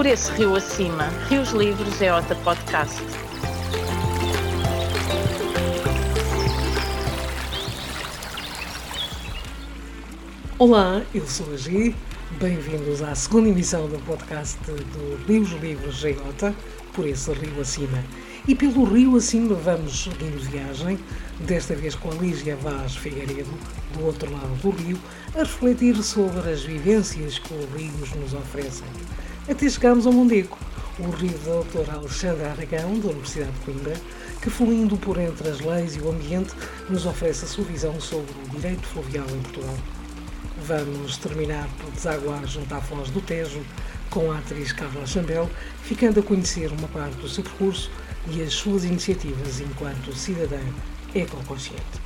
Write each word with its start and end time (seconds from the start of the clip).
Por 0.00 0.06
esse 0.06 0.32
rio 0.32 0.56
acima, 0.56 1.08
Rios 1.28 1.50
Livres 1.50 2.00
é 2.00 2.10
outra 2.14 2.34
podcast. 2.36 3.02
Olá, 10.58 11.02
eu 11.14 11.26
sou 11.26 11.52
a 11.52 11.56
Gi. 11.58 11.94
Bem-vindos 12.40 13.02
à 13.02 13.14
segunda 13.14 13.50
emissão 13.50 13.90
do 13.90 13.98
podcast 14.06 14.56
do 14.70 15.22
Rios 15.26 15.50
Livres 15.60 15.96
Jota, 15.96 16.54
por 16.94 17.06
esse 17.06 17.30
rio 17.34 17.60
acima. 17.60 18.02
E 18.48 18.54
pelo 18.54 18.84
rio 18.84 19.16
acima 19.16 19.54
vamos 19.54 20.04
seguindo 20.04 20.40
viagem, 20.50 20.98
desta 21.40 21.74
vez 21.74 21.94
com 21.94 22.10
a 22.10 22.14
Lígia 22.14 22.56
Vaz 22.56 22.96
Figueiredo, 22.96 23.52
do 23.92 24.06
outro 24.06 24.32
lado 24.32 24.56
do 24.62 24.70
rio, 24.70 24.98
a 25.34 25.40
refletir 25.40 26.02
sobre 26.02 26.50
as 26.50 26.62
vivências 26.62 27.38
que 27.38 27.52
os 27.52 27.66
rios 27.74 28.14
nos 28.14 28.32
oferecem. 28.32 28.88
Até 29.48 29.68
chegamos 29.68 30.06
ao 30.06 30.12
Mondego, 30.12 30.56
o 30.98 31.10
rio 31.10 31.36
do 31.38 31.64
Dr. 31.64 31.90
Alexandre 31.90 32.44
Aragão, 32.44 32.98
da 33.00 33.08
Universidade 33.08 33.50
de 33.50 33.58
Coimbra, 33.60 33.96
que 34.40 34.50
fluindo 34.50 34.96
por 34.96 35.18
entre 35.18 35.48
as 35.48 35.60
leis 35.60 35.96
e 35.96 36.00
o 36.00 36.10
ambiente, 36.10 36.52
nos 36.88 37.06
oferece 37.06 37.44
a 37.44 37.48
sua 37.48 37.64
visão 37.64 37.98
sobre 38.00 38.32
o 38.32 38.48
direito 38.50 38.86
fluvial 38.86 39.26
em 39.30 39.40
Portugal. 39.40 39.76
Vamos 40.66 41.16
terminar 41.16 41.68
por 41.78 41.90
desaguar 41.90 42.46
junto 42.46 42.72
à 42.74 42.80
Foz 42.80 43.10
do 43.10 43.20
Tejo, 43.20 43.62
com 44.10 44.30
a 44.30 44.38
atriz 44.38 44.72
Carla 44.72 45.06
Chambel, 45.06 45.50
ficando 45.82 46.20
a 46.20 46.22
conhecer 46.22 46.70
uma 46.70 46.88
parte 46.88 47.16
do 47.16 47.28
seu 47.28 47.42
percurso 47.42 47.90
e 48.28 48.42
as 48.42 48.52
suas 48.52 48.84
iniciativas 48.84 49.60
enquanto 49.60 50.14
cidadã 50.14 50.60
ecoconsciente. 51.14 52.00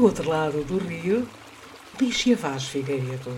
Do 0.00 0.06
outro 0.06 0.30
lado 0.30 0.64
do 0.64 0.78
rio, 0.78 1.28
Lígia 2.00 2.34
Vaz 2.34 2.64
Figueiredo 2.64 3.36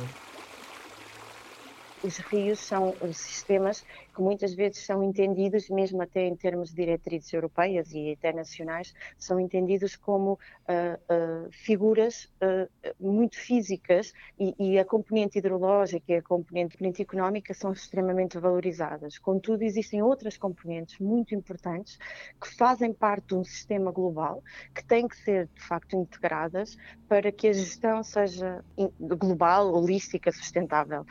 os 2.03 2.19
rios 2.19 2.61
são 2.61 2.95
sistemas 3.13 3.85
que 4.15 4.21
muitas 4.21 4.55
vezes 4.55 4.85
são 4.85 5.03
entendidos, 5.03 5.69
mesmo 5.71 6.03
até 6.03 6.27
em 6.27 6.37
termos 6.37 6.71
de 6.71 6.77
diretrizes 6.77 7.33
europeias 7.33 7.93
e 7.93 8.13
até 8.13 8.33
nacionais, 8.33 8.95
são 9.17 9.41
entendidos 9.41 9.97
como 9.97 10.33
uh, 10.33 10.37
uh, 10.37 11.51
figuras 11.51 12.25
uh, 12.43 12.69
muito 13.01 13.37
físicas 13.37 14.13
e, 14.39 14.55
e, 14.59 14.79
a 14.79 14.85
componente 14.85 15.39
hidrológica 15.39 16.13
e 16.13 16.17
a 16.17 16.23
componente, 16.23 16.77
componente 16.77 17.03
económica 17.03 17.55
são 17.55 17.73
extremamente 17.73 18.39
valorizadas. 18.39 19.19
Contudo, 19.19 19.63
existem 19.63 20.03
outras 20.03 20.37
componentes 20.37 20.99
muito 20.99 21.35
importantes 21.35 21.99
que 22.41 22.49
fazem 22.57 22.93
parte 22.93 23.29
de 23.29 23.35
um 23.35 23.45
sistema 23.45 23.91
global 23.91 24.43
que 24.75 24.85
têm 24.85 25.07
que 25.09 25.17
ser, 25.17 25.49
de 25.55 25.63
facto, 25.63 25.97
integradas 25.97 26.77
para 27.09 27.31
que 27.31 27.49
a 27.49 27.53
gestão 27.53 28.03
seja 28.03 28.65
global, 29.01 29.73
holística, 29.73 30.31
sustentável. 30.33 31.07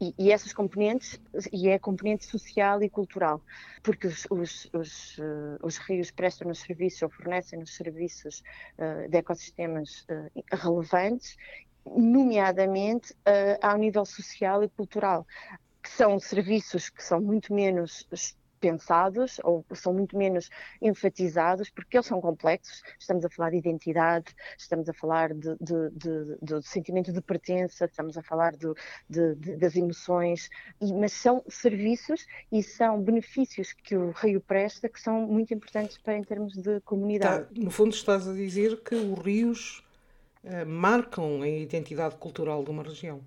E, 0.00 0.14
e, 0.18 0.30
essas 0.30 0.52
componentes, 0.52 1.18
e 1.52 1.68
é 1.68 1.78
componente 1.78 2.26
social 2.26 2.82
e 2.82 2.88
cultural, 2.88 3.40
porque 3.82 4.06
os, 4.06 4.26
os, 4.30 4.68
os, 4.74 5.18
uh, 5.18 5.58
os 5.62 5.78
rios 5.78 6.10
prestam-nos 6.10 6.58
serviços 6.58 7.02
ou 7.02 7.08
fornecem-nos 7.08 7.74
serviços 7.74 8.42
uh, 8.78 9.08
de 9.08 9.16
ecossistemas 9.16 10.04
uh, 10.10 10.30
relevantes, 10.52 11.36
nomeadamente 11.86 13.14
ao 13.62 13.78
nível 13.78 14.04
social 14.04 14.64
e 14.64 14.68
cultural, 14.68 15.24
que 15.80 15.88
são 15.88 16.18
serviços 16.18 16.90
que 16.90 17.02
são 17.02 17.20
muito 17.20 17.54
menos 17.54 18.08
pensados 18.66 19.38
ou 19.44 19.64
são 19.74 19.92
muito 19.92 20.16
menos 20.16 20.50
enfatizados 20.82 21.70
porque 21.70 21.96
eles 21.96 22.06
são 22.06 22.20
complexos. 22.20 22.82
Estamos 22.98 23.24
a 23.24 23.30
falar 23.30 23.50
de 23.50 23.58
identidade, 23.58 24.34
estamos 24.58 24.88
a 24.88 24.92
falar 24.92 25.32
de, 25.32 25.56
de, 25.60 25.90
de, 25.92 26.38
de 26.42 26.66
sentimento 26.66 27.12
de 27.12 27.20
pertença, 27.20 27.84
estamos 27.84 28.16
a 28.16 28.22
falar 28.22 28.54
das 29.08 29.76
emoções, 29.76 30.50
mas 30.80 31.12
são 31.12 31.44
serviços 31.48 32.26
e 32.50 32.60
são 32.62 33.00
benefícios 33.00 33.72
que 33.72 33.96
o 33.96 34.10
Rio 34.10 34.40
presta 34.40 34.88
que 34.88 35.00
são 35.00 35.26
muito 35.26 35.54
importantes 35.54 35.96
para 35.98 36.16
em 36.16 36.24
termos 36.24 36.54
de 36.54 36.80
comunidade. 36.80 37.44
Tá, 37.44 37.60
no 37.60 37.70
fundo 37.70 37.94
estás 37.94 38.26
a 38.26 38.32
dizer 38.32 38.82
que 38.82 38.96
os 38.96 39.18
rios 39.20 39.84
uh, 40.42 40.66
marcam 40.66 41.42
a 41.42 41.48
identidade 41.48 42.16
cultural 42.16 42.64
de 42.64 42.70
uma 42.70 42.82
região 42.82 43.22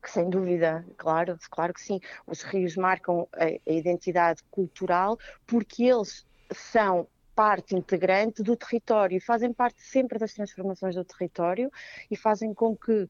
que 0.00 0.10
sem 0.10 0.28
dúvida, 0.30 0.84
claro, 0.96 1.38
claro 1.50 1.74
que 1.74 1.80
sim, 1.80 2.00
os 2.26 2.42
rios 2.42 2.76
marcam 2.76 3.28
a, 3.34 3.44
a 3.44 3.72
identidade 3.72 4.42
cultural 4.50 5.18
porque 5.46 5.84
eles 5.84 6.26
são 6.52 7.06
parte 7.34 7.74
integrante 7.74 8.42
do 8.42 8.56
território 8.56 9.20
fazem 9.20 9.52
parte 9.52 9.82
sempre 9.82 10.18
das 10.18 10.34
transformações 10.34 10.94
do 10.94 11.04
território 11.04 11.70
e 12.10 12.16
fazem 12.16 12.52
com 12.52 12.76
que 12.76 13.02
uh, 13.02 13.08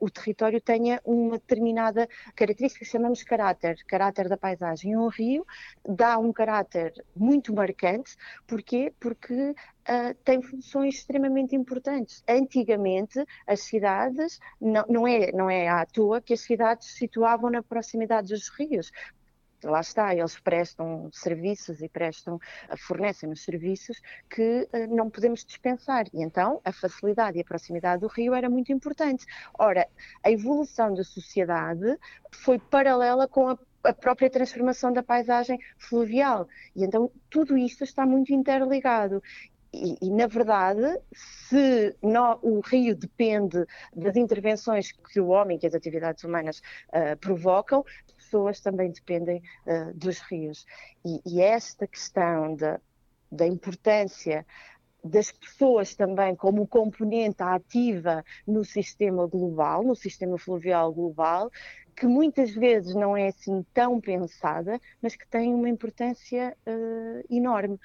o 0.00 0.10
território 0.10 0.60
tenha 0.60 1.00
uma 1.04 1.38
determinada 1.38 2.08
característica 2.34 2.84
que 2.84 2.90
chamamos 2.90 3.22
caráter, 3.22 3.76
caráter 3.86 4.28
da 4.28 4.36
paisagem. 4.36 4.96
Um 4.96 5.08
rio 5.08 5.46
dá 5.86 6.18
um 6.18 6.32
caráter 6.32 6.92
muito 7.14 7.54
marcante, 7.54 8.16
porquê? 8.46 8.92
Porque 8.98 9.54
Uh, 9.88 10.12
tem 10.22 10.42
funções 10.42 10.96
extremamente 10.96 11.56
importantes. 11.56 12.22
Antigamente, 12.28 13.24
as 13.46 13.60
cidades, 13.60 14.38
não, 14.60 14.84
não, 14.86 15.08
é, 15.08 15.32
não 15.32 15.48
é 15.48 15.66
à 15.66 15.86
toa 15.86 16.20
que 16.20 16.34
as 16.34 16.40
cidades 16.40 16.88
se 16.88 16.98
situavam 16.98 17.48
na 17.50 17.62
proximidade 17.62 18.28
dos 18.28 18.50
rios, 18.50 18.92
lá 19.64 19.80
está, 19.80 20.14
eles 20.14 20.38
prestam 20.38 21.10
serviços 21.12 21.80
e 21.80 21.88
prestam, 21.88 22.38
fornecem-nos 22.76 23.42
serviços 23.42 24.00
que 24.30 24.68
uh, 24.72 24.94
não 24.94 25.10
podemos 25.10 25.44
dispensar. 25.44 26.06
E 26.12 26.22
então 26.22 26.60
a 26.64 26.72
facilidade 26.72 27.38
e 27.38 27.40
a 27.40 27.44
proximidade 27.44 28.00
do 28.00 28.08
rio 28.08 28.34
era 28.34 28.48
muito 28.48 28.72
importante. 28.72 29.26
Ora, 29.58 29.86
a 30.22 30.30
evolução 30.30 30.94
da 30.94 31.04
sociedade 31.04 31.98
foi 32.30 32.58
paralela 32.58 33.26
com 33.26 33.48
a 33.48 33.58
a 33.84 33.92
própria 33.92 34.28
transformação 34.28 34.92
da 34.92 35.02
paisagem 35.02 35.58
fluvial. 35.78 36.48
E 36.74 36.84
então 36.84 37.10
tudo 37.30 37.56
isto 37.56 37.84
está 37.84 38.04
muito 38.04 38.32
interligado. 38.32 39.22
E, 39.72 39.98
e, 40.00 40.10
na 40.10 40.26
verdade, 40.26 40.98
se 41.12 41.94
no, 42.02 42.38
o 42.42 42.60
rio 42.60 42.96
depende 42.96 43.66
das 43.94 44.16
intervenções 44.16 44.92
que 44.92 45.20
o 45.20 45.28
homem, 45.28 45.58
que 45.58 45.66
as 45.66 45.74
atividades 45.74 46.24
humanas 46.24 46.62
uh, 46.88 47.16
provocam, 47.20 47.84
pessoas 48.28 48.60
também 48.60 48.90
dependem 48.90 49.42
uh, 49.66 49.92
dos 49.94 50.18
rios. 50.20 50.66
E, 51.04 51.20
e, 51.26 51.40
esta 51.40 51.86
questão 51.86 52.54
da, 52.54 52.78
da 53.32 53.46
importância 53.46 54.46
das 55.02 55.32
pessoas 55.32 55.94
também 55.94 56.36
como 56.36 56.66
componente 56.66 57.42
ativa 57.42 58.24
no 58.46 58.64
sistema 58.64 59.26
global, 59.26 59.82
no 59.82 59.94
sistema 59.94 60.36
fluvial 60.36 60.92
global, 60.92 61.50
que 61.96 62.06
muitas 62.06 62.50
vezes 62.54 62.94
não 62.94 63.16
é 63.16 63.28
assim 63.28 63.64
tão 63.72 64.00
pensada, 64.00 64.80
mas 65.00 65.16
que 65.16 65.26
tem 65.26 65.54
uma 65.54 65.68
importância 65.68 66.56
uh, 66.66 67.34
enorme. 67.34 67.78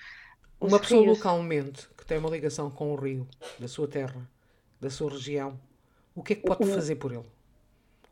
Os 0.60 0.72
uma 0.72 0.80
pessoa 0.80 1.04
rios... 1.04 1.18
localmente 1.18 1.88
que 1.98 2.06
tem 2.06 2.18
uma 2.18 2.30
ligação 2.30 2.70
com 2.70 2.92
o 2.92 2.96
rio, 2.96 3.28
da 3.58 3.68
sua 3.68 3.88
terra, 3.88 4.30
da 4.82 4.90
sua 4.90 5.12
região, 5.12 5.58
o 6.14 6.22
que 6.22 6.34
é 6.34 6.36
que 6.36 6.44
pode 6.44 6.66
fazer 6.66 6.96
por 6.96 7.12
ele? 7.12 7.26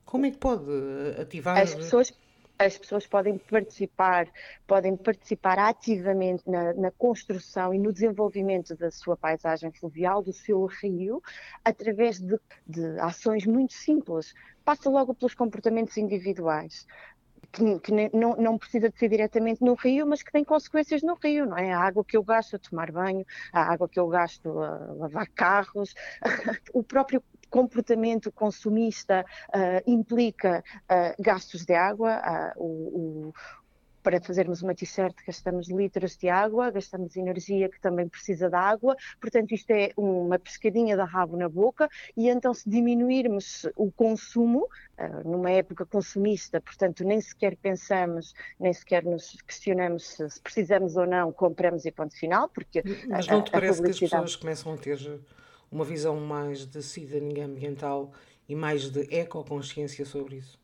Como 0.05 0.25
é 0.25 0.31
que 0.31 0.37
pode 0.37 0.65
eh, 0.69 1.21
ativar? 1.21 1.57
As 1.57 1.73
pessoas, 1.73 2.13
as 2.59 2.77
pessoas 2.77 3.07
podem 3.07 3.37
participar, 3.37 4.27
podem 4.67 4.95
participar 4.95 5.57
ativamente 5.57 6.43
na, 6.49 6.73
na, 6.73 6.91
construção 6.91 7.73
e 7.73 7.79
no 7.79 7.91
desenvolvimento 7.91 8.75
da 8.75 8.91
sua 8.91 9.17
paisagem 9.17 9.71
fluvial, 9.71 10.21
do 10.21 10.33
seu 10.33 10.65
rio, 10.65 11.21
através 11.63 12.19
de, 12.19 12.37
de 12.67 12.99
ações 12.99 13.45
muito 13.45 13.73
simples. 13.73 14.33
Passa 14.63 14.89
logo 14.89 15.15
pelos 15.15 15.33
comportamentos 15.33 15.97
individuais. 15.97 16.85
Que, 17.51 17.79
que 17.79 17.91
não, 18.13 18.35
não, 18.37 18.57
precisa 18.57 18.89
de 18.89 18.97
ser 18.97 19.09
diretamente 19.09 19.61
no 19.61 19.73
rio, 19.73 20.07
mas 20.07 20.23
que 20.23 20.31
tem 20.31 20.43
consequências 20.43 21.01
no 21.01 21.15
rio, 21.15 21.45
não 21.45 21.57
é? 21.57 21.73
A 21.73 21.79
água 21.79 22.03
que 22.05 22.15
eu 22.15 22.23
gasto 22.23 22.55
a 22.55 22.59
tomar 22.59 22.91
banho, 22.91 23.25
a 23.51 23.73
água 23.73 23.89
que 23.89 23.99
eu 23.99 24.07
gasto 24.07 24.59
a 24.59 24.93
lavar 24.93 25.27
carros, 25.27 25.93
o 26.73 26.81
próprio 26.81 27.21
comportamento 27.49 28.31
consumista 28.31 29.25
uh, 29.49 29.83
implica 29.85 30.63
uh, 30.83 31.21
gastos 31.21 31.65
de 31.65 31.73
água, 31.73 32.53
uh, 32.55 32.63
o, 32.63 33.33
para 34.03 34.21
fazermos 34.21 34.61
uma 34.61 34.73
t-shirt 34.73 35.15
gastamos 35.25 35.69
litros 35.69 36.17
de 36.17 36.29
água, 36.29 36.71
gastamos 36.71 37.15
energia 37.15 37.69
que 37.69 37.79
também 37.79 38.07
precisa 38.07 38.49
de 38.49 38.55
água, 38.55 38.95
portanto 39.19 39.53
isto 39.53 39.71
é 39.71 39.91
uma 39.97 40.37
pescadinha 40.37 40.95
de 40.95 41.03
rabo 41.03 41.37
na 41.37 41.49
boca 41.49 41.89
e 42.15 42.29
então 42.29 42.53
se 42.53 42.69
diminuirmos 42.69 43.67
o 43.75 43.91
consumo, 43.91 44.67
numa 45.25 45.51
época 45.51 45.85
consumista, 45.85 46.61
portanto 46.61 47.03
nem 47.03 47.19
sequer 47.19 47.55
pensamos, 47.55 48.33
nem 48.59 48.73
sequer 48.73 49.03
nos 49.03 49.41
questionamos 49.41 50.07
se, 50.07 50.41
precisamos 50.41 50.95
ou 50.95 51.05
não, 51.05 51.31
compramos 51.31 51.85
e 51.85 51.91
ponto 51.91 52.15
final, 52.15 52.49
porque 52.49 52.83
Mas 53.07 53.27
não 53.27 53.41
te 53.41 53.51
parece 53.51 53.77
publicidade... 53.77 53.99
que 53.99 54.05
as 54.05 54.11
pessoas 54.11 54.35
começam 54.35 54.73
a 54.73 54.77
ter 54.77 55.21
uma 55.71 55.85
visão 55.85 56.19
mais 56.19 56.65
de 56.65 56.83
cidadania 56.83 57.45
ambiental 57.45 58.11
e 58.47 58.55
mais 58.55 58.89
de 58.89 59.01
ecoconsciência 59.15 60.05
sobre 60.05 60.37
isso? 60.37 60.60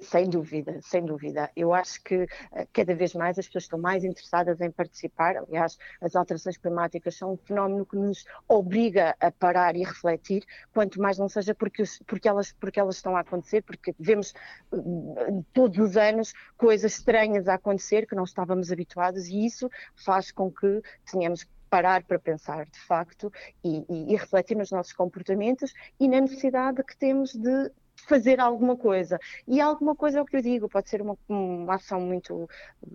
Sem 0.00 0.28
dúvida, 0.28 0.80
sem 0.82 1.04
dúvida. 1.04 1.48
Eu 1.54 1.72
acho 1.72 2.02
que 2.02 2.26
eh, 2.52 2.66
cada 2.72 2.92
vez 2.92 3.14
mais 3.14 3.38
as 3.38 3.46
pessoas 3.46 3.64
estão 3.64 3.78
mais 3.78 4.02
interessadas 4.02 4.60
em 4.60 4.68
participar. 4.68 5.36
Aliás, 5.36 5.78
as 6.00 6.16
alterações 6.16 6.56
climáticas 6.56 7.14
são 7.14 7.34
um 7.34 7.36
fenómeno 7.36 7.86
que 7.86 7.94
nos 7.94 8.24
obriga 8.48 9.14
a 9.20 9.30
parar 9.30 9.76
e 9.76 9.84
refletir, 9.84 10.44
quanto 10.74 11.00
mais 11.00 11.18
não 11.18 11.28
seja 11.28 11.54
porque, 11.54 11.84
porque, 12.04 12.28
elas, 12.28 12.52
porque 12.54 12.80
elas 12.80 12.96
estão 12.96 13.16
a 13.16 13.20
acontecer, 13.20 13.62
porque 13.62 13.94
vemos 13.96 14.34
uh, 14.72 15.44
todos 15.52 15.78
os 15.78 15.96
anos 15.96 16.32
coisas 16.56 16.98
estranhas 16.98 17.46
a 17.46 17.54
acontecer 17.54 18.08
que 18.08 18.16
não 18.16 18.24
estávamos 18.24 18.72
habituados 18.72 19.28
e 19.28 19.46
isso 19.46 19.70
faz 19.94 20.32
com 20.32 20.50
que 20.50 20.82
tenhamos 21.12 21.44
que 21.44 21.50
parar 21.70 22.02
para 22.02 22.18
pensar 22.18 22.66
de 22.66 22.80
facto 22.80 23.32
e, 23.62 23.84
e, 23.88 24.14
e 24.14 24.16
refletir 24.16 24.56
nos 24.56 24.72
nossos 24.72 24.92
comportamentos 24.92 25.72
e 26.00 26.08
na 26.08 26.20
necessidade 26.20 26.82
que 26.82 26.96
temos 26.96 27.32
de 27.32 27.70
fazer 27.96 28.40
alguma 28.40 28.76
coisa. 28.76 29.18
E 29.46 29.60
alguma 29.60 29.94
coisa 29.94 30.18
é 30.18 30.22
o 30.22 30.26
que 30.26 30.36
eu 30.36 30.42
digo, 30.42 30.68
pode 30.68 30.88
ser 30.88 31.00
uma, 31.02 31.16
uma 31.28 31.74
ação 31.74 32.00
muito 32.00 32.48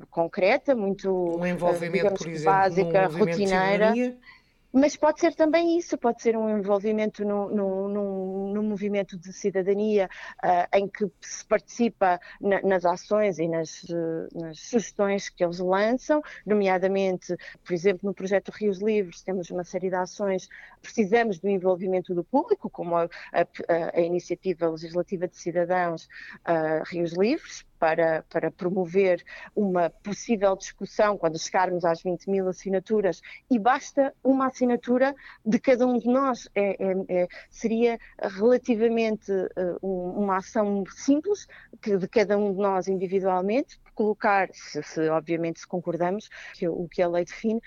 concreta, 0.09 0.75
muito 0.75 1.09
um 1.11 1.45
envolvimento, 1.45 1.93
digamos, 1.93 2.19
por 2.19 2.27
exemplo, 2.27 2.53
básica, 2.53 3.07
rotineira. 3.07 3.93
Mas 4.73 4.95
pode 4.95 5.19
ser 5.19 5.35
também 5.35 5.77
isso, 5.77 5.97
pode 5.97 6.21
ser 6.21 6.37
um 6.37 6.57
envolvimento 6.57 7.25
no 7.25 8.63
movimento 8.63 9.17
de 9.17 9.33
cidadania 9.33 10.09
uh, 10.43 10.77
em 10.77 10.87
que 10.87 11.05
se 11.19 11.45
participa 11.45 12.19
na, 12.39 12.61
nas 12.61 12.85
ações 12.85 13.37
e 13.37 13.47
nas, 13.47 13.83
uh, 13.83 14.27
nas, 14.33 14.59
sugestões 14.59 15.29
que 15.29 15.43
eles 15.43 15.59
lançam, 15.59 16.21
nomeadamente, 16.45 17.35
por 17.63 17.73
exemplo, 17.73 18.07
no 18.07 18.13
projeto 18.13 18.49
Rios 18.49 18.81
Livres 18.81 19.21
temos 19.21 19.49
uma 19.49 19.63
série 19.63 19.89
de 19.89 19.95
ações, 19.95 20.47
precisamos 20.81 21.39
do 21.39 21.49
envolvimento 21.49 22.15
do 22.15 22.23
público, 22.23 22.69
como 22.69 22.95
a, 22.95 23.03
a, 23.33 23.47
a 23.93 24.01
iniciativa 24.01 24.69
legislativa 24.69 25.27
de 25.27 25.35
cidadãos 25.37 26.05
uh, 26.47 26.83
Rios 26.85 27.13
Livres, 27.13 27.65
para, 27.81 28.23
para 28.29 28.51
promover 28.51 29.23
uma 29.55 29.89
possível 29.89 30.55
discussão 30.55 31.17
quando 31.17 31.39
chegarmos 31.39 31.83
às 31.83 32.03
20 32.03 32.29
mil 32.29 32.47
assinaturas 32.47 33.23
e 33.49 33.57
basta 33.57 34.13
uma 34.23 34.45
assinatura 34.45 35.15
de 35.43 35.57
cada 35.57 35.87
um 35.87 35.97
de 35.97 36.07
nós. 36.07 36.47
É, 36.53 36.77
é, 36.79 36.95
é, 37.09 37.27
seria 37.49 37.97
relativamente 38.21 39.31
uh, 39.31 39.79
uma 39.81 40.37
ação 40.37 40.83
simples 40.95 41.47
de 41.81 42.07
cada 42.07 42.37
um 42.37 42.53
de 42.53 42.59
nós 42.59 42.87
individualmente, 42.87 43.81
colocar, 43.95 44.49
se, 44.53 44.83
se, 44.83 45.09
obviamente 45.09 45.61
se 45.61 45.67
concordamos, 45.67 46.29
que, 46.53 46.67
o 46.67 46.87
que 46.87 47.01
a 47.01 47.07
lei 47.07 47.25
define, 47.25 47.61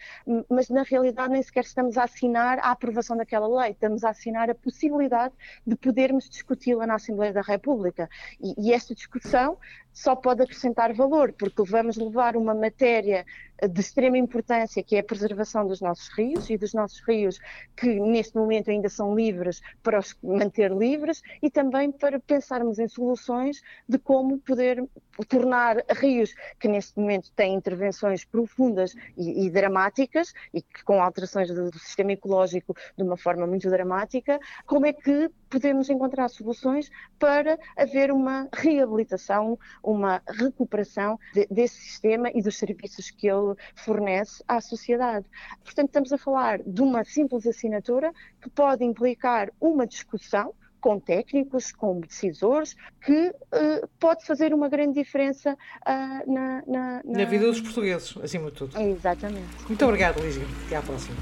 mas 0.49 0.69
na 0.69 0.85
realidade 0.85 1.33
nem 1.33 1.43
sequer 1.43 1.65
estamos 1.65 1.97
a 1.99 2.05
assinar 2.05 2.61
a 2.61 2.71
aprovação 2.71 3.17
daquela 3.17 3.49
lei, 3.49 3.73
estamos 3.73 4.05
a 4.05 4.11
assinar 4.11 4.49
a 4.49 4.55
possibilidade 4.55 5.35
de 5.67 5.75
podermos 5.75 6.31
discuti-la 6.31 6.87
na 6.87 6.95
Assembleia 6.95 7.33
da 7.33 7.43
República. 7.43 8.09
E, 8.41 8.69
e 8.69 8.73
esta 8.73 8.95
discussão 8.95 9.59
só 9.95 10.17
pode 10.17 10.43
acrescentar 10.43 10.93
valor, 10.93 11.33
porque 11.33 11.63
vamos 11.63 11.97
levar 11.97 12.37
uma 12.37 12.53
matéria 12.55 13.25
de 13.69 13.81
extrema 13.81 14.19
importância, 14.19 14.83
que 14.83 14.97
é 14.97 14.99
a 14.99 15.05
preservação 15.05 15.67
dos 15.67 15.81
nossos 15.81 16.09
rios 16.09 16.51
e 16.51 16.57
dos 16.57 16.75
nossos 16.75 17.01
rios 17.07 17.39
que 17.77 18.01
neste 18.01 18.37
momento 18.37 18.71
ainda 18.71 18.89
são 18.89 19.15
livres 19.15 19.61
para 19.83 19.99
os 19.99 20.17
manter 20.23 20.73
livres 20.73 21.23
e 21.41 21.49
também 21.49 21.93
para 21.93 22.19
pensarmos 22.19 22.79
em 22.79 22.89
soluções 22.89 23.63
de 23.89 23.99
como 23.99 24.39
poder 24.39 24.85
tornar 25.29 25.77
rios 25.97 26.35
que 26.59 26.67
neste 26.67 26.99
momento 26.99 27.31
têm 27.37 27.55
intervenções 27.55 28.25
profundas 28.25 28.95
e, 29.17 29.47
e 29.47 29.51
dramáticas 29.51 30.35
e 30.53 30.61
que 30.61 30.83
com 30.83 31.01
alterações 31.01 31.49
do, 31.49 31.71
do 31.71 31.79
sistema 31.79 32.13
ecológico 32.13 32.75
de 32.97 33.05
uma 33.05 33.17
forma 33.17 33.47
muito 33.47 33.71
dramática, 33.71 34.41
como 34.67 34.87
é 34.87 34.93
que 34.93 35.31
podemos 35.49 35.89
encontrar 35.89 36.29
soluções 36.29 36.91
para 37.19 37.57
haver 37.77 38.11
uma 38.11 38.49
reabilitação, 38.53 39.57
uma 39.85 40.23
recuperação 40.27 41.19
de, 41.33 41.47
desse 41.51 41.77
sistema 41.77 42.31
e 42.35 42.43
dos 42.43 42.57
serviços 42.57 43.11
que 43.11 43.29
ele 43.29 43.55
fornece 43.77 44.43
à 44.49 44.61
sociedade. 44.61 45.27
Portanto, 45.63 45.89
estamos 45.89 46.13
a 46.13 46.19
falar 46.19 46.61
de 46.65 46.83
uma 46.83 47.05
simples 47.05 47.47
assinatura 47.47 48.13
que 48.41 48.49
pode 48.51 48.85
implicar 48.85 49.51
uma 49.61 49.87
discussão 49.87 50.55
com 50.81 51.01
técnicos, 51.01 51.73
com 51.73 52.01
decisores, 52.01 52.77
que 53.03 53.29
uh, 53.29 53.89
pode 53.99 54.27
fazer 54.27 54.53
uma 54.53 54.69
grande 54.69 55.01
diferença 55.01 55.55
uh, 55.55 56.31
na, 56.31 56.63
na, 56.67 57.03
na... 57.03 57.19
na 57.21 57.25
vida 57.25 57.47
dos 57.47 57.59
portugueses, 57.59 58.15
acima 58.23 58.51
de 58.51 58.57
tudo. 58.57 58.79
Exatamente. 58.79 59.65
Muito 59.67 59.83
obrigado, 59.83 60.21
Lígia. 60.21 60.45
Até 60.67 60.77
à 60.77 60.83
próxima. 60.83 61.17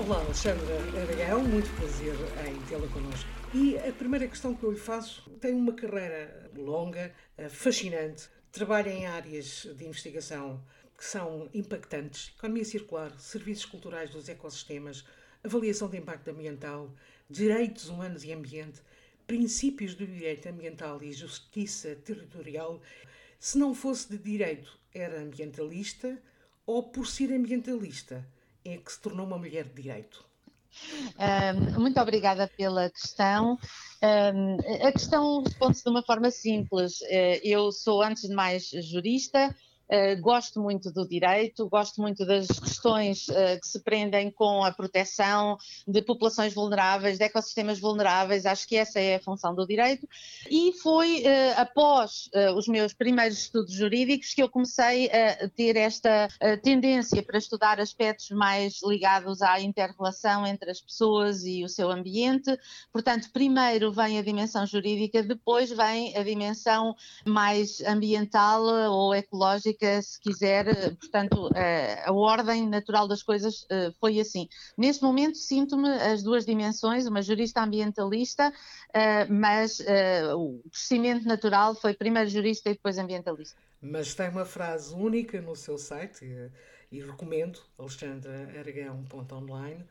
Olá, 0.00 0.16
Alexandra 0.16 0.76
Aragão, 1.00 1.42
muito 1.44 1.70
prazer 1.76 2.14
em 2.48 2.54
tê-la 2.68 2.86
connosco. 2.88 3.37
E 3.54 3.78
a 3.78 3.90
primeira 3.94 4.28
questão 4.28 4.54
que 4.54 4.62
eu 4.62 4.70
lhe 4.70 4.78
faço 4.78 5.30
tem 5.40 5.54
uma 5.54 5.72
carreira 5.72 6.50
longa, 6.54 7.14
eh, 7.38 7.48
fascinante, 7.48 8.28
trabalha 8.52 8.90
em 8.90 9.06
áreas 9.06 9.66
de 9.74 9.86
investigação 9.86 10.62
que 10.94 11.02
são 11.02 11.48
impactantes: 11.54 12.34
economia 12.36 12.64
circular, 12.66 13.18
serviços 13.18 13.64
culturais 13.64 14.10
dos 14.10 14.28
ecossistemas, 14.28 15.02
avaliação 15.42 15.88
de 15.88 15.96
impacto 15.96 16.28
ambiental, 16.28 16.94
direitos 17.30 17.88
humanos 17.88 18.22
e 18.22 18.34
ambiente, 18.34 18.82
princípios 19.26 19.94
do 19.94 20.06
direito 20.06 20.46
ambiental 20.46 21.02
e 21.02 21.10
justiça 21.10 21.96
territorial. 21.96 22.82
Se 23.40 23.56
não 23.56 23.74
fosse 23.74 24.10
de 24.10 24.18
direito, 24.18 24.78
era 24.92 25.22
ambientalista 25.22 26.22
ou, 26.66 26.82
por 26.82 27.06
ser 27.06 27.32
ambientalista, 27.32 28.28
é 28.62 28.76
que 28.76 28.92
se 28.92 29.00
tornou 29.00 29.24
uma 29.24 29.38
mulher 29.38 29.64
de 29.64 29.82
direito? 29.82 30.27
Muito 31.78 32.00
obrigada 32.00 32.48
pela 32.56 32.90
questão. 32.90 33.58
Um, 34.02 34.56
a 34.86 34.92
questão 34.92 35.42
responde-se 35.42 35.82
de 35.82 35.90
uma 35.90 36.02
forma 36.02 36.30
simples. 36.30 37.00
Uh, 37.00 37.40
eu 37.42 37.72
sou, 37.72 38.02
antes 38.02 38.28
de 38.28 38.34
mais, 38.34 38.68
jurista, 38.68 39.54
Uh, 39.90 40.20
gosto 40.20 40.60
muito 40.60 40.92
do 40.92 41.08
direito, 41.08 41.66
gosto 41.66 42.02
muito 42.02 42.26
das 42.26 42.46
questões 42.46 43.26
uh, 43.28 43.58
que 43.58 43.66
se 43.66 43.82
prendem 43.82 44.30
com 44.30 44.62
a 44.62 44.70
proteção 44.70 45.56
de 45.86 46.02
populações 46.02 46.52
vulneráveis, 46.52 47.16
de 47.16 47.24
ecossistemas 47.24 47.80
vulneráveis, 47.80 48.44
acho 48.44 48.68
que 48.68 48.76
essa 48.76 49.00
é 49.00 49.14
a 49.14 49.20
função 49.20 49.54
do 49.54 49.66
direito. 49.66 50.06
E 50.50 50.74
foi 50.82 51.22
uh, 51.22 51.54
após 51.56 52.28
os 52.54 52.68
meus 52.68 52.92
primeiros 52.92 53.38
estudos 53.38 53.72
jurídicos 53.72 54.34
que 54.34 54.42
eu 54.42 54.48
comecei 54.48 55.10
a 55.10 55.48
ter 55.48 55.76
esta 55.76 56.28
tendência 56.62 57.22
para 57.22 57.38
estudar 57.38 57.80
aspectos 57.80 58.30
mais 58.30 58.80
ligados 58.84 59.40
à 59.40 59.60
interrelação 59.60 60.46
entre 60.46 60.70
as 60.70 60.80
pessoas 60.80 61.44
e 61.44 61.64
o 61.64 61.68
seu 61.68 61.90
ambiente. 61.90 62.56
Portanto, 62.92 63.30
primeiro 63.32 63.92
vem 63.92 64.18
a 64.18 64.22
dimensão 64.22 64.66
jurídica, 64.66 65.22
depois 65.22 65.70
vem 65.70 66.16
a 66.16 66.22
dimensão 66.22 66.94
mais 67.26 67.80
ambiental 67.80 68.62
ou 68.90 69.14
ecológica 69.14 69.77
se 70.02 70.20
quiser, 70.20 70.68
eh, 70.68 70.90
portanto, 70.90 71.50
eh, 71.54 72.02
a 72.04 72.12
ordem 72.12 72.68
natural 72.68 73.06
das 73.06 73.22
coisas 73.22 73.64
eh, 73.70 73.92
foi 74.00 74.18
assim. 74.20 74.48
Neste 74.76 75.02
momento 75.02 75.36
sinto-me 75.36 75.88
as 75.88 76.22
duas 76.22 76.44
dimensões, 76.44 77.06
uma 77.06 77.22
jurista 77.22 77.62
ambientalista, 77.62 78.52
mas 79.28 79.78
o 80.34 80.60
crescimento 80.70 81.26
natural 81.26 81.74
foi 81.74 81.94
primeiro 81.94 82.28
jurista 82.28 82.70
e 82.70 82.74
depois 82.74 82.98
ambientalista. 82.98 83.56
Mas 83.80 84.14
tem 84.14 84.28
uma 84.28 84.44
frase 84.44 84.92
única 84.94 85.40
no 85.40 85.54
seu 85.54 85.78
site, 85.78 86.24
e, 86.24 86.50
e 86.96 87.00
recomendo, 87.00 87.60
alexandraaragão.online, 87.78 89.84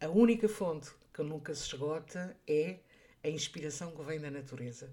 a 0.00 0.08
única 0.08 0.48
fonte 0.48 0.90
que 1.12 1.22
nunca 1.22 1.54
se 1.54 1.66
esgota 1.66 2.34
é 2.46 2.78
a 3.22 3.28
inspiração 3.28 3.90
que 3.90 4.02
vem 4.02 4.18
da 4.20 4.30
natureza 4.30 4.90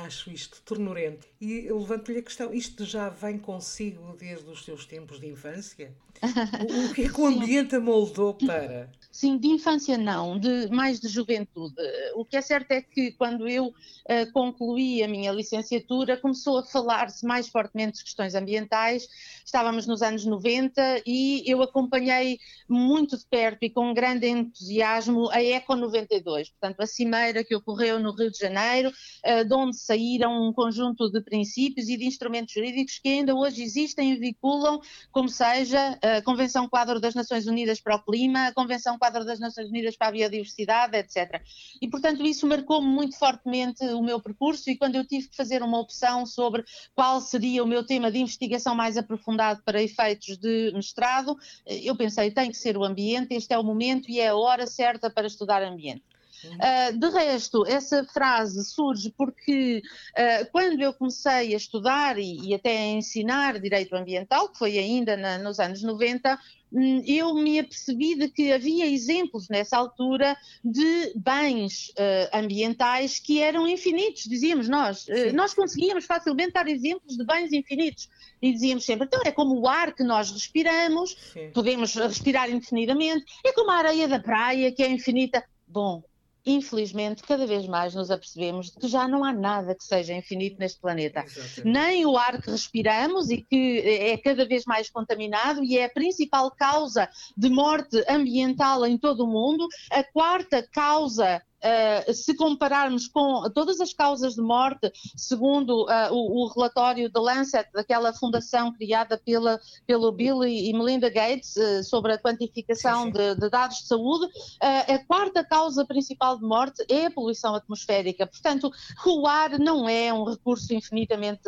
acho 0.00 0.30
isto 0.30 0.60
ternurento. 0.62 1.26
E 1.40 1.66
eu 1.66 1.78
levanto-lhe 1.78 2.18
a 2.18 2.22
questão: 2.22 2.52
isto 2.52 2.84
já 2.84 3.08
vem 3.08 3.38
consigo 3.38 4.16
desde 4.18 4.48
os 4.48 4.64
seus 4.64 4.86
tempos 4.86 5.20
de 5.20 5.26
infância? 5.26 5.92
O, 6.22 6.94
que 6.94 7.02
é 7.02 7.08
que 7.08 7.20
o 7.20 7.26
ambiente 7.26 7.74
a 7.74 7.80
moldou 7.80 8.34
para? 8.34 8.88
Sim, 9.10 9.36
de 9.36 9.48
infância 9.48 9.98
não, 9.98 10.38
de, 10.38 10.68
mais 10.70 11.00
de 11.00 11.08
juventude. 11.08 11.74
O 12.14 12.24
que 12.24 12.36
é 12.36 12.40
certo 12.40 12.70
é 12.70 12.80
que 12.80 13.12
quando 13.12 13.48
eu 13.48 13.66
uh, 13.66 14.32
concluí 14.32 15.02
a 15.02 15.08
minha 15.08 15.32
licenciatura, 15.32 16.16
começou 16.16 16.58
a 16.58 16.64
falar-se 16.64 17.26
mais 17.26 17.48
fortemente 17.48 17.98
de 17.98 18.04
questões 18.04 18.34
ambientais. 18.34 19.08
Estávamos 19.44 19.86
nos 19.86 20.00
anos 20.00 20.24
90 20.24 21.02
e 21.04 21.42
eu 21.44 21.60
acompanhei 21.60 22.38
muito 22.68 23.18
de 23.18 23.26
perto 23.26 23.64
e 23.64 23.70
com 23.70 23.92
grande 23.92 24.26
entusiasmo 24.26 25.28
a 25.30 25.42
Eco 25.42 25.74
92, 25.74 26.50
portanto, 26.50 26.80
a 26.80 26.86
cimeira 26.86 27.44
que 27.44 27.54
ocorreu 27.54 27.98
no 27.98 28.12
Rio 28.12 28.30
de 28.30 28.38
Janeiro, 28.38 28.90
uh, 28.90 29.44
de 29.44 29.54
onde 29.54 29.76
saíram 29.82 30.48
um 30.48 30.52
conjunto 30.52 31.10
de 31.10 31.20
princípios 31.20 31.88
e 31.88 31.96
de 31.96 32.04
instrumentos 32.04 32.52
jurídicos 32.54 32.98
que 32.98 33.08
ainda 33.08 33.34
hoje 33.34 33.62
existem 33.62 34.12
e 34.12 34.16
vinculam, 34.16 34.80
como 35.10 35.28
seja 35.28 35.98
a 36.02 36.22
Convenção 36.22 36.68
Quadro 36.68 37.00
das 37.00 37.14
Nações 37.14 37.46
Unidas 37.46 37.80
para 37.80 37.96
o 37.96 38.02
Clima, 38.02 38.48
a 38.48 38.54
Convenção 38.54 38.98
Quadro 38.98 39.24
das 39.24 39.40
Nações 39.40 39.68
Unidas 39.68 39.96
para 39.96 40.08
a 40.08 40.12
Biodiversidade, 40.12 40.96
etc. 40.96 41.42
E, 41.80 41.88
portanto, 41.88 42.24
isso 42.24 42.46
marcou-me 42.46 42.88
muito 42.88 43.18
fortemente 43.18 43.84
o 43.86 44.02
meu 44.02 44.20
percurso 44.20 44.70
e 44.70 44.76
quando 44.76 44.96
eu 44.96 45.06
tive 45.06 45.28
que 45.28 45.36
fazer 45.36 45.62
uma 45.62 45.78
opção 45.78 46.24
sobre 46.26 46.64
qual 46.94 47.20
seria 47.20 47.62
o 47.62 47.66
meu 47.66 47.84
tema 47.84 48.10
de 48.10 48.18
investigação 48.18 48.74
mais 48.74 48.96
aprofundado 48.96 49.62
para 49.64 49.82
efeitos 49.82 50.36
de 50.38 50.72
mestrado, 50.74 51.36
eu 51.66 51.96
pensei, 51.96 52.30
tem 52.30 52.50
que 52.50 52.56
ser 52.56 52.76
o 52.76 52.84
ambiente, 52.84 53.34
este 53.34 53.52
é 53.52 53.58
o 53.58 53.64
momento 53.64 54.10
e 54.10 54.20
é 54.20 54.28
a 54.28 54.36
hora 54.36 54.66
certa 54.66 55.10
para 55.10 55.26
estudar 55.26 55.62
ambiente. 55.62 56.11
Uh, 56.44 56.98
de 56.98 57.08
resto, 57.10 57.66
essa 57.66 58.04
frase 58.04 58.64
surge 58.64 59.12
porque 59.16 59.82
uh, 60.10 60.50
quando 60.50 60.80
eu 60.80 60.92
comecei 60.92 61.54
a 61.54 61.56
estudar 61.56 62.18
e, 62.18 62.38
e, 62.48 62.54
até 62.54 62.76
a 62.76 62.86
ensinar 62.86 63.60
direito 63.60 63.94
ambiental, 63.94 64.48
que 64.48 64.58
foi 64.58 64.78
ainda 64.78 65.16
na, 65.16 65.38
nos 65.38 65.58
anos 65.58 65.82
90, 65.82 66.38
Hum, 66.74 67.02
eu 67.06 67.34
me 67.34 67.58
apercebi 67.58 68.14
de 68.14 68.28
que 68.30 68.50
havia 68.50 68.86
exemplos 68.86 69.48
nessa 69.48 69.76
altura 69.76 70.34
de 70.64 71.12
bens 71.14 71.90
uh, 71.90 72.38
ambientais 72.38 73.20
que 73.20 73.42
eram 73.42 73.68
infinitos, 73.68 74.24
dizíamos 74.24 74.70
nós. 74.70 75.06
Uh, 75.06 75.34
nós 75.34 75.52
conseguíamos 75.52 76.06
facilmente 76.06 76.52
dar 76.52 76.66
exemplos 76.66 77.16
de 77.18 77.24
bens 77.26 77.52
infinitos 77.52 78.08
e 78.40 78.50
dizíamos 78.52 78.86
sempre, 78.86 79.06
então 79.06 79.20
é 79.22 79.30
como 79.30 79.60
o 79.60 79.68
ar 79.68 79.94
que 79.94 80.02
nós 80.02 80.30
respiramos, 80.30 81.14
Sim. 81.34 81.50
podemos 81.52 81.94
respirar 81.94 82.50
indefinidamente, 82.50 83.26
é 83.44 83.52
como 83.52 83.70
a 83.70 83.76
areia 83.76 84.08
da 84.08 84.18
praia 84.18 84.72
que 84.72 84.82
é 84.82 84.90
infinita. 84.90 85.44
Bom, 85.68 86.02
infelizmente, 86.44 87.22
cada 87.22 87.46
vez 87.46 87.66
mais 87.66 87.94
nos 87.94 88.10
apercebemos 88.10 88.70
que 88.70 88.88
já 88.88 89.06
não 89.06 89.24
há 89.24 89.32
nada 89.32 89.74
que 89.74 89.84
seja 89.84 90.14
infinito 90.14 90.58
neste 90.58 90.80
planeta. 90.80 91.24
Exatamente. 91.24 91.64
Nem 91.64 92.06
o 92.06 92.16
ar 92.16 92.40
que 92.40 92.50
respiramos 92.50 93.30
e 93.30 93.38
que 93.38 93.80
é 93.80 94.16
cada 94.16 94.46
vez 94.46 94.64
mais 94.64 94.90
contaminado 94.90 95.62
e 95.64 95.78
é 95.78 95.84
a 95.84 95.90
principal 95.90 96.50
causa 96.50 97.08
de 97.36 97.48
morte 97.48 98.02
ambiental 98.08 98.84
em 98.86 98.98
todo 98.98 99.24
o 99.24 99.28
mundo. 99.28 99.66
A 99.90 100.02
quarta 100.02 100.66
causa 100.72 101.42
Uh, 101.62 102.12
se 102.12 102.34
compararmos 102.34 103.06
com 103.06 103.48
todas 103.54 103.80
as 103.80 103.94
causas 103.94 104.34
de 104.34 104.42
morte, 104.42 104.90
segundo 105.16 105.84
uh, 105.84 106.12
o, 106.12 106.42
o, 106.42 106.48
relatório 106.48 107.08
da 107.08 107.20
Lancet, 107.20 107.68
daquela 107.72 108.12
fundação 108.12 108.72
criada 108.72 109.16
pela, 109.16 109.60
pelo 109.86 110.10
Bill 110.10 110.42
e 110.44 110.72
Melinda 110.72 111.08
Gates 111.08 111.54
uh, 111.54 111.84
sobre 111.84 112.14
a 112.14 112.18
quantificação 112.18 113.04
sim, 113.04 113.12
sim. 113.12 113.12
De, 113.12 113.34
de, 113.36 113.48
dados 113.48 113.78
de 113.78 113.86
saúde, 113.86 114.28
a 114.60 114.98
quarta 115.06 115.44
causa 115.44 115.84
principal 115.84 116.36
de 116.36 116.44
morte 116.44 116.84
é 116.88 117.06
a 117.06 117.10
poluição 117.10 117.54
atmosférica. 117.54 118.26
Portanto, 118.26 118.70
o 119.06 119.26
ar 119.26 119.58
não 119.58 119.88
é 119.88 120.12
um 120.12 120.24
recurso 120.24 120.74
infinitamente 120.74 121.42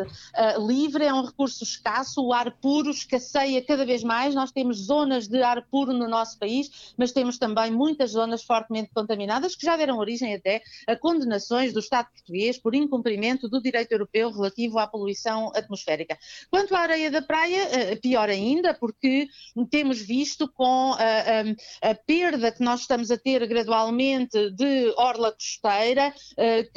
livre, 0.66 1.04
é 1.04 1.12
um 1.12 1.24
recurso 1.24 1.64
escasso. 1.64 2.22
O 2.22 2.32
ar 2.32 2.52
puro 2.60 2.90
escasseia 2.90 3.64
cada 3.64 3.84
vez 3.84 4.04
mais. 4.04 4.34
Nós 4.34 4.52
temos 4.52 4.84
zonas 4.84 5.26
de 5.26 5.42
ar 5.42 5.62
puro 5.66 5.92
no 5.92 6.08
nosso 6.08 6.38
país, 6.38 6.92
mas 6.96 7.12
temos 7.12 7.38
também 7.38 7.70
muitas 7.70 8.12
zonas 8.12 8.42
fortemente 8.42 8.90
contaminadas 8.94 9.56
que 9.56 9.64
já 9.64 9.76
deram 9.76 10.03
origem 10.04 10.34
até 10.34 10.62
a 10.86 10.94
condenações 10.96 11.72
do 11.72 11.80
Estado 11.80 12.08
português 12.12 12.58
por 12.58 12.74
incumprimento 12.74 13.48
do 13.48 13.60
direito 13.60 13.92
europeu 13.92 14.30
relativo 14.30 14.78
à 14.78 14.86
poluição 14.86 15.50
atmosférica. 15.54 16.16
Quanto 16.50 16.74
à 16.74 16.80
areia 16.80 17.10
da 17.10 17.22
praia, 17.22 17.62
eh, 17.72 17.96
pior 17.96 18.28
ainda, 18.28 18.74
porque 18.74 19.28
temos 19.70 20.00
visto 20.00 20.48
com 20.48 20.92
a, 20.92 21.88
a, 21.88 21.90
a 21.90 21.94
perda 21.94 22.52
que 22.52 22.62
nós 22.62 22.80
estamos 22.80 23.10
a 23.10 23.18
ter 23.18 23.46
gradualmente 23.46 24.50
de 24.50 24.92
orla 24.96 25.32
costeira, 25.32 26.14
eh, 26.36 26.68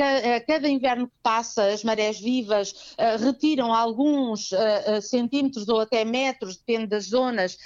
cada 0.48 0.68
inverno 0.68 1.08
que 1.08 1.14
passa, 1.22 1.68
as 1.68 1.84
marés 1.84 2.20
vivas 2.20 2.96
eh, 2.98 3.18
retiram 3.18 3.74
alguns 3.74 4.52
centímetros 5.02 5.68
ou 5.68 5.80
até 5.80 6.06
metros, 6.06 6.58
depende 6.58 6.88
das 6.88 7.06
zonas 7.06 7.58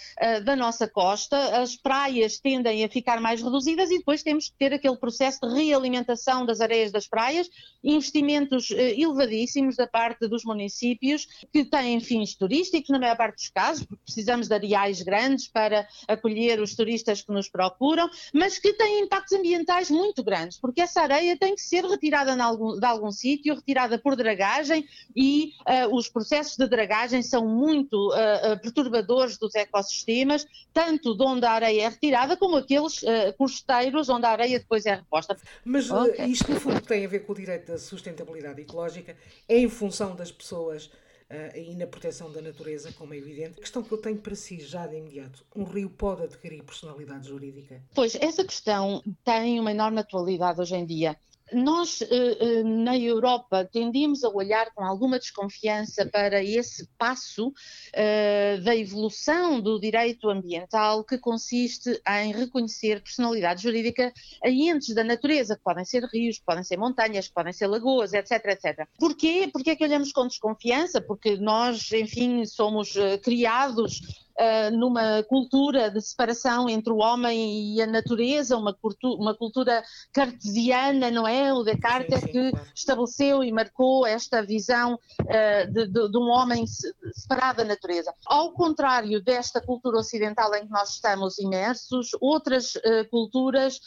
da 0.43 0.55
nossa 0.55 0.87
costa, 0.87 1.61
as 1.61 1.75
praias 1.75 2.39
tendem 2.39 2.83
a 2.83 2.89
ficar 2.89 3.19
mais 3.19 3.41
reduzidas 3.41 3.89
e 3.91 3.97
depois 3.97 4.23
temos 4.23 4.49
que 4.49 4.55
ter 4.57 4.73
aquele 4.73 4.97
processo 4.97 5.39
de 5.41 5.50
realimentação 5.53 6.45
das 6.45 6.61
areias 6.61 6.91
das 6.91 7.07
praias, 7.07 7.49
investimentos 7.83 8.71
eh, 8.71 8.99
elevadíssimos 8.99 9.75
da 9.75 9.87
parte 9.87 10.27
dos 10.27 10.43
municípios 10.43 11.27
que 11.51 11.65
têm 11.65 11.99
fins 11.99 12.35
turísticos, 12.35 12.89
na 12.89 12.99
maior 12.99 13.17
parte 13.17 13.35
dos 13.35 13.49
casos, 13.49 13.85
porque 13.85 14.03
precisamos 14.03 14.47
de 14.47 14.53
areais 14.53 15.01
grandes 15.01 15.47
para 15.47 15.87
acolher 16.07 16.59
os 16.59 16.75
turistas 16.75 17.21
que 17.21 17.31
nos 17.31 17.49
procuram, 17.49 18.09
mas 18.33 18.59
que 18.59 18.73
têm 18.73 19.01
impactos 19.01 19.37
ambientais 19.37 19.89
muito 19.89 20.23
grandes, 20.23 20.59
porque 20.59 20.81
essa 20.81 21.01
areia 21.01 21.37
tem 21.37 21.55
que 21.55 21.61
ser 21.61 21.83
retirada 21.85 22.35
de 22.35 22.41
algum, 22.41 22.79
de 22.79 22.85
algum 22.85 23.11
sítio, 23.11 23.55
retirada 23.55 23.97
por 23.97 24.15
dragagem 24.15 24.85
e 25.15 25.53
uh, 25.61 25.95
os 25.95 26.07
processos 26.07 26.57
de 26.57 26.67
dragagem 26.67 27.21
são 27.21 27.47
muito 27.47 28.09
uh, 28.09 28.59
perturbadores 28.61 29.37
dos 29.37 29.55
ecossistemas, 29.55 30.45
tanto 30.73 31.15
de 31.15 31.23
onde 31.23 31.45
a 31.45 31.51
areia 31.51 31.83
é 31.83 31.89
retirada 31.89 32.37
como 32.37 32.57
aqueles 32.57 33.01
uh, 33.03 33.33
costeiros 33.37 34.09
onde 34.09 34.25
a 34.25 34.29
areia 34.29 34.59
depois 34.59 34.85
é 34.85 34.95
reposta. 34.95 35.30
Mas 35.63 35.89
eh, 35.89 35.93
okay. 35.93 36.25
isto, 36.25 36.51
no 36.51 36.59
fundo, 36.59 36.81
tem 36.81 37.05
a 37.05 37.07
ver 37.07 37.19
com 37.19 37.31
o 37.31 37.35
direito 37.35 37.71
da 37.71 37.77
sustentabilidade 37.77 38.61
ecológica, 38.61 39.15
é 39.47 39.57
em 39.57 39.69
função 39.69 40.15
das 40.15 40.31
pessoas 40.31 40.85
uh, 40.85 41.57
e 41.57 41.75
na 41.75 41.87
proteção 41.87 42.31
da 42.31 42.41
natureza, 42.41 42.91
como 42.93 43.13
é 43.13 43.17
evidente. 43.17 43.59
A 43.59 43.61
questão 43.61 43.83
que 43.83 43.91
eu 43.91 43.97
tenho 43.97 44.17
para 44.17 44.35
si, 44.35 44.59
já 44.59 44.87
de 44.87 44.95
imediato: 44.95 45.45
um 45.55 45.63
rio 45.63 45.89
pode 45.89 46.23
adquirir 46.23 46.63
personalidade 46.63 47.27
jurídica? 47.27 47.81
Pois, 47.93 48.15
essa 48.15 48.43
questão 48.43 49.03
tem 49.23 49.59
uma 49.59 49.71
enorme 49.71 49.99
atualidade 49.99 50.59
hoje 50.59 50.75
em 50.75 50.85
dia 50.85 51.17
nós, 51.53 52.01
eh, 52.01 52.07
eh, 52.09 52.63
na 52.63 52.97
Europa, 52.97 53.67
tendemos 53.71 54.23
a 54.23 54.29
olhar 54.29 54.71
com 54.73 54.83
alguma 54.83 55.19
desconfiança 55.19 56.05
para 56.05 56.43
esse 56.43 56.87
passo 56.97 57.53
eh, 57.93 58.57
da 58.63 58.75
evolução 58.75 59.59
do 59.59 59.79
direito 59.79 60.29
ambiental 60.29 61.03
que 61.03 61.17
consiste 61.17 62.01
em 62.07 62.31
reconhecer 62.31 63.01
personalidade 63.01 63.63
jurídica 63.63 64.13
a 64.43 64.49
entes 64.49 64.93
da 64.93 65.03
natureza, 65.03 65.55
que 65.55 65.63
podem 65.63 65.85
ser 65.85 66.03
rios, 66.05 66.39
que 66.39 66.45
podem 66.45 66.63
ser 66.63 66.77
montanhas, 66.77 67.27
que 67.27 67.33
podem 67.33 67.53
ser 67.53 67.67
lagoas, 67.67 68.13
etc, 68.13 68.31
etc. 68.45 68.87
Porquê? 68.97 69.49
Porquê 69.51 69.71
é 69.71 69.75
que 69.75 69.83
olhamos 69.83 70.11
com 70.11 70.27
desconfiança? 70.27 71.01
Porque 71.01 71.37
nós, 71.37 71.91
enfim, 71.91 72.45
somos 72.45 72.93
criados 73.23 74.01
uh, 74.39 74.75
numa 74.75 75.23
cultura 75.23 75.89
de 75.89 76.01
separação 76.01 76.69
entre 76.69 76.91
o 76.91 76.97
homem 76.97 77.75
e 77.75 77.81
a 77.81 77.87
natureza, 77.87 78.57
uma, 78.57 78.73
cultu 78.73 79.13
uma 79.15 79.35
cultura 79.35 79.83
cartesiana, 80.13 81.11
não 81.11 81.27
é? 81.27 81.53
O 81.53 81.63
Descartes 81.63 82.19
sim, 82.19 82.25
sim, 82.25 82.31
que 82.31 82.51
claro. 82.51 82.67
estabeleceu 82.75 83.43
e 83.43 83.51
marcou 83.51 84.05
esta 84.05 84.41
visão 84.41 84.95
uh, 84.95 85.71
de, 85.71 85.87
de, 85.87 86.11
de, 86.11 86.17
um 86.17 86.29
homem 86.29 86.65
separado 87.13 87.57
da 87.59 87.65
natureza. 87.65 88.13
Ao 88.25 88.51
contrário 88.53 89.21
desta 89.21 89.61
cultura 89.61 89.97
ocidental 89.97 90.53
em 90.55 90.65
que 90.65 90.71
nós 90.71 90.91
estamos 90.91 91.37
imersos, 91.39 92.09
outras 92.19 92.75
uh, 92.75 93.09
culturas 93.09 93.79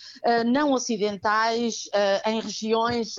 não 0.46 0.72
ocidentais, 0.72 1.88
em 2.26 2.40
regiões 2.40 3.14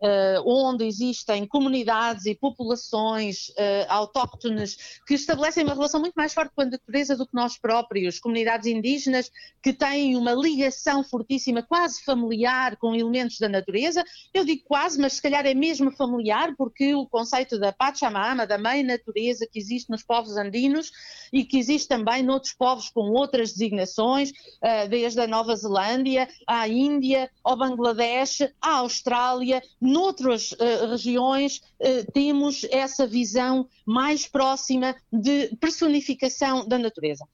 uh, 0.00 0.42
onde 0.46 0.84
existem 0.84 1.46
comunidades 1.46 2.26
e 2.26 2.34
populações 2.34 3.48
uh, 3.50 3.86
autóctones 3.88 5.00
que 5.06 5.14
estabelecem 5.14 5.64
uma 5.64 5.74
relação 5.74 6.00
muito 6.00 6.14
mais 6.14 6.32
forte 6.32 6.52
com 6.54 6.62
a 6.62 6.66
natureza 6.66 7.16
do 7.16 7.26
que 7.26 7.34
nós 7.34 7.58
próprios, 7.58 8.18
comunidades 8.18 8.66
indígenas 8.66 9.30
que 9.62 9.72
têm 9.72 10.16
uma 10.16 10.32
ligação 10.32 11.02
fortíssima, 11.02 11.62
quase 11.62 12.02
familiar, 12.04 12.76
com 12.76 12.94
elementos 12.94 13.38
da 13.38 13.48
natureza. 13.48 14.04
Eu 14.32 14.44
digo 14.44 14.62
quase, 14.64 15.00
mas 15.00 15.14
se 15.14 15.22
calhar 15.22 15.44
é 15.46 15.54
mesmo 15.54 15.90
familiar, 15.90 16.54
porque 16.56 16.94
o 16.94 17.06
conceito 17.06 17.58
da 17.58 17.72
Pachamama, 17.72 18.46
da 18.46 18.58
mãe 18.58 18.82
natureza 18.82 19.46
que 19.50 19.58
existe 19.58 19.90
nos 19.90 20.02
povos 20.02 20.36
andinos 20.36 20.90
e 21.32 21.44
que 21.44 21.58
existe 21.58 21.88
também 21.88 22.22
noutros 22.22 22.52
povos 22.52 22.88
com 22.88 23.10
outras 23.10 23.52
designações, 23.52 24.30
uh, 24.30 24.88
desde 24.88 25.20
a 25.20 25.26
Nova 25.26 25.54
Zelândia 25.56 26.28
à 26.46 26.68
Índia, 26.68 27.30
ao 27.42 27.56
Bangladesh, 27.56 28.42
à 28.60 28.76
Austrália, 28.76 29.62
noutras 29.88 30.52
uh, 30.52 30.90
regiões 30.90 31.62
uh, 31.80 32.12
temos 32.12 32.64
essa 32.70 33.06
visão 33.06 33.68
mais 33.86 34.26
próxima 34.26 34.94
de 35.12 35.56
personificação 35.56 36.66
da 36.68 36.78
natureza. 36.78 37.26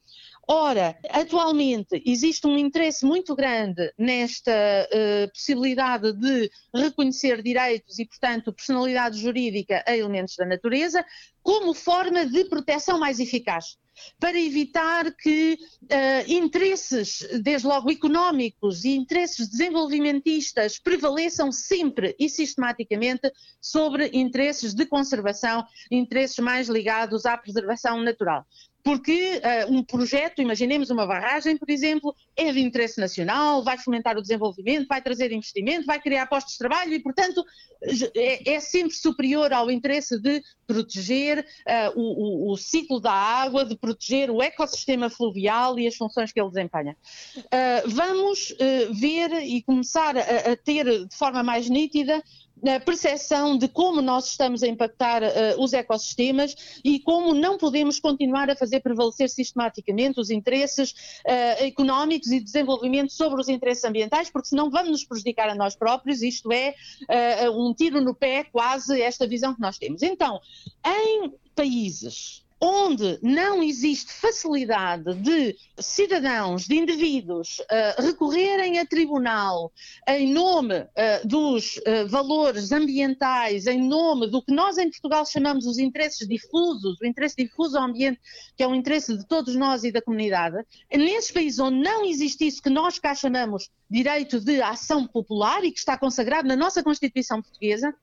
Ora, 0.47 0.97
atualmente 1.09 2.03
existe 2.05 2.47
um 2.47 2.59
interesse 2.59 3.07
muito 3.07 3.35
grande 3.35 3.93
nesta 3.99 4.53
uh, 4.53 5.31
possibilidade 5.33 6.13
de 6.13 6.51
reconhecer 6.75 7.43
direitos 7.43 7.99
e, 7.99 8.05
portanto, 8.05 8.53
personalidade 8.53 9.19
jurídica 9.19 9.83
a 9.87 9.97
elementos 9.97 10.37
da 10.37 10.45
natureza 10.45 11.05
como 11.43 11.73
forma 11.73 12.27
de 12.27 12.45
proteção 12.45 12.99
mais 12.99 13.19
eficaz 13.19 13.77
para 14.19 14.39
evitar 14.39 15.15
que 15.15 15.59
uh, 15.83 16.33
interesses, 16.33 17.27
desde 17.43 17.67
logo 17.67 17.91
económicos 17.91 18.85
e 18.85 18.91
interesses 18.91 19.49
desenvolvimentistas, 19.49 20.79
prevaleçam 20.79 21.53
sempre 21.53 22.15
e 22.19 22.29
sistematicamente 22.29 23.31
sobre 23.61 24.11
interesses 24.13 24.75
de 24.75 24.87
conservação, 24.87 25.65
interesses 25.91 26.39
mais 26.39 26.69
ligados 26.69 27.27
à 27.27 27.37
preservação 27.37 28.03
natural 28.03 28.47
porque 28.85 29.41
uh, 29.41 29.73
um 29.73 29.83
projeto, 29.83 30.43
imaginemos 30.43 30.91
uma 30.91 31.07
barragem, 31.07 31.57
por 31.57 31.71
exemplo, 31.71 32.15
é 32.37 32.53
de 32.53 32.61
interesse 32.61 33.01
nacional, 33.01 33.65
vai 33.65 33.79
fomentar 33.79 34.19
o 34.19 34.21
desenvolvimento, 34.21 34.87
vai 34.87 35.01
trazer 35.01 35.33
investimento, 35.33 35.87
vai 35.87 35.99
criar 35.99 36.27
postos 36.27 36.53
de 36.53 36.59
trabalho 36.59 36.93
e, 36.93 37.01
portanto, 37.01 37.43
é, 38.15 38.55
é 38.55 38.61
sempre 38.61 38.95
superior 38.95 39.55
ao 39.55 39.71
interesse 39.71 40.21
de 40.21 40.43
proteger 40.67 41.41
uh, 41.41 41.99
o, 41.99 42.53
o, 42.53 42.57
ciclo 42.59 43.01
da 43.01 43.13
água, 43.13 43.65
de 43.65 43.75
proteger 43.75 44.31
o 44.31 44.43
ecossistema 44.43 45.09
fluvial 45.09 45.79
e 45.79 45.87
as 45.87 45.97
funções 45.97 46.31
que 46.31 46.39
ele 46.39 46.51
desempenha. 46.51 46.95
Uh, 47.39 47.89
vamos 47.89 48.55
ver 49.01 49.33
e 49.43 49.63
começar 49.63 50.15
a, 50.17 50.53
a 50.53 50.57
ter 50.57 50.85
de 50.85 51.17
forma 51.17 51.43
mais 51.43 51.71
nítida 51.71 52.23
a 52.69 52.81
percepção 52.81 53.59
de 53.59 53.69
como 53.69 54.01
nós 54.01 54.27
estamos 54.27 54.63
a 54.63 54.67
impactar 54.67 55.23
uh, 55.23 55.63
os 55.63 55.73
ecossistemas 55.73 56.81
e 56.85 57.01
como 57.01 57.35
não 57.35 57.59
podemos 57.59 58.01
continuar 58.01 58.51
a 58.51 58.57
fazer 58.57 58.81
prevalecer 58.81 59.29
sistematicamente 59.29 60.21
os 60.21 60.31
interesses 60.31 60.93
uh, 61.27 61.65
económicos 61.65 62.31
e 62.31 62.41
desenvolvimento 62.41 63.13
sobre 63.13 63.41
os 63.41 63.49
interesses 63.49 63.85
ambientais, 63.85 64.31
porque 64.31 64.49
senão 64.49 64.71
vamos 64.71 64.91
nos 64.91 65.05
prejudicar 65.05 65.49
a 65.49 65.55
nós 65.55 65.77
próprios, 65.77 66.23
isto 66.23 66.53
é 66.53 66.75
uh, 67.47 67.51
um 67.51 67.75
tiro 67.75 68.01
no 68.01 68.15
pé, 68.15 68.45
quase 68.45 69.01
esta 69.01 69.27
visão 69.27 69.55
que 69.55 69.61
nós 69.61 69.79
temos. 69.79 70.03
Então, 70.03 70.41
em 70.85 71.33
países 71.55 72.44
onde 72.65 73.19
não 73.21 73.63
existe 73.63 74.11
facilidade 74.11 75.15
de 75.17 75.55
cidadãos, 75.79 76.67
de 76.67 76.77
indivíduos, 76.77 77.59
uh, 77.59 78.03
recorrerem 78.03 78.79
a 78.79 78.87
tribunal 78.87 79.71
em 80.09 80.33
nome 80.33 80.79
uh, 80.79 81.27
dos 81.29 81.77
uh, 81.77 82.09
valores 82.09 82.73
ambientais, 82.73 83.67
em 83.67 83.87
nome 83.87 84.29
do 84.29 84.43
que 84.43 84.53
nós 84.53 84.79
em 84.79 84.89
Portugal 84.89 85.27
chamamos 85.27 85.67
os 85.67 85.79
interesses 85.79 86.27
difusos, 86.27 86.99
o 87.01 87.07
interesse 87.07 87.37
difuso 87.37 87.77
ao 87.77 87.85
ambiente, 87.85 88.19
que 88.57 88.63
é 88.63 88.67
o 88.67 88.75
interesse 88.75 89.15
de 89.15 89.27
todos 89.27 89.55
nós 89.55 89.85
e 89.85 89.93
da 89.93 90.01
comunidade, 90.01 90.57
nesses 90.91 91.31
países 91.31 91.59
onde 91.59 91.79
não 91.83 92.03
existe 92.03 92.47
isso 92.47 92.63
que 92.63 92.71
nós 92.71 92.99
cá 92.99 93.15
chamamos 93.15 93.69
direito 93.91 94.41
de 94.41 94.61
ação 94.63 95.07
popular 95.07 95.65
e 95.65 95.71
que 95.71 95.79
está 95.79 95.97
consagrado 95.97 96.49
na 96.49 96.57
nossa 96.57 96.83
Constituição 96.83 97.43
Portuguesa, 97.43 97.95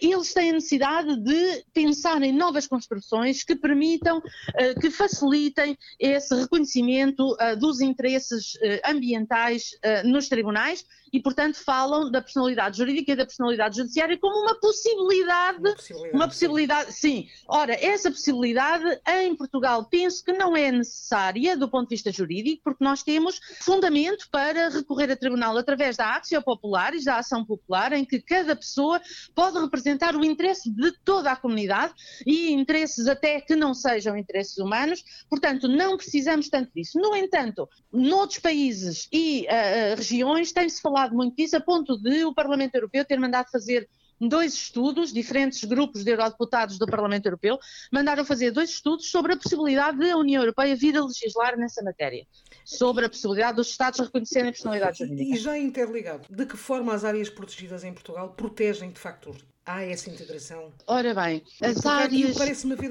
eles 0.00 0.32
têm 0.32 0.50
a 0.50 0.54
necessidade 0.54 1.16
de 1.16 1.64
pensar 1.74 2.22
em 2.22 2.32
novas 2.32 2.66
construções 2.66 3.44
que 3.44 3.56
permitam, 3.56 4.22
que 4.80 4.90
facilitem 4.90 5.76
esse 5.98 6.34
reconhecimento 6.34 7.36
dos 7.58 7.80
interesses 7.80 8.52
ambientais 8.86 9.70
nos 10.04 10.28
tribunais 10.28 10.84
e, 11.12 11.20
portanto, 11.20 11.62
falam 11.62 12.10
da 12.10 12.20
personalidade 12.20 12.78
jurídica 12.78 13.12
e 13.12 13.16
da 13.16 13.26
personalidade 13.26 13.76
judiciária 13.76 14.18
como 14.18 14.42
uma 14.42 14.54
possibilidade. 14.58 15.58
Uma 15.58 15.74
possibilidade, 15.74 16.16
uma 16.16 16.28
possibilidade 16.28 16.92
sim. 16.92 17.28
Ora, 17.48 17.74
essa 17.74 18.10
possibilidade 18.10 19.00
em 19.08 19.34
Portugal 19.34 19.84
penso 19.84 20.24
que 20.24 20.32
não 20.32 20.56
é 20.56 20.70
necessária 20.70 21.56
do 21.56 21.68
ponto 21.68 21.88
de 21.88 21.96
vista 21.96 22.12
jurídico, 22.12 22.62
porque 22.64 22.84
nós 22.84 23.02
temos 23.02 23.40
fundamento 23.60 24.28
para 24.30 24.68
recorrer 24.68 25.10
a 25.10 25.16
tribunal 25.16 25.56
através 25.56 25.96
da 25.96 26.14
Axio 26.14 26.42
Popular 26.42 26.94
e 26.94 27.04
da 27.04 27.18
ação 27.18 27.44
popular, 27.44 27.92
em 27.92 28.04
que 28.04 28.20
cada 28.20 28.54
pessoa 28.54 29.00
pode 29.34 29.58
representar 29.58 30.14
o 30.14 30.24
interesse 30.24 30.70
de 30.70 30.92
toda 31.04 31.32
a 31.32 31.36
comunidade 31.36 31.94
e 32.26 32.52
interesses 32.52 33.06
até 33.06 33.40
que 33.40 33.56
não 33.56 33.74
sejam 33.74 34.16
interesses 34.16 34.58
humanos. 34.58 35.02
Portanto, 35.28 35.66
não 35.66 35.96
precisamos 35.96 36.48
tanto 36.48 36.70
disso. 36.74 36.98
No 36.98 37.16
entanto, 37.16 37.68
noutros 37.92 38.38
países 38.38 39.08
e 39.12 39.46
uh, 39.46 39.96
regiões 39.96 40.52
tem-se 40.52 40.80
falado 40.80 40.99
falado 41.00 41.14
muito 41.14 41.36
disso, 41.36 41.56
a 41.56 41.60
ponto 41.60 41.96
de 41.96 42.24
o 42.24 42.34
Parlamento 42.34 42.74
Europeu 42.74 43.04
ter 43.04 43.18
mandado 43.18 43.50
fazer 43.50 43.88
dois 44.20 44.52
estudos, 44.52 45.12
diferentes 45.12 45.64
grupos 45.64 46.04
de 46.04 46.10
eurodeputados 46.10 46.78
do 46.78 46.86
Parlamento 46.86 47.24
Europeu 47.24 47.58
mandaram 47.90 48.22
fazer 48.22 48.50
dois 48.50 48.68
estudos 48.68 49.10
sobre 49.10 49.32
a 49.32 49.36
possibilidade 49.36 49.98
de 49.98 50.10
a 50.10 50.16
União 50.16 50.42
Europeia 50.42 50.76
vir 50.76 50.94
a 50.96 51.04
legislar 51.04 51.56
nessa 51.56 51.82
matéria, 51.82 52.26
sobre 52.64 53.06
a 53.06 53.08
possibilidade 53.08 53.56
dos 53.56 53.68
Estados 53.68 53.98
reconhecerem 54.00 54.50
a 54.50 54.52
personalidade 54.52 54.98
jurídica. 54.98 55.34
E 55.34 55.38
já 55.38 55.56
interligado, 55.56 56.26
de 56.28 56.44
que 56.44 56.56
forma 56.56 56.92
as 56.92 57.02
áreas 57.02 57.30
protegidas 57.30 57.82
em 57.82 57.94
Portugal 57.94 58.34
protegem 58.36 58.90
de 58.90 59.00
facto 59.00 59.34
Há 59.64 59.82
essa 59.82 60.10
integração? 60.10 60.72
Ora 60.86 61.14
bem, 61.14 61.44
as 61.62 61.84
áreas. 61.84 62.36
Parece-me 62.36 62.72
haver. 62.72 62.90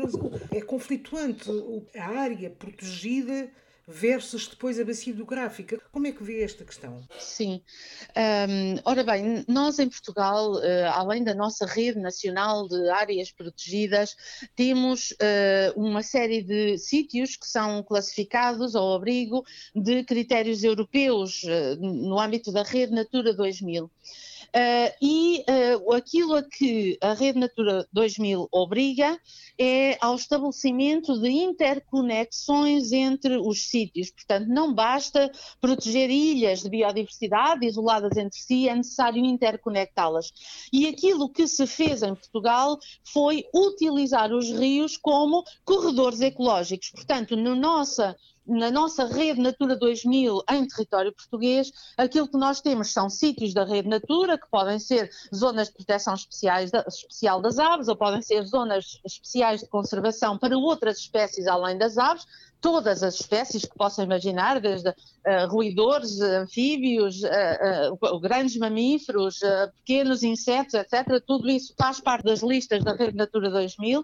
É 0.52 0.62
conflituante. 0.62 1.50
A 1.98 2.08
área 2.08 2.50
protegida 2.52 3.50
versus 3.90 4.48
depois 4.48 4.80
a 4.80 4.86
bacia 4.86 5.12
hidrográfica. 5.12 5.82
Como 5.92 6.06
é 6.06 6.12
que 6.12 6.24
vê 6.24 6.44
esta 6.44 6.64
questão? 6.64 7.02
Sim. 7.18 7.62
Um, 8.16 8.76
ora 8.86 9.04
bem, 9.04 9.44
nós 9.48 9.80
em 9.80 9.90
Portugal, 9.90 10.54
uh, 10.54 10.62
além 10.94 11.24
da 11.24 11.34
nossa 11.34 11.66
rede 11.66 12.00
nacional 12.00 12.68
de 12.68 12.88
áreas 12.90 13.32
protegidas, 13.32 14.16
temos 14.56 15.12
uh, 15.12 15.74
uma 15.76 16.04
série 16.04 16.44
de 16.44 16.78
sítios 16.78 17.36
que 17.36 17.48
são 17.48 17.82
classificados 17.82 18.76
ao 18.76 18.94
abrigo 18.94 19.44
de 19.76 20.04
critérios 20.04 20.64
europeus 20.64 21.42
uh, 21.44 21.76
no 21.82 22.20
âmbito 22.20 22.52
da 22.52 22.62
rede 22.62 22.94
Natura 22.94 23.34
2000. 23.34 23.90
Uh, 24.50 24.92
e 25.00 25.46
uh, 25.48 25.94
aquilo 25.94 26.36
a 26.36 26.44
que 26.44 26.98
a 27.02 27.14
Rede 27.14 27.38
Natura 27.38 27.88
2000 27.94 28.48
obriga 28.52 29.20
é 29.60 29.98
ao 30.02 30.16
estabelecimento 30.16 31.20
de 31.22 31.30
interconexões 31.30 32.92
entre 32.92 33.38
os 33.38 33.70
sítios. 33.70 34.10
Portanto, 34.10 34.48
não 34.48 34.74
basta 34.74 35.32
proteger 35.62 36.10
ilhas 36.10 36.64
de 36.64 36.70
biodiversidade 36.70 37.66
isoladas 37.66 38.18
entre 38.18 38.40
si, 38.40 38.68
é 38.68 38.76
necessário 38.76 39.24
interconectá-las. 39.24 40.32
E 40.74 40.88
aquilo 40.88 41.30
que 41.30 41.48
se 41.48 41.68
fez 41.68 42.02
em 42.02 42.16
Portugal 42.16 42.80
foi 43.04 43.46
utilizar 43.54 44.34
os 44.34 44.50
rios 44.50 44.98
como 44.98 45.44
corredores 45.64 46.22
ecológicos. 46.22 46.90
Portanto, 46.90 47.36
no 47.36 47.56
nossa 47.56 48.16
na 48.50 48.72
nossa 48.72 49.06
rede 49.06 49.40
Natura 49.40 49.76
2000 49.76 50.44
em 50.50 50.68
território 50.68 51.14
português, 51.14 51.72
aquilo 51.98 52.28
que 52.28 52.38
nós 52.38 52.60
temos 52.60 52.92
são 52.92 53.10
sítios 53.10 53.54
da 53.54 53.64
rede 53.64 53.88
Natura, 53.88 54.38
que 54.38 54.50
podem 54.50 54.80
ser 54.80 55.10
zonas 55.34 55.68
de 55.68 55.76
proteção 55.76 56.16
especiais 56.16 56.72
da, 56.72 56.84
especial 56.88 57.42
das 57.42 57.60
aves, 57.60 57.88
ou 57.88 57.96
podem 57.96 58.22
ser 58.22 58.44
zonas 58.46 59.00
especiais 59.06 59.62
de 59.62 59.68
conservação 59.68 60.38
para 60.38 60.58
outras 60.58 60.98
espécies 60.98 61.48
além 61.48 61.78
das 61.78 61.98
aves, 61.98 62.26
todas 62.62 63.04
as 63.04 63.16
espécies 63.16 63.64
que 63.64 63.78
possam 63.78 64.04
imaginar, 64.06 64.60
desde 64.60 64.90
uh, 64.90 65.48
roedores, 65.50 66.20
anfíbios, 66.22 67.22
uh, 67.24 67.98
uh, 68.02 68.20
grandes 68.20 68.58
mamíferos, 68.58 69.40
pequenos 69.78 70.24
insetos, 70.24 70.74
etc. 70.74 71.22
Tudo 71.26 71.50
isso 71.50 71.74
faz 71.78 72.00
parte 72.00 72.26
das 72.26 72.42
listas 72.42 72.84
da 72.84 72.94
Rede 72.94 73.18
Natura 73.18 73.50
2000. 73.50 74.04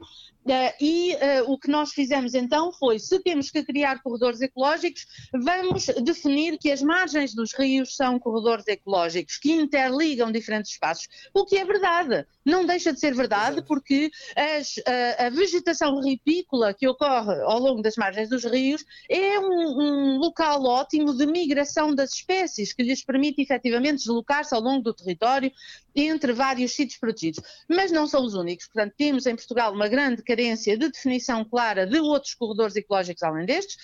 e 0.80 1.16
o 1.48 1.58
que 1.58 1.70
nós 1.70 1.92
fizemos 1.92 2.34
então 2.34 2.72
foi, 2.72 3.00
se 3.00 3.20
temos 3.20 3.50
que 3.50 3.64
criar 3.64 4.02
corredores 4.02 4.42
ecológicos, 4.42 5.06
vamos 5.34 5.88
definir 6.04 6.58
que 6.58 6.72
as 6.72 6.82
margens 6.82 7.34
dos 7.34 7.54
rios 7.54 7.96
são 7.96 8.20
corredores 8.20 8.68
ecológicos, 8.68 9.38
que 9.38 9.52
interligam 9.52 10.32
diferentes 10.32 10.72
espaços. 10.72 11.08
O 11.34 11.46
que 11.46 11.58
é 11.58 11.66
verdade. 11.66 12.26
Não 12.46 12.64
deixa 12.64 12.94
de 12.94 13.00
ser 13.00 13.16
verdade, 13.16 13.64
porque 13.64 14.12
as, 14.36 14.76
a, 14.86 15.26
a 15.26 15.30
vegetação 15.30 16.00
ripícola 16.00 16.74
que 16.74 16.88
ocorre 16.88 17.42
ao 17.42 17.60
longo 17.60 17.82
das 17.82 17.96
margens 17.96 18.30
dos 18.30 18.45
rios 18.46 18.86
é 19.10 19.40
um, 19.40 19.80
um, 19.80 20.18
local 20.18 20.64
ótimo 20.64 21.14
de 21.14 21.26
migração 21.26 21.94
das 21.94 22.14
espécies, 22.14 22.74
que 22.74 22.84
lhes 22.84 23.04
permite 23.04 23.42
efetivamente 23.42 23.98
deslocar-se 23.98 24.54
ao 24.54 24.62
longo 24.62 24.84
do 24.84 24.94
território 24.94 25.52
entre 25.96 26.34
vários 26.34 26.74
sítios 26.74 27.00
protegidos. 27.00 27.42
Mas 27.70 27.92
não 27.92 28.06
são 28.06 28.26
os 28.26 28.34
únicos, 28.34 28.68
portanto, 28.68 28.94
temos 28.98 29.26
em 29.26 29.36
Portugal 29.36 29.74
uma 29.74 29.88
grande 29.88 30.22
carência 30.22 30.78
de 30.78 30.90
definição 30.90 31.46
clara 31.46 31.88
de 31.88 32.00
outros 32.00 32.34
corredores 32.34 32.76
ecológicos 32.76 33.24
além 33.24 33.46
destes. 33.46 33.78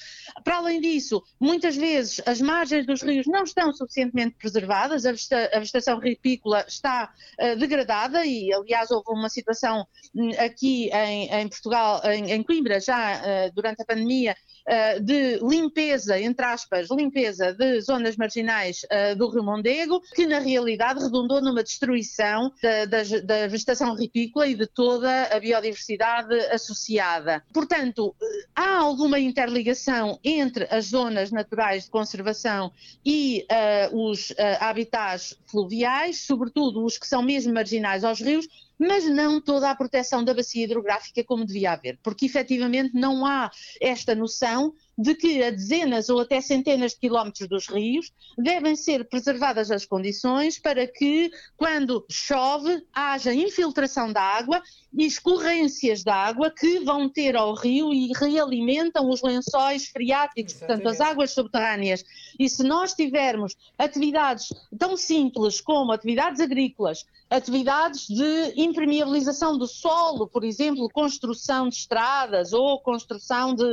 Para 0.44 0.58
além 0.58 0.82
disso, 0.82 1.24
muitas 1.40 1.76
vezes 1.76 2.22
as 2.26 2.42
margens 2.42 2.86
dos 2.86 3.02
rios 3.02 3.26
não 3.28 3.44
estão 3.44 3.74
suficientemente 3.74 4.36
preservadas, 4.38 5.06
a, 5.06 5.12
vegetação 5.12 6.00
ripícola 6.00 6.66
está 6.68 7.14
uh, 7.40 7.58
degradada 7.58 8.26
e, 8.26 8.54
aliás, 8.54 8.92
houve 8.92 9.12
uma 9.12 9.30
situação 9.30 9.86
um, 10.14 10.30
aqui 10.40 10.90
em, 10.90 11.30
em 11.34 11.48
Portugal, 11.48 12.02
em, 12.06 12.32
em, 12.32 12.44
Coimbra, 12.44 12.80
já 12.80 13.20
uh, 13.20 13.54
durante 13.54 13.82
a 13.82 13.86
pandemia, 13.86 14.36
uh, 14.68 15.00
de 15.02 15.38
limpeza, 15.38 16.20
entre 16.20 16.46
aspas, 16.46 16.90
limpeza 16.90 17.54
de 17.54 17.82
zonas 17.82 18.16
marginais 18.16 18.82
uh, 18.84 19.16
do 19.16 19.30
Rio 19.30 19.44
Mondego, 19.44 20.02
que 20.16 20.26
na 20.26 20.40
realidade 20.40 21.02
redundou 21.02 21.42
numa 21.42 21.64
destruição 21.64 22.52
da, 22.62 22.86
da, 22.86 23.04
da 23.24 23.48
vegetação 23.48 23.96
ripícola 23.96 24.48
e 24.48 24.56
de 24.56 24.68
toda 24.68 25.24
a 25.26 25.40
biodiversidade 25.40 26.34
associada. 26.52 27.44
Portanto, 27.54 28.16
há 28.56 28.78
alguma 28.78 29.20
interligação 29.20 30.20
entre 30.24 30.68
as 30.70 30.86
zonas 30.88 31.32
naturais 31.32 31.86
de 31.86 31.92
conservação 31.92 32.72
e 33.06 33.46
uh, 33.92 34.10
os 34.10 34.34
habitats 34.60 35.38
fluviais, 35.46 36.22
sobretudo 36.22 36.84
os 36.84 36.98
que 36.98 37.08
são 37.08 37.22
mesmo 37.22 37.54
marginais 37.54 38.04
aos 38.04 38.20
rios, 38.22 38.48
mas 38.82 39.08
não 39.08 39.40
toda 39.40 39.70
a 39.70 39.76
proteção 39.76 40.24
da 40.24 40.34
bacia 40.34 40.64
hidrográfica 40.64 41.24
como 41.24 41.46
devia 41.46 41.74
haver, 41.74 42.00
porque 42.02 42.26
efetivamente 42.26 42.96
não 42.96 43.24
há 43.24 43.52
esta 43.80 44.16
noção 44.16 44.74
de 44.98 45.16
que 45.16 45.42
a 45.44 45.50
dezenas 45.50 46.10
ou 46.10 46.20
até 46.20 46.42
centenas 46.42 46.92
de 46.92 47.00
quilómetros 47.00 47.48
dos 47.48 47.68
rios 47.68 48.12
devem 48.38 48.76
ser 48.76 49.08
preservadas 49.08 49.72
as 49.72 49.86
condições 49.86 50.60
para 50.60 50.86
que, 50.88 51.32
quando 51.58 52.06
chove, 52.10 52.84
haja 52.94 53.34
infiltração 53.34 54.12
da 54.12 54.22
água 54.22 54.62
e 54.94 55.06
escorrências 55.06 56.04
de 56.04 56.12
água 56.12 56.52
que 56.52 56.80
vão 56.80 57.08
ter 57.08 57.36
ao 57.36 57.54
rio 57.54 57.94
e 57.94 58.12
realimentam 58.14 59.10
os 59.10 59.22
lençóis 59.22 59.88
freáticos, 59.88 60.54
Exatamente. 60.54 60.84
portanto, 60.84 61.02
as 61.02 61.10
águas 61.10 61.32
subterrâneas. 61.32 62.04
E 62.38 62.50
se 62.50 62.64
nós 62.64 62.94
tivermos 62.94 63.56
atividades 63.78 64.54
tão 64.78 64.98
simples 64.98 65.62
como 65.62 65.92
atividades 65.92 66.42
agrícolas, 66.42 67.06
atividades 67.30 68.08
de 68.08 68.54
impermeabilização 68.58 69.58
do 69.58 69.66
solo, 69.66 70.28
por 70.28 70.44
exemplo, 70.44 70.90
construção 70.90 71.70
de 71.70 71.76
estradas 71.76 72.52
ou 72.52 72.80
construção 72.82 73.56
de, 73.56 73.64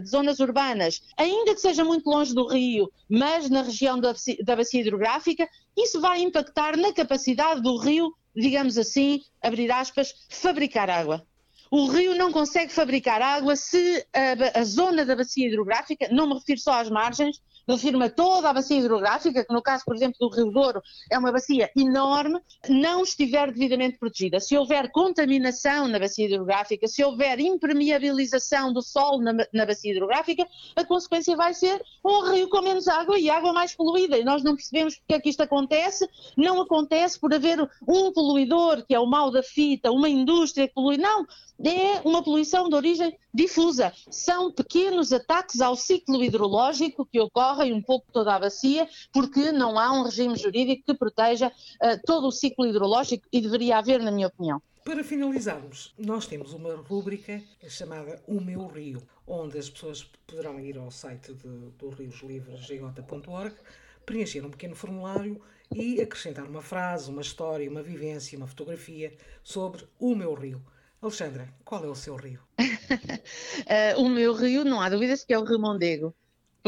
de 0.00 0.08
zonas 0.08 0.27
urbanas, 0.38 1.00
ainda 1.16 1.54
que 1.54 1.60
seja 1.60 1.84
muito 1.84 2.08
longe 2.08 2.34
do 2.34 2.46
rio, 2.46 2.90
mas 3.08 3.48
na 3.48 3.62
região 3.62 3.98
da, 3.98 4.14
da 4.44 4.56
bacia 4.56 4.80
hidrográfica, 4.80 5.48
isso 5.76 6.00
vai 6.00 6.20
impactar 6.20 6.76
na 6.76 6.92
capacidade 6.92 7.62
do 7.62 7.76
rio 7.78 8.12
digamos 8.38 8.78
assim, 8.78 9.20
abrir 9.42 9.70
aspas, 9.70 10.14
fabricar 10.28 10.88
água. 10.88 11.26
O 11.70 11.88
rio 11.88 12.14
não 12.14 12.32
consegue 12.32 12.72
fabricar 12.72 13.20
água 13.20 13.54
se 13.56 14.06
a, 14.14 14.60
a, 14.60 14.64
zona 14.64 15.04
da 15.04 15.16
bacia 15.16 15.46
hidrográfica, 15.46 16.08
não 16.10 16.26
me 16.26 16.34
refiro 16.34 16.60
só 16.60 16.80
às 16.80 16.88
margens, 16.88 17.40
refiro-me 17.68 18.06
a 18.06 18.10
toda 18.10 18.48
a 18.48 18.52
bacia 18.52 18.78
hidrográfica, 18.78 19.44
que 19.44 19.52
no 19.52 19.62
caso, 19.62 19.84
por 19.84 19.94
exemplo, 19.94 20.16
do 20.20 20.34
Rio 20.34 20.50
Douro, 20.50 20.82
é 21.10 21.18
uma 21.18 21.32
bacia 21.32 21.70
enorme, 21.76 22.40
não 22.68 23.02
estiver 23.02 23.52
devidamente 23.52 23.98
protegida. 23.98 24.40
Se 24.40 24.56
houver 24.56 24.90
contaminação 24.90 25.88
na 25.88 25.98
bacia 25.98 26.26
hidrográfica, 26.26 26.86
se 26.86 27.04
houver 27.04 27.38
impermeabilização 27.40 28.72
do 28.72 28.82
solo 28.82 29.22
na, 29.22 29.32
na 29.52 29.66
bacia 29.66 29.92
hidrográfica, 29.92 30.46
a 30.74 30.84
consequência 30.84 31.36
vai 31.36 31.54
ser 31.54 31.82
um 32.04 32.30
rio 32.30 32.48
com 32.48 32.62
menos 32.62 32.88
água 32.88 33.18
e 33.18 33.28
água 33.28 33.52
mais 33.52 33.74
poluída. 33.74 34.16
E 34.16 34.24
nós 34.24 34.42
não 34.42 34.54
percebemos 34.54 34.96
porque 34.96 35.14
é 35.14 35.20
que 35.20 35.28
isto 35.28 35.42
acontece. 35.42 36.08
Não 36.36 36.60
acontece 36.60 37.18
por 37.18 37.32
haver 37.34 37.60
um 37.86 38.12
poluidor, 38.12 38.84
que 38.86 38.94
é 38.94 39.00
o 39.00 39.06
mal 39.06 39.30
da 39.30 39.42
fita, 39.42 39.90
uma 39.90 40.08
indústria 40.08 40.68
que 40.68 40.74
polui. 40.74 40.96
Não, 40.96 41.26
é 41.64 42.00
uma 42.04 42.22
poluição 42.22 42.68
de 42.68 42.74
origem 42.74 43.16
difusa. 43.34 43.92
São 44.10 44.52
pequenos 44.52 45.12
ataques 45.12 45.60
ao 45.60 45.74
ciclo 45.74 46.22
hidrológico 46.22 47.04
que 47.04 47.20
ocorrem 47.20 47.57
um 47.64 47.82
pouco 47.82 48.06
toda 48.12 48.34
a 48.34 48.38
bacia, 48.38 48.88
porque 49.12 49.52
não 49.52 49.78
há 49.78 49.92
um 49.92 50.04
regime 50.04 50.36
jurídico 50.36 50.84
que 50.86 50.94
proteja 50.94 51.48
uh, 51.48 52.00
todo 52.06 52.26
o 52.26 52.32
ciclo 52.32 52.66
hidrológico 52.66 53.26
e 53.32 53.40
deveria 53.40 53.78
haver, 53.78 54.00
na 54.00 54.10
minha 54.10 54.28
opinião. 54.28 54.60
Para 54.88 55.04
finalizarmos, 55.04 55.94
nós 55.98 56.26
temos 56.26 56.54
uma 56.54 56.74
rúbrica 56.76 57.42
chamada 57.68 58.22
O 58.26 58.40
Meu 58.40 58.66
Rio, 58.66 59.02
onde 59.26 59.58
as 59.58 59.68
pessoas 59.68 60.02
poderão 60.26 60.58
ir 60.58 60.78
ao 60.78 60.90
site 60.90 61.34
de, 61.34 61.48
do 61.78 61.90
Rios 61.90 62.22
Livres, 62.22 62.66
gota.org, 62.70 63.54
preencher 64.06 64.42
um 64.46 64.50
pequeno 64.50 64.74
formulário 64.74 65.38
e 65.74 66.00
acrescentar 66.00 66.46
uma 66.46 66.62
frase, 66.62 67.10
uma 67.10 67.20
história, 67.20 67.70
uma 67.70 67.82
vivência, 67.82 68.38
uma 68.38 68.46
fotografia 68.46 69.12
sobre 69.44 69.86
o 69.98 70.14
meu 70.14 70.32
rio. 70.32 70.62
Alexandra, 71.02 71.52
qual 71.66 71.84
é 71.84 71.88
o 71.88 71.94
seu 71.94 72.16
rio? 72.16 72.40
uh, 72.58 74.00
o 74.00 74.08
meu 74.08 74.32
rio, 74.32 74.64
não 74.64 74.80
há 74.80 74.88
dúvidas 74.88 75.22
que 75.22 75.34
é 75.34 75.38
o 75.38 75.44
Rio 75.44 75.58
Mondego 75.58 76.14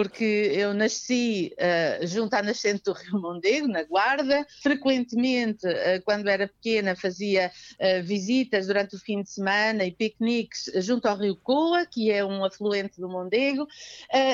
porque 0.00 0.50
eu 0.54 0.72
nasci 0.72 1.54
uh, 1.58 2.06
junto 2.06 2.32
à 2.32 2.42
nascente 2.42 2.84
do 2.84 2.94
Rio 2.94 3.20
Mondego, 3.20 3.68
na 3.68 3.82
Guarda. 3.82 4.46
Frequentemente, 4.62 5.66
uh, 5.66 6.02
quando 6.06 6.26
era 6.26 6.48
pequena, 6.48 6.96
fazia 6.96 7.52
uh, 7.74 8.02
visitas 8.02 8.66
durante 8.66 8.96
o 8.96 8.98
fim 8.98 9.22
de 9.22 9.28
semana 9.28 9.84
e 9.84 9.90
piqueniques 9.90 10.70
junto 10.76 11.04
ao 11.04 11.18
Rio 11.18 11.36
Coa, 11.36 11.84
que 11.84 12.10
é 12.10 12.24
um 12.24 12.42
afluente 12.42 12.98
do 12.98 13.10
Mondego. 13.10 13.68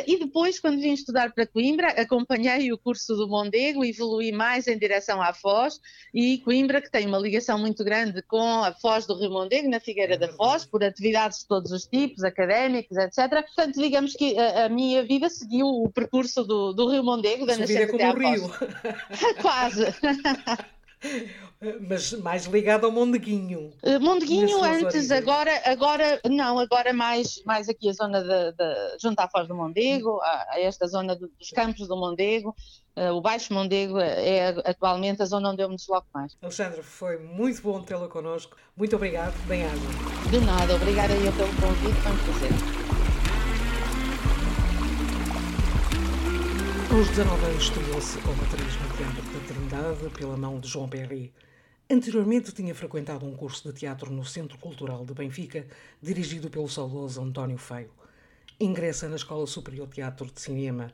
e 0.07 0.21
depois, 0.21 0.61
quando 0.61 0.81
vim 0.81 0.93
estudar 0.93 1.33
para 1.33 1.45
Coimbra, 1.49 1.89
acompanhei 2.01 2.73
o 2.73 2.79
curso 2.79 3.17
do 3.17 3.27
Mondego 3.27 3.85
evolui 3.85 4.31
mais 4.31 4.69
em 4.69 4.79
direção 4.79 5.21
à 5.21 5.33
Foz. 5.33 5.81
E 6.15 6.39
Coimbra, 6.39 6.81
que 6.81 6.93
tem 6.93 7.09
uma 7.09 7.19
ligação 7.19 7.59
muito 7.59 7.83
grande 7.83 8.23
com 8.23 8.63
a 8.63 8.73
Foz 8.73 9.05
do 9.05 9.19
Rio 9.19 9.31
Mondego, 9.31 9.69
na 9.69 9.81
Figueira 9.81 10.15
é 10.15 10.19
da 10.19 10.29
Foz, 10.29 10.65
por 10.65 10.85
atividades 10.85 11.41
de 11.41 11.49
todos 11.49 11.73
os 11.73 11.87
tipos, 11.87 12.23
académicos, 12.23 12.97
etc. 12.97 13.45
Portanto, 13.45 13.81
digamos 13.81 14.13
que 14.13 14.39
a, 14.39 14.67
a 14.67 14.69
minha 14.69 15.03
vida 15.03 15.29
se 15.29 15.56
seguiu 15.57 15.67
o 15.67 15.91
percurso 15.91 16.45
do, 16.45 16.73
do 16.73 16.89
Rio 16.91 17.03
Mondego, 17.03 17.47
da 17.47 17.57
nascente 17.57 17.93
como 17.93 18.05
o 18.05 18.19
Rio. 18.19 18.51
Quase. 19.41 19.87
Mas 21.89 22.13
mais 22.13 22.47
ligado 22.47 22.85
ao 22.85 22.93
Mondeguinho. 22.93 23.73
Uh, 23.83 24.01
Mondeguinho 24.01 24.63
antes, 24.63 25.11
agora, 25.11 25.51
agora 25.65 26.21
não, 26.29 26.59
agora 26.59 26.93
mais, 26.93 27.43
mais 27.45 27.69
aqui 27.69 27.89
a 27.89 27.93
zona 27.93 28.23
de, 28.23 28.53
de 28.53 28.99
junto 29.01 29.21
à 29.21 29.29
Foz 29.29 29.47
do 29.47 29.55
Mondego, 29.55 30.21
a, 30.21 30.47
a 30.51 30.61
esta 30.61 30.87
zona 30.87 31.15
do, 31.15 31.29
dos 31.39 31.51
campos 31.51 31.87
do 31.87 31.97
Mondego. 31.97 32.55
Uh, 32.97 33.13
o 33.13 33.21
Baixo 33.21 33.53
Mondego 33.53 33.99
é 33.99 34.49
atualmente 34.65 35.23
a 35.23 35.27
zona 35.27 35.51
onde 35.51 35.63
eu 35.63 35.69
me 35.69 35.77
desloco 35.77 36.07
mais. 36.15 36.37
Alexandre, 36.43 36.83
foi 36.83 37.19
muito 37.19 37.63
bom 37.63 37.83
tê-la 37.83 38.09
connosco. 38.09 38.57
Muito 38.77 38.97
obrigado. 38.97 39.35
Bem-aja. 39.47 39.77
De 40.31 40.41
nada, 40.41 40.75
obrigada 40.75 41.13
eu 41.13 41.33
pelo 41.33 41.49
convite, 41.57 42.01
foi 42.01 42.13
um 42.13 42.19
prazer. 42.19 42.86
Aos 46.97 47.09
19 47.11 47.45
anos 47.45 47.63
estreou-se 47.65 48.19
como 48.23 48.43
atriz 48.43 48.75
no 48.81 48.97
Teatro 48.97 49.23
da 49.23 49.47
Trindade 49.47 50.19
pela 50.19 50.35
mão 50.35 50.59
de 50.59 50.67
João 50.67 50.89
Perry. 50.89 51.31
Anteriormente 51.91 52.53
tinha 52.53 52.75
frequentado 52.75 53.27
um 53.27 53.37
curso 53.37 53.71
de 53.71 53.81
teatro 53.81 54.11
no 54.11 54.25
Centro 54.25 54.57
Cultural 54.57 55.05
de 55.05 55.13
Benfica, 55.13 55.67
dirigido 56.01 56.49
pelo 56.49 56.67
saudoso 56.67 57.21
António 57.21 57.59
Feio. 57.59 57.91
Ingressa 58.59 59.11
na 59.11 59.17
Escola 59.17 59.47
Superior 59.47 59.87
de 59.89 59.97
Teatro 59.97 60.25
de 60.25 60.41
Cinema, 60.41 60.91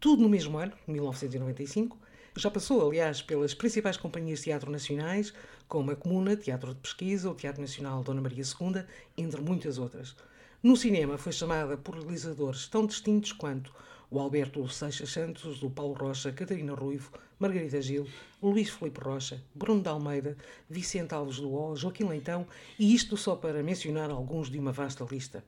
tudo 0.00 0.24
no 0.24 0.28
mesmo 0.28 0.58
ano, 0.58 0.72
1995. 0.88 1.96
Já 2.36 2.50
passou, 2.50 2.84
aliás, 2.84 3.22
pelas 3.22 3.54
principais 3.54 3.96
companhias 3.96 4.40
de 4.40 4.46
teatro 4.46 4.72
nacionais, 4.72 5.32
como 5.68 5.92
a 5.92 5.94
Comuna, 5.94 6.36
Teatro 6.36 6.74
de 6.74 6.80
Pesquisa, 6.80 7.30
o 7.30 7.34
Teatro 7.34 7.60
Nacional 7.60 8.02
Dona 8.02 8.20
Maria 8.20 8.42
II, 8.42 8.82
entre 9.16 9.40
muitas 9.40 9.78
outras. 9.78 10.16
No 10.60 10.76
cinema 10.76 11.16
foi 11.16 11.30
chamada 11.30 11.76
por 11.76 11.94
realizadores 11.94 12.66
tão 12.66 12.84
distintos 12.86 13.30
quanto 13.30 13.72
o 14.10 14.20
Alberto 14.20 14.68
Seixas 14.68 15.10
Santos, 15.10 15.62
o 15.62 15.70
Paulo 15.70 15.94
Rocha, 15.94 16.32
Catarina 16.32 16.74
Ruivo, 16.74 17.10
Margarida 17.38 17.80
Gil, 17.82 18.06
Luís 18.42 18.70
Felipe 18.70 19.00
Rocha, 19.00 19.42
Bruno 19.54 19.82
de 19.82 19.88
Almeida, 19.88 20.36
Vicente 20.68 21.14
Alves 21.14 21.38
do 21.38 21.52
O, 21.52 21.76
Joaquim 21.76 22.04
Leitão, 22.04 22.46
e 22.78 22.94
isto 22.94 23.16
só 23.16 23.36
para 23.36 23.62
mencionar 23.62 24.10
alguns 24.10 24.50
de 24.50 24.58
uma 24.58 24.72
vasta 24.72 25.04
lista. 25.10 25.44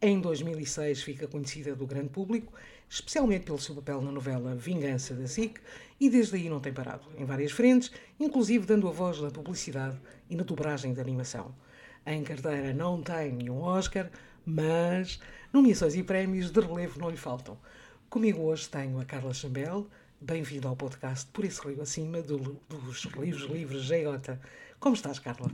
Em 0.00 0.20
2006 0.20 1.02
fica 1.04 1.28
conhecida 1.28 1.76
do 1.76 1.86
grande 1.86 2.08
público, 2.08 2.52
especialmente 2.90 3.44
pelo 3.44 3.58
seu 3.60 3.74
papel 3.76 4.02
na 4.02 4.10
novela 4.10 4.54
Vingança 4.54 5.14
da 5.14 5.28
SIC, 5.28 5.60
e 6.00 6.10
desde 6.10 6.34
aí 6.34 6.48
não 6.48 6.58
tem 6.58 6.72
parado, 6.72 7.06
em 7.16 7.24
várias 7.24 7.52
frentes, 7.52 7.92
inclusive 8.18 8.66
dando 8.66 8.88
a 8.88 8.90
voz 8.90 9.20
na 9.20 9.30
publicidade 9.30 9.96
e 10.28 10.34
na 10.34 10.42
dobragem 10.42 10.92
de 10.92 11.00
animação. 11.00 11.54
Em 12.04 12.24
carteira 12.24 12.74
não 12.74 13.00
tem 13.00 13.30
nenhum 13.32 13.62
Oscar, 13.62 14.10
mas 14.44 15.20
nomeações 15.52 15.94
e 15.94 16.02
prémios 16.02 16.50
de 16.50 16.60
relevo 16.60 16.98
não 16.98 17.08
lhe 17.08 17.16
faltam. 17.16 17.56
Comigo 18.12 18.42
hoje 18.42 18.68
tenho 18.68 19.00
a 19.00 19.06
Carla 19.06 19.32
Chambel. 19.32 19.86
Bem-vindo 20.20 20.68
ao 20.68 20.76
podcast 20.76 21.26
Por 21.32 21.46
Isso 21.46 21.66
Rio 21.66 21.80
Acima 21.80 22.20
do, 22.20 22.60
dos 22.68 23.04
Livros 23.04 23.50
Livres 23.50 23.86
GJ. 23.86 24.38
Como 24.78 24.94
estás, 24.94 25.18
Carla? 25.18 25.50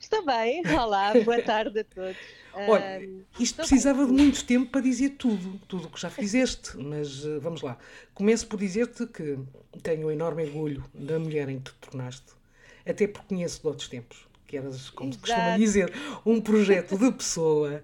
Estou 0.00 0.24
bem. 0.24 0.62
Olá, 0.66 1.12
boa 1.22 1.42
tarde 1.42 1.80
a 1.80 1.84
todos. 1.84 2.16
Olha, 2.54 3.06
isto 3.38 3.56
precisava 3.56 4.06
bem. 4.06 4.16
de 4.16 4.22
muito 4.22 4.46
tempo 4.46 4.70
para 4.70 4.80
dizer 4.80 5.10
tudo, 5.18 5.60
tudo 5.68 5.88
o 5.88 5.90
que 5.90 6.00
já 6.00 6.08
fizeste, 6.08 6.74
mas 6.78 7.26
uh, 7.26 7.38
vamos 7.38 7.60
lá. 7.60 7.76
Começo 8.14 8.46
por 8.46 8.58
dizer-te 8.58 9.06
que 9.06 9.38
tenho 9.82 10.06
um 10.06 10.10
enorme 10.10 10.42
orgulho 10.42 10.86
da 10.94 11.18
mulher 11.18 11.50
em 11.50 11.58
que 11.58 11.70
te 11.70 11.76
tornaste, 11.90 12.32
até 12.88 13.06
porque 13.06 13.34
conheço 13.34 13.60
de 13.60 13.66
outros 13.66 13.88
tempos, 13.90 14.26
que 14.46 14.56
eras, 14.56 14.88
como 14.88 15.12
se 15.12 15.18
costuma 15.18 15.58
dizer, 15.58 15.92
um 16.24 16.40
projeto 16.40 16.96
de 16.96 17.12
pessoa 17.12 17.82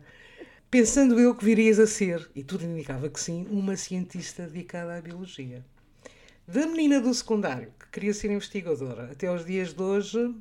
pensando 0.73 1.21
eu 1.21 1.35
que 1.35 1.45
virias 1.45 1.79
a 1.79 1.87
ser, 1.87 2.31
e 2.35 2.43
tudo 2.43 2.65
indicava 2.65 3.11
que 3.11 3.21
sim, 3.21 3.47
uma 3.51 3.77
cientista 3.77 4.47
dedicada 4.47 4.97
à 4.97 5.03
biologia. 5.03 5.63
Da 6.49 6.67
menina 6.67 6.99
do 6.99 7.13
secundário, 7.13 7.75
que 7.79 7.91
queria 7.91 8.15
ser 8.15 8.31
investigadora, 8.31 9.13
até 9.13 9.27
aos 9.27 9.45
dias 9.45 9.75
de 9.75 9.83
hoje, 9.83 10.35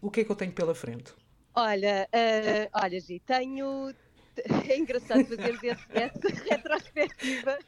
o 0.00 0.10
que 0.10 0.22
é 0.22 0.24
que 0.24 0.32
eu 0.32 0.34
tenho 0.34 0.50
pela 0.50 0.74
frente? 0.74 1.14
Olha, 1.54 2.08
uh, 2.12 2.70
olha, 2.82 3.00
Gi, 3.00 3.22
tenho. 3.24 3.94
É 4.66 4.78
engraçado 4.78 5.26
fazer 5.26 5.78
essa 5.92 6.18
retrospectiva, 6.50 7.58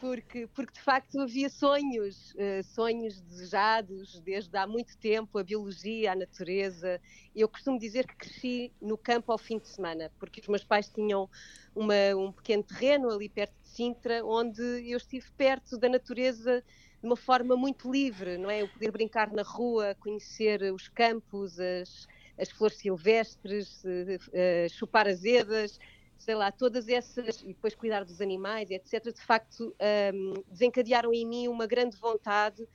porque, 0.00 0.46
porque 0.54 0.74
de 0.74 0.80
facto 0.80 1.20
havia 1.20 1.48
sonhos, 1.48 2.32
uh, 2.34 2.62
sonhos 2.62 3.20
desejados 3.20 4.20
desde 4.20 4.56
há 4.56 4.66
muito 4.66 4.96
tempo, 4.98 5.38
a 5.38 5.44
biologia, 5.44 6.12
a 6.12 6.14
natureza. 6.14 7.00
Eu 7.34 7.48
costumo 7.48 7.78
dizer 7.78 8.06
que 8.06 8.16
cresci 8.16 8.72
no 8.80 8.98
campo 8.98 9.32
ao 9.32 9.38
fim 9.38 9.58
de 9.58 9.68
semana, 9.68 10.12
porque 10.18 10.40
os 10.40 10.48
meus 10.48 10.64
pais 10.64 10.88
tinham 10.88 11.28
uma, 11.74 11.94
um 12.16 12.30
pequeno 12.30 12.62
terreno 12.62 13.10
ali 13.10 13.28
perto 13.28 13.54
de 13.62 13.68
Sintra, 13.68 14.24
onde 14.24 14.62
eu 14.62 14.96
estive 14.96 15.26
perto 15.36 15.78
da 15.78 15.88
natureza 15.88 16.62
de 17.00 17.06
uma 17.06 17.16
forma 17.16 17.56
muito 17.56 17.90
livre, 17.90 18.38
não 18.38 18.50
é? 18.50 18.62
Eu 18.62 18.68
poder 18.68 18.90
brincar 18.90 19.30
na 19.32 19.42
rua, 19.42 19.94
conhecer 20.00 20.62
os 20.72 20.88
campos, 20.88 21.58
as, 21.58 22.06
as 22.38 22.50
flores 22.50 22.78
silvestres, 22.78 23.82
uh, 23.84 23.88
uh, 23.88 24.68
chupar 24.70 25.06
azedas, 25.06 25.78
sei 26.18 26.34
lá, 26.34 26.50
todas 26.50 26.88
essas, 26.88 27.42
e 27.42 27.48
depois 27.48 27.74
cuidar 27.74 28.04
dos 28.04 28.20
animais, 28.20 28.70
etc., 28.70 29.12
de 29.12 29.20
facto 29.20 29.74
um, 30.14 30.34
desencadearam 30.50 31.12
em 31.12 31.26
mim 31.26 31.48
uma 31.48 31.66
grande 31.66 31.96
vontade, 31.96 32.62
uh, 32.62 32.68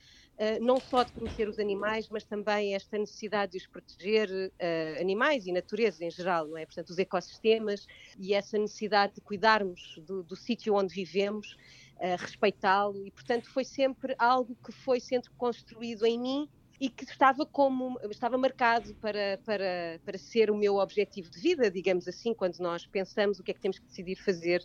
não 0.60 0.78
só 0.78 1.02
de 1.02 1.12
conhecer 1.12 1.48
os 1.48 1.58
animais, 1.58 2.08
mas 2.08 2.24
também 2.24 2.74
esta 2.74 2.96
necessidade 2.96 3.52
de 3.52 3.58
os 3.58 3.66
proteger, 3.66 4.28
uh, 4.30 5.00
animais 5.00 5.46
e 5.46 5.52
natureza 5.52 6.04
em 6.04 6.10
geral, 6.10 6.46
não 6.46 6.56
é? 6.56 6.64
Portanto, 6.64 6.90
os 6.90 6.98
ecossistemas 6.98 7.86
e 8.18 8.32
essa 8.32 8.56
necessidade 8.58 9.14
de 9.14 9.20
cuidarmos 9.20 9.98
do, 10.06 10.22
do 10.22 10.36
sítio 10.36 10.74
onde 10.74 10.94
vivemos, 10.94 11.56
uh, 11.96 12.16
respeitá-lo, 12.18 13.04
e 13.06 13.10
portanto 13.10 13.50
foi 13.50 13.64
sempre 13.64 14.14
algo 14.18 14.56
que 14.64 14.72
foi 14.72 15.00
sendo 15.00 15.30
construído 15.32 16.06
em 16.06 16.18
mim 16.18 16.48
e 16.82 16.88
que 16.88 17.04
estava 17.04 17.46
como 17.46 17.96
estava 18.10 18.36
marcado 18.36 18.92
para, 18.96 19.38
para, 19.44 20.00
para 20.04 20.18
ser 20.18 20.50
o 20.50 20.56
meu 20.56 20.78
objetivo 20.78 21.30
de 21.30 21.38
vida, 21.38 21.70
digamos 21.70 22.08
assim, 22.08 22.34
quando 22.34 22.58
nós 22.58 22.84
pensamos 22.84 23.38
o 23.38 23.42
que 23.44 23.52
é 23.52 23.54
que 23.54 23.60
temos 23.60 23.78
que 23.78 23.86
decidir 23.86 24.16
fazer 24.16 24.60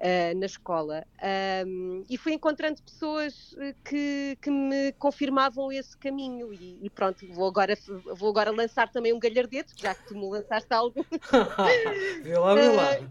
uh, 0.00 0.36
na 0.36 0.46
escola. 0.46 1.06
Um, 1.64 2.04
e 2.10 2.18
fui 2.18 2.32
encontrando 2.32 2.82
pessoas 2.82 3.54
eh, 3.56 3.76
que, 3.84 4.36
que 4.42 4.50
me 4.50 4.90
confirmavam 4.98 5.70
esse 5.70 5.96
caminho 5.96 6.52
e, 6.52 6.76
e, 6.82 6.90
pronto, 6.90 7.24
vou 7.32 7.46
agora, 7.46 7.78
vou 8.16 8.30
agora 8.30 8.50
lançar 8.50 8.90
também 8.90 9.12
um 9.12 9.20
galhardete, 9.20 9.72
já 9.80 9.94
que 9.94 10.08
tu 10.08 10.16
me 10.16 10.28
lançaste 10.28 10.74
algo. 10.74 11.06
vê 12.24 12.36
lá, 12.36 12.54
vê 12.56 12.68
lá. 12.68 12.98
Uh, 12.98 13.08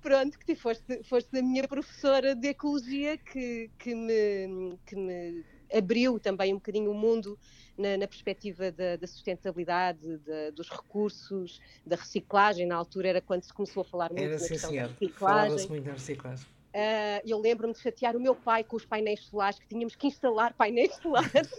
pronto, 0.00 0.38
que 0.38 0.54
foste, 0.54 1.02
foste 1.02 1.36
a 1.36 1.42
minha 1.42 1.66
professora 1.66 2.36
de 2.36 2.50
ecologia 2.50 3.18
que, 3.18 3.68
que, 3.76 3.96
me, 3.96 4.78
que 4.86 4.94
me 4.94 5.44
abriu 5.72 6.18
também 6.18 6.52
um 6.52 6.56
bocadinho 6.56 6.90
o 6.90 6.94
mundo 6.94 7.38
na, 7.76 7.96
na 7.96 8.06
perspectiva 8.06 8.70
da, 8.70 8.96
da 8.96 9.06
sustentabilidade, 9.06 10.18
da, 10.18 10.50
dos 10.50 10.68
recursos, 10.70 11.60
da 11.84 11.96
reciclagem. 11.96 12.66
Na 12.66 12.76
altura 12.76 13.08
era 13.08 13.20
quando 13.20 13.42
se 13.42 13.52
começou 13.52 13.82
a 13.82 13.84
falar 13.84 14.10
muito 14.10 14.22
era, 14.22 14.38
sim, 14.38 14.56
da 14.56 14.86
reciclagem. 14.86 15.68
Muito 15.68 15.84
da 15.84 15.92
reciclagem. 15.92 16.46
Uh, 16.76 17.24
eu 17.24 17.38
lembro-me 17.38 17.72
de 17.72 17.80
chatear 17.80 18.14
o 18.14 18.20
meu 18.20 18.34
pai 18.34 18.62
com 18.62 18.76
os 18.76 18.84
painéis 18.84 19.20
solares, 19.24 19.58
que 19.58 19.66
tínhamos 19.66 19.96
que 19.96 20.06
instalar 20.08 20.52
painéis 20.52 20.94
solares. 21.00 21.50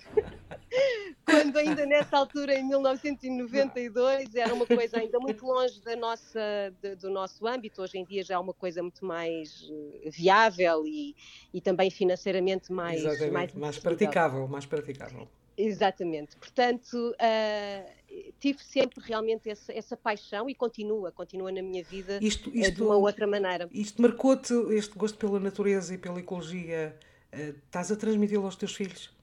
Quando 1.29 1.57
ainda 1.57 1.85
nessa 1.85 2.15
altura, 2.15 2.55
em 2.57 2.63
1992, 2.63 4.33
era 4.33 4.53
uma 4.53 4.65
coisa 4.65 4.97
ainda 4.97 5.19
muito 5.19 5.45
longe 5.45 5.81
da 5.81 5.93
nossa, 5.93 6.39
de, 6.81 6.95
do 6.95 7.09
nosso 7.09 7.45
âmbito. 7.45 7.81
Hoje 7.81 7.97
em 7.97 8.05
dia 8.05 8.23
já 8.23 8.35
é 8.35 8.37
uma 8.37 8.53
coisa 8.53 8.81
muito 8.81 9.05
mais 9.05 9.69
eh, 10.03 10.09
viável 10.09 10.87
e, 10.87 11.13
e 11.53 11.59
também 11.59 11.91
financeiramente 11.91 12.71
mais, 12.71 13.01
Exatamente, 13.01 13.33
mais, 13.33 13.53
mais 13.55 13.77
praticável, 13.77 14.47
mais 14.47 14.65
praticável. 14.65 15.27
Exatamente. 15.57 16.37
Portanto, 16.37 16.93
uh, 16.93 17.91
tive 18.39 18.63
sempre 18.63 19.01
realmente 19.03 19.49
essa, 19.49 19.73
essa, 19.73 19.97
paixão 19.97 20.49
e 20.49 20.55
continua, 20.55 21.11
continua 21.11 21.51
na 21.51 21.61
minha 21.61 21.83
vida 21.83 22.19
isto, 22.21 22.49
isto, 22.55 22.75
de 22.75 22.83
uma 22.83 22.95
outra 22.95 23.27
maneira. 23.27 23.67
Isto 23.73 24.01
marcou-te, 24.01 24.53
este 24.71 24.97
gosto 24.97 25.17
pela 25.17 25.41
natureza 25.41 25.93
e 25.93 25.97
pela 25.97 26.19
ecologia, 26.19 26.95
uh, 27.33 27.55
estás 27.65 27.91
a 27.91 27.97
transmiti-lo 27.97 28.45
aos 28.45 28.55
teus 28.55 28.73
filhos? 28.73 29.16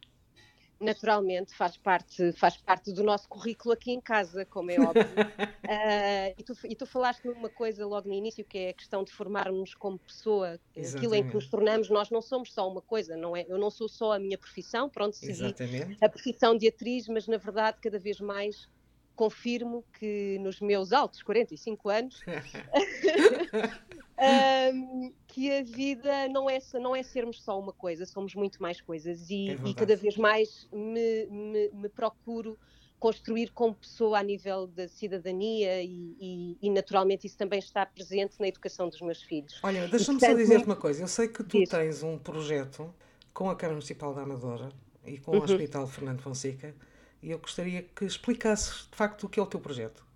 Naturalmente 0.84 1.54
faz 1.54 1.76
parte, 1.76 2.32
faz 2.32 2.56
parte 2.56 2.92
do 2.92 3.02
nosso 3.02 3.28
currículo 3.28 3.74
aqui 3.74 3.92
em 3.92 4.00
casa, 4.00 4.44
como 4.44 4.70
é 4.70 4.78
óbvio. 4.78 5.04
uh, 5.04 5.04
e, 6.38 6.44
tu, 6.44 6.54
e 6.64 6.76
tu 6.76 6.86
falaste 6.86 7.24
numa 7.24 7.48
coisa 7.48 7.86
logo 7.86 8.08
no 8.08 8.14
início, 8.14 8.44
que 8.44 8.58
é 8.58 8.68
a 8.70 8.74
questão 8.74 9.02
de 9.02 9.12
formarmos 9.12 9.74
como 9.74 9.98
pessoa, 9.98 10.60
Exatamente. 10.76 10.96
aquilo 10.96 11.14
em 11.14 11.28
que 11.28 11.34
nos 11.34 11.48
tornamos, 11.48 11.90
nós 11.90 12.10
não 12.10 12.22
somos 12.22 12.52
só 12.52 12.68
uma 12.68 12.82
coisa, 12.82 13.16
não 13.16 13.36
é? 13.36 13.44
Eu 13.48 13.58
não 13.58 13.70
sou 13.70 13.88
só 13.88 14.12
a 14.12 14.18
minha 14.18 14.38
profissão, 14.38 14.88
pronto, 14.88 15.16
segui 15.16 15.32
Exatamente. 15.32 16.04
a 16.04 16.08
profissão 16.08 16.56
de 16.56 16.68
atriz, 16.68 17.08
mas 17.08 17.26
na 17.26 17.36
verdade 17.36 17.78
cada 17.80 17.98
vez 17.98 18.20
mais 18.20 18.68
confirmo 19.16 19.84
que 19.98 20.38
nos 20.40 20.60
meus 20.60 20.92
altos 20.92 21.22
45 21.22 21.88
anos 21.88 22.20
um, 24.74 25.12
que 25.34 25.50
a 25.50 25.64
vida 25.64 26.28
não 26.28 26.48
é, 26.48 26.60
não 26.74 26.94
é 26.94 27.02
sermos 27.02 27.42
só 27.42 27.58
uma 27.58 27.72
coisa, 27.72 28.06
somos 28.06 28.36
muito 28.36 28.62
mais 28.62 28.80
coisas 28.80 29.28
e, 29.28 29.50
é 29.50 29.58
e 29.66 29.74
cada 29.74 29.96
vez 29.96 30.16
mais 30.16 30.68
me, 30.72 31.26
me, 31.26 31.70
me, 31.70 31.88
procuro 31.88 32.56
construir 33.00 33.50
como 33.50 33.74
pessoa 33.74 34.20
a 34.20 34.22
nível 34.22 34.68
da 34.68 34.86
cidadania 34.86 35.82
e, 35.82 36.16
e, 36.20 36.58
e, 36.62 36.70
naturalmente 36.70 37.26
isso 37.26 37.36
também 37.36 37.58
está 37.58 37.84
presente 37.84 38.36
na 38.38 38.46
educação 38.46 38.88
dos 38.88 39.00
meus 39.00 39.22
filhos. 39.22 39.58
Olha, 39.64 39.88
deixa-me 39.88 40.20
só 40.20 40.32
dizer-te 40.32 40.66
uma 40.66 40.76
coisa, 40.76 41.02
eu 41.02 41.08
sei 41.08 41.26
que 41.26 41.42
tu 41.42 41.64
tens 41.64 42.04
um 42.04 42.16
projeto 42.16 42.94
com 43.32 43.50
a 43.50 43.56
Câmara 43.56 43.74
Municipal 43.74 44.14
da 44.14 44.22
Amadora 44.22 44.68
e 45.04 45.18
com 45.18 45.32
o 45.32 45.34
uhum. 45.34 45.42
Hospital 45.42 45.88
Fernando 45.88 46.20
Fonseca 46.20 46.72
e 47.20 47.32
eu 47.32 47.40
gostaria 47.40 47.82
que 47.82 48.04
explicasses 48.04 48.86
de 48.88 48.96
facto 48.96 49.24
o 49.24 49.28
que 49.28 49.40
é 49.40 49.42
o 49.42 49.46
teu 49.46 49.58
projeto. 49.58 50.06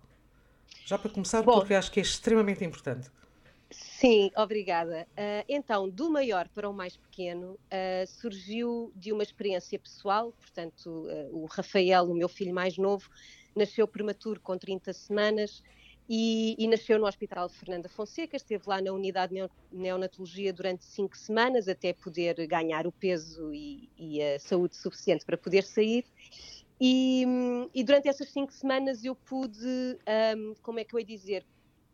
Já 0.85 0.97
para 0.97 1.11
começar, 1.11 1.41
Bom, 1.41 1.59
porque 1.59 1.73
acho 1.73 1.91
que 1.91 1.99
é 1.99 2.03
extremamente 2.03 2.63
importante. 2.63 3.11
Sim, 3.99 4.31
obrigada. 4.37 5.05
Uh, 5.11 5.43
então, 5.49 5.89
do 5.89 6.09
maior 6.09 6.47
para 6.47 6.69
o 6.69 6.73
mais 6.73 6.95
pequeno, 6.95 7.55
uh, 7.55 8.07
surgiu 8.07 8.93
de 8.95 9.11
uma 9.11 9.21
experiência 9.21 9.77
pessoal, 9.77 10.31
portanto, 10.31 10.87
uh, 10.87 11.35
o 11.35 11.45
Rafael, 11.47 12.05
o 12.05 12.15
meu 12.15 12.29
filho 12.29 12.53
mais 12.55 12.77
novo, 12.77 13.09
nasceu 13.53 13.85
prematuro 13.85 14.39
com 14.39 14.57
30 14.57 14.93
semanas 14.93 15.61
e, 16.07 16.55
e, 16.57 16.65
nasceu 16.69 16.97
no 16.97 17.07
Hospital 17.07 17.49
Fernanda 17.49 17.89
Fonseca, 17.89 18.37
esteve 18.37 18.63
lá 18.67 18.81
na 18.81 18.93
unidade 18.93 19.35
de 19.35 19.49
neonatologia 19.69 20.53
durante 20.53 20.85
cinco 20.85 21.17
semanas 21.17 21.67
até 21.67 21.91
poder 21.91 22.47
ganhar 22.47 22.87
o 22.87 22.93
peso 22.93 23.53
e, 23.53 23.89
e 23.97 24.23
a 24.23 24.39
saúde 24.39 24.77
suficiente 24.77 25.25
para 25.25 25.35
poder 25.35 25.65
sair. 25.65 26.05
E, 26.79 27.25
e, 27.75 27.83
durante 27.83 28.07
essas 28.07 28.29
cinco 28.29 28.53
semanas 28.53 29.03
eu 29.03 29.13
pude, 29.13 29.67
um, 30.37 30.53
como 30.61 30.79
é 30.79 30.85
que 30.85 30.95
eu 30.95 30.99
ia 31.01 31.05
dizer, 31.05 31.45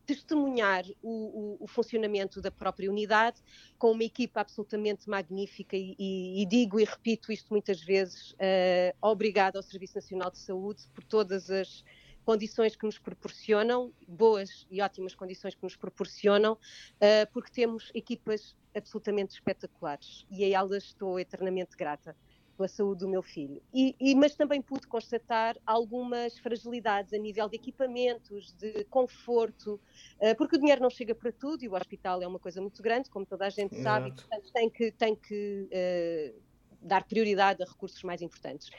testemunhar 0.06 0.86
o, 1.02 1.58
o, 1.60 1.63
o, 1.63 1.68
funcionamento 1.68 2.41
da 2.41 2.52
própria 2.52 2.89
unidade 2.89 3.41
com 3.78 3.91
uma 3.91 4.04
equipa 4.04 4.41
absolutamente 4.41 5.10
magnífica 5.10 5.76
e, 5.76 5.96
e, 5.98 6.41
e 6.41 6.46
digo 6.46 6.80
e 6.80 6.86
repito 6.86 7.32
isto 7.32 7.50
muitas 7.50 7.82
vezes, 7.82 8.32
uh, 8.32 8.96
obrigado 9.02 9.58
ao 9.58 9.63
Serviço 9.63 9.96
Nacional 9.96 10.32
de 10.32 10.38
Saúde 10.38 10.88
por 10.94 11.04
todas 11.04 11.50
as 11.50 11.84
condições 12.24 12.76
que 12.76 12.86
nos 12.86 12.98
proporcionam, 12.98 13.94
boas 14.08 14.65
e 14.72 14.82
ótimas 14.82 15.13
condições 15.13 15.54
que 15.54 15.63
nos 15.63 15.76
proporcionam, 15.76 16.54
uh, 16.54 17.32
porque 17.32 17.52
temos 17.52 17.91
equipas 17.94 18.56
absolutamente 18.76 19.36
espetaculares 19.36 20.26
e 20.30 20.44
a 20.44 20.60
elas 20.60 20.86
estou 20.86 21.20
eternamente 21.20 21.78
grata 21.78 22.15
pela 22.56 22.68
saúde 22.68 23.02
do 23.02 23.10
meu 23.10 23.22
filho. 23.22 23.62
E, 23.74 23.96
e, 24.00 24.15
mas 24.15 24.36
também 24.36 24.62
pude 24.62 24.88
constatar 24.88 25.58
algumas 25.65 26.38
fragilidades 26.39 27.13
a 27.13 27.18
nível 27.18 27.50
de 27.50 27.56
equipamentos, 27.56 28.54
de 28.54 28.86
conforto, 28.86 29.80
uh, 30.20 30.36
porque 30.38 30.56
o 30.56 30.60
dinheiro 30.60 30.82
não 30.82 30.89
chega 30.89 31.13
para 31.13 31.32
tudo 31.32 31.63
e 31.63 31.68
o 31.68 31.76
hospital 31.76 32.22
é 32.22 32.28
uma 32.28 32.39
coisa 32.39 32.62
muito 32.62 32.82
grande, 32.82 33.10
como 33.10 33.26
toda 33.26 33.46
a 33.46 33.50
gente 33.50 33.76
Exato. 33.76 33.84
sabe, 33.84 34.10
e 34.10 34.13
portanto 34.13 34.52
tem 34.54 34.70
que, 34.70 34.91
tem 34.91 35.15
que 35.15 35.70
uh, 35.72 36.41
dar 36.82 37.04
prioridade 37.04 37.62
a 37.62 37.65
recursos 37.65 38.02
mais 38.04 38.22
importantes. 38.22 38.70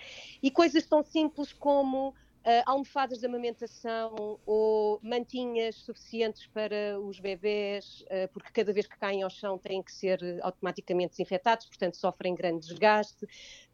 E 0.43 0.51
coisas 0.51 0.87
tão 0.87 1.03
simples 1.03 1.53
como 1.53 2.15
uh, 2.47 2.63
almofadas 2.65 3.19
de 3.19 3.27
amamentação 3.27 4.39
ou 4.47 5.01
mantinhas 5.03 5.75
suficientes 5.75 6.47
para 6.47 6.99
os 7.01 7.19
bebés, 7.19 8.03
uh, 8.03 8.29
porque 8.33 8.51
cada 8.53 8.73
vez 8.73 8.87
que 8.87 8.97
caem 8.97 9.23
ao 9.23 9.31
chão 9.31 9.59
têm 9.59 9.83
que 9.83 9.93
ser 9.93 10.21
automaticamente 10.43 11.11
desinfetados, 11.11 11.67
portanto 11.67 11.97
sofrem 11.97 12.35
grande 12.35 12.69
desgaste. 12.69 13.27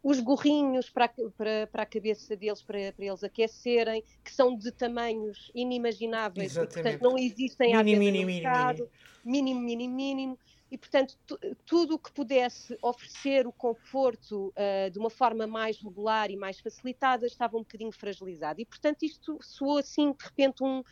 Os 0.02 0.18
gorrinhos 0.18 0.88
para, 0.90 1.08
para, 1.36 1.68
para 1.70 1.82
a 1.82 1.86
cabeça 1.86 2.34
deles, 2.34 2.62
para, 2.62 2.92
para, 2.92 3.04
eles 3.04 3.22
aquecerem, 3.22 4.02
que 4.24 4.32
são 4.32 4.56
de 4.56 4.72
tamanhos 4.72 5.50
inimagináveis, 5.54 6.56
e, 6.56 6.66
portanto 6.66 7.02
não 7.02 7.18
existem 7.18 7.74
à 7.74 7.82
venda 7.82 8.10
no 8.10 8.26
mercado. 8.26 8.88
Mínimo, 9.24 9.60
mínimo, 9.60 9.94
mínimo 9.94 10.38
e, 10.72 10.78
portanto, 10.78 11.18
tudo 11.66 11.96
o 11.96 11.98
que 11.98 12.10
pudesse 12.10 12.78
oferecer 12.80 13.46
o 13.46 13.52
conforto 13.52 14.54
uh, 14.56 14.90
de 14.90 14.98
uma 14.98 15.10
forma 15.10 15.46
mais 15.46 15.76
regular 15.76 16.30
e 16.30 16.36
mais 16.36 16.60
facilitada 16.60 17.26
estava 17.26 17.58
um 17.58 17.60
bocadinho 17.60 17.92
fragilizado. 17.92 18.58
E, 18.58 18.64
portanto, 18.64 19.02
isto 19.02 19.38
soou 19.42 19.76
assim, 19.76 20.12
de 20.12 20.24
repente, 20.24 20.64
um, 20.64 20.82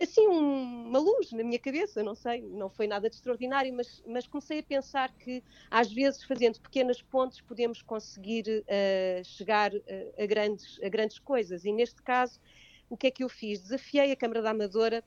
assim, 0.00 0.28
um, 0.28 0.86
uma 0.86 1.00
luz 1.00 1.32
na 1.32 1.42
minha 1.42 1.58
cabeça, 1.58 2.04
não 2.04 2.14
sei, 2.14 2.40
não 2.40 2.70
foi 2.70 2.86
nada 2.86 3.10
de 3.10 3.16
extraordinário, 3.16 3.74
mas, 3.74 4.00
mas 4.06 4.28
comecei 4.28 4.60
a 4.60 4.62
pensar 4.62 5.12
que, 5.12 5.42
às 5.68 5.92
vezes, 5.92 6.22
fazendo 6.22 6.60
pequenas 6.60 7.02
pontes, 7.02 7.40
podemos 7.40 7.82
conseguir 7.82 8.44
uh, 8.48 9.24
chegar 9.24 9.74
uh, 9.74 9.82
a, 10.22 10.24
grandes, 10.24 10.78
a 10.80 10.88
grandes 10.88 11.18
coisas. 11.18 11.64
E, 11.64 11.72
neste 11.72 12.00
caso, 12.00 12.38
o 12.88 12.96
que 12.96 13.08
é 13.08 13.10
que 13.10 13.24
eu 13.24 13.28
fiz? 13.28 13.60
Desafiei 13.60 14.12
a 14.12 14.16
Câmara 14.16 14.40
da 14.40 14.50
Amadora 14.50 15.02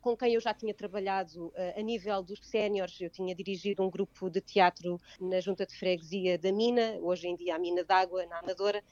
com 0.00 0.16
quem 0.16 0.34
eu 0.34 0.40
já 0.40 0.54
tinha 0.54 0.72
trabalhado 0.72 1.46
uh, 1.48 1.78
a 1.78 1.82
nível 1.82 2.22
dos 2.22 2.40
séniores. 2.42 3.00
Eu 3.00 3.10
tinha 3.10 3.34
dirigido 3.34 3.82
um 3.82 3.90
grupo 3.90 4.30
de 4.30 4.40
teatro 4.40 5.00
na 5.20 5.40
Junta 5.40 5.66
de 5.66 5.74
Freguesia 5.76 6.38
da 6.38 6.52
Mina, 6.52 6.98
hoje 7.00 7.28
em 7.28 7.36
dia 7.36 7.56
a 7.56 7.58
Mina 7.58 7.84
d'Água, 7.84 8.24
na 8.26 8.38
Amadora, 8.38 8.82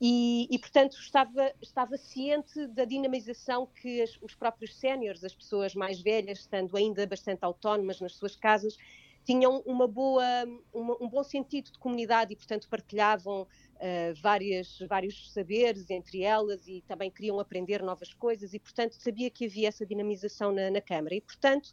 e, 0.00 0.48
e, 0.50 0.58
portanto 0.58 0.96
estava, 0.98 1.52
estava 1.62 1.96
ciente 1.96 2.66
da 2.66 2.84
dinamização 2.84 3.66
que 3.66 4.02
as, 4.02 4.18
os 4.20 4.34
próprios 4.34 4.74
séniores, 4.74 5.22
as 5.22 5.34
pessoas 5.34 5.76
mais 5.76 6.00
velhas, 6.00 6.40
estando 6.40 6.76
ainda 6.76 7.06
bastante 7.06 7.44
autónomas 7.44 8.00
nas 8.00 8.14
suas 8.14 8.34
casas, 8.34 8.76
tinham 9.24 9.62
uma 9.64 9.86
boa, 9.86 10.24
uma, 10.72 10.96
um 11.00 11.08
bom 11.08 11.22
sentido 11.22 11.70
de 11.70 11.78
comunidade 11.78 12.32
e, 12.32 12.36
portanto, 12.36 12.68
partilhavam 12.68 13.46
uh, 13.82 14.14
várias, 14.22 14.78
vários 14.88 15.32
saberes 15.32 15.90
entre 15.90 16.22
elas 16.22 16.66
e 16.68 16.82
também 16.86 17.10
queriam 17.10 17.40
aprender 17.40 17.82
novas 17.82 18.14
coisas 18.14 18.54
e, 18.54 18.58
portanto, 18.58 18.92
sabia 18.92 19.28
que 19.28 19.46
havia 19.46 19.68
essa 19.68 19.84
dinamização 19.84 20.52
na, 20.52 20.70
na 20.70 20.80
Câmara. 20.80 21.14
E, 21.14 21.20
portanto, 21.20 21.70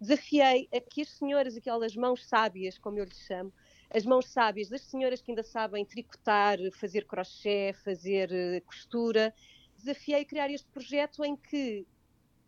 desafiei 0.00 0.68
a 0.74 0.80
que 0.80 1.02
as 1.02 1.10
senhoras, 1.10 1.56
aquelas 1.56 1.94
mãos 1.94 2.26
sábias, 2.26 2.78
como 2.78 2.98
eu 2.98 3.04
lhes 3.04 3.20
chamo, 3.26 3.52
as 3.90 4.04
mãos 4.06 4.26
sábias 4.26 4.68
das 4.68 4.82
senhoras 4.82 5.20
que 5.20 5.30
ainda 5.30 5.42
sabem 5.42 5.84
tricotar, 5.84 6.58
fazer 6.72 7.04
crochê, 7.04 7.74
fazer 7.84 8.30
uh, 8.30 8.64
costura, 8.64 9.34
desafiei 9.76 10.22
a 10.22 10.24
criar 10.24 10.50
este 10.50 10.68
projeto 10.68 11.24
em 11.24 11.36
que, 11.36 11.86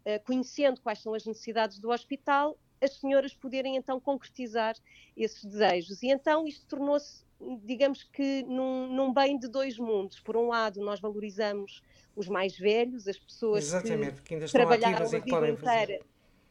uh, 0.07 0.25
conhecendo 0.25 0.81
quais 0.81 1.01
são 1.01 1.13
as 1.13 1.27
necessidades 1.27 1.79
do 1.79 1.91
hospital, 1.91 2.59
as 2.81 2.95
senhoras 2.95 3.35
poderem 3.35 3.77
então 3.77 4.01
concretizar 4.01 4.75
esses 5.17 5.45
desejos. 5.45 6.03
E 6.03 6.09
então 6.09 6.47
isto 6.49 6.67
tornou-se 6.67 7.25
digamos 7.63 8.03
que 8.05 8.43
num, 8.45 8.89
num, 8.89 9.13
bem 9.13 9.39
de 9.39 9.49
dois 9.49 9.79
mundos. 9.79 10.21
Por 10.21 10.37
um 10.37 10.49
lado, 10.49 10.81
nós 10.81 11.01
valorizamos 11.01 11.83
os 12.15 12.29
mais 12.29 12.57
velhos, 12.57 13.09
as 13.09 13.19
pessoas 13.19 13.65
Exatamente, 13.65 14.17
que, 14.17 14.23
que 14.23 14.35
ainda 14.35 14.47
estão 14.47 14.61
trabalharam 14.61 15.07
ativas 15.07 15.15
a 15.15 15.19
e 15.19 15.23
que 15.23 15.31
vida 15.31 15.49
inteira, 15.49 16.01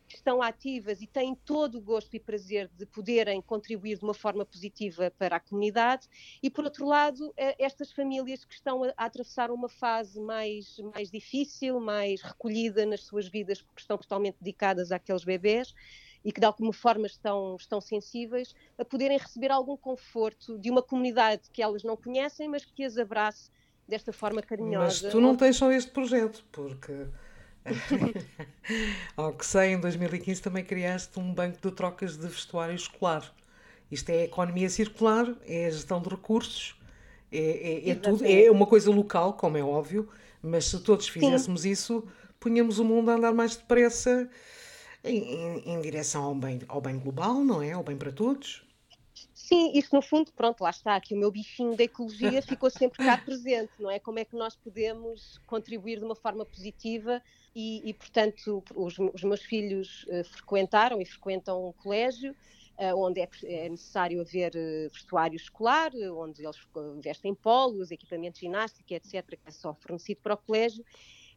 que 0.08 0.16
estão 0.18 0.42
ativas 0.42 1.02
e 1.02 1.08
têm 1.08 1.36
todo 1.36 1.78
o 1.78 1.82
gosto 1.82 2.14
e 2.16 2.20
prazer 2.20 2.70
de 2.78 2.86
poderem 2.86 3.42
contribuir 3.42 3.98
de 3.98 4.04
uma 4.04 4.14
forma 4.14 4.46
positiva 4.46 5.12
para 5.18 5.38
a 5.38 5.40
comunidade. 5.40 6.08
E, 6.44 6.50
por 6.50 6.66
outro 6.66 6.86
lado, 6.86 7.34
eh, 7.38 7.56
estas 7.58 7.92
famílias 7.94 8.44
que 8.44 8.54
estão 8.54 8.84
a, 8.84 8.94
a 8.98 9.06
atravessar 9.06 9.52
uma 9.52 9.70
fase 9.70 10.20
mais, 10.20 10.78
mais 10.94 11.10
difícil, 11.10 11.80
mais 11.80 12.22
recolhida 12.22 12.86
nas 12.86 13.04
suas 13.04 13.28
vidas, 13.28 13.62
porque 13.62 13.82
estão 13.82 13.98
totalmente 13.98 14.36
dedicadas 14.42 14.92
àqueles 14.92 15.24
bebés 15.24 15.74
e 16.24 16.32
que 16.32 16.40
de 16.40 16.46
alguma 16.46 16.72
forma 16.72 17.08
estão, 17.08 17.56
estão 17.60 17.82
sensíveis 17.82 18.54
a 18.78 18.86
poderem 18.86 19.18
receber 19.18 19.52
algum 19.52 19.76
conforto 19.76 20.58
de 20.60 20.70
uma 20.70 20.82
comunidade 20.82 21.44
que 21.52 21.62
elas 21.62 21.84
não 21.84 21.98
conhecem, 21.98 22.48
mas 22.48 22.64
que 22.64 22.84
as 22.84 22.98
abrace 22.98 23.50
desta 23.88 24.14
forma 24.14 24.42
carinhosa. 24.42 25.04
Mas 25.04 25.12
tu 25.12 25.20
não 25.20 25.36
tens 25.36 25.58
só 25.58 25.72
este 25.72 25.92
projeto, 25.92 26.46
porque 26.52 27.08
ao 29.18 29.34
que 29.34 29.46
sei, 29.46 29.74
em 29.74 29.80
2015 29.80 30.42
também 30.42 30.64
criaste 30.64 31.20
um 31.20 31.34
banco 31.34 31.60
de 31.62 31.76
trocas 31.76 32.18
de 32.18 32.28
vestuário 32.28 32.76
escolar. 32.76 33.34
Isto 33.92 34.10
é 34.10 34.24
economia 34.24 34.70
circular, 34.70 35.36
é 35.46 35.66
a 35.66 35.70
gestão 35.70 36.02
de 36.02 36.10
recursos, 36.10 36.80
é, 37.32 37.90
é, 37.90 37.90
é 37.90 37.96
tudo, 37.96 38.26
é 38.26 38.50
uma 38.50 38.66
coisa 38.66 38.90
local, 38.90 39.34
como 39.34 39.58
é 39.58 39.64
óbvio, 39.64 40.08
mas 40.42 40.66
se 40.66 40.80
todos 40.80 41.08
fizéssemos 41.08 41.62
Sim. 41.62 41.72
isso, 41.72 42.08
punhamos 42.40 42.80
o 42.80 42.86
mundo 42.86 43.12
a 43.12 43.16
andar 43.16 43.34
mais 43.34 43.56
depressa 43.56 44.30
em, 45.04 45.18
em, 45.18 45.74
em 45.74 45.82
direção 45.82 46.24
ao 46.24 46.36
bem, 46.36 46.60
ao 46.68 46.82
bem 46.82 47.00
global, 47.00 47.36
não 47.44 47.62
é? 47.62 47.72
Ao 47.72 47.84
bem 47.84 47.98
para 47.98 48.12
todos. 48.12 48.64
Sim, 49.34 49.72
isso 49.74 49.94
no 49.94 50.02
fundo, 50.02 50.32
pronto, 50.32 50.62
lá 50.62 50.70
está, 50.70 50.96
aqui 50.96 51.14
o 51.14 51.18
meu 51.18 51.30
bichinho 51.30 51.76
da 51.76 51.84
ecologia 51.84 52.42
ficou 52.42 52.70
sempre 52.70 53.04
cá 53.04 53.18
presente, 53.18 53.72
não 53.80 53.92
é? 53.92 54.00
Como 54.00 54.20
é 54.20 54.24
que 54.26 54.36
nós 54.36 54.56
podemos 54.56 55.40
contribuir 55.46 56.00
de 56.00 56.06
uma 56.06 56.16
forma 56.16 56.46
positiva 56.46 57.22
e, 57.54 57.90
e 57.90 57.94
portanto, 57.94 58.64
os, 58.74 58.98
os, 58.98 59.24
meus 59.24 59.42
filhos 59.42 60.06
uh, 60.06 60.24
frequentaram 60.24 61.02
e 61.02 61.06
frequentam 61.06 61.68
um 61.68 61.74
colégio 61.74 62.32
uh, 62.32 62.96
onde 62.96 63.20
é, 63.20 63.30
é, 63.44 63.70
necessário 63.70 64.22
haver 64.22 64.54
uh, 64.56 64.90
vestuário 64.94 65.36
escolar, 65.36 65.92
onde 66.16 66.46
eles 66.46 66.58
vestem 67.02 67.36
polos, 67.36 67.92
equipamento 67.92 68.36
de 68.36 68.46
ginástica, 68.46 68.96
etc., 68.96 69.28
que 69.28 69.48
é 69.48 69.52
só 69.52 69.74
fornecido 69.74 70.22
para 70.22 70.36
o 70.36 70.38
colégio. 70.38 70.86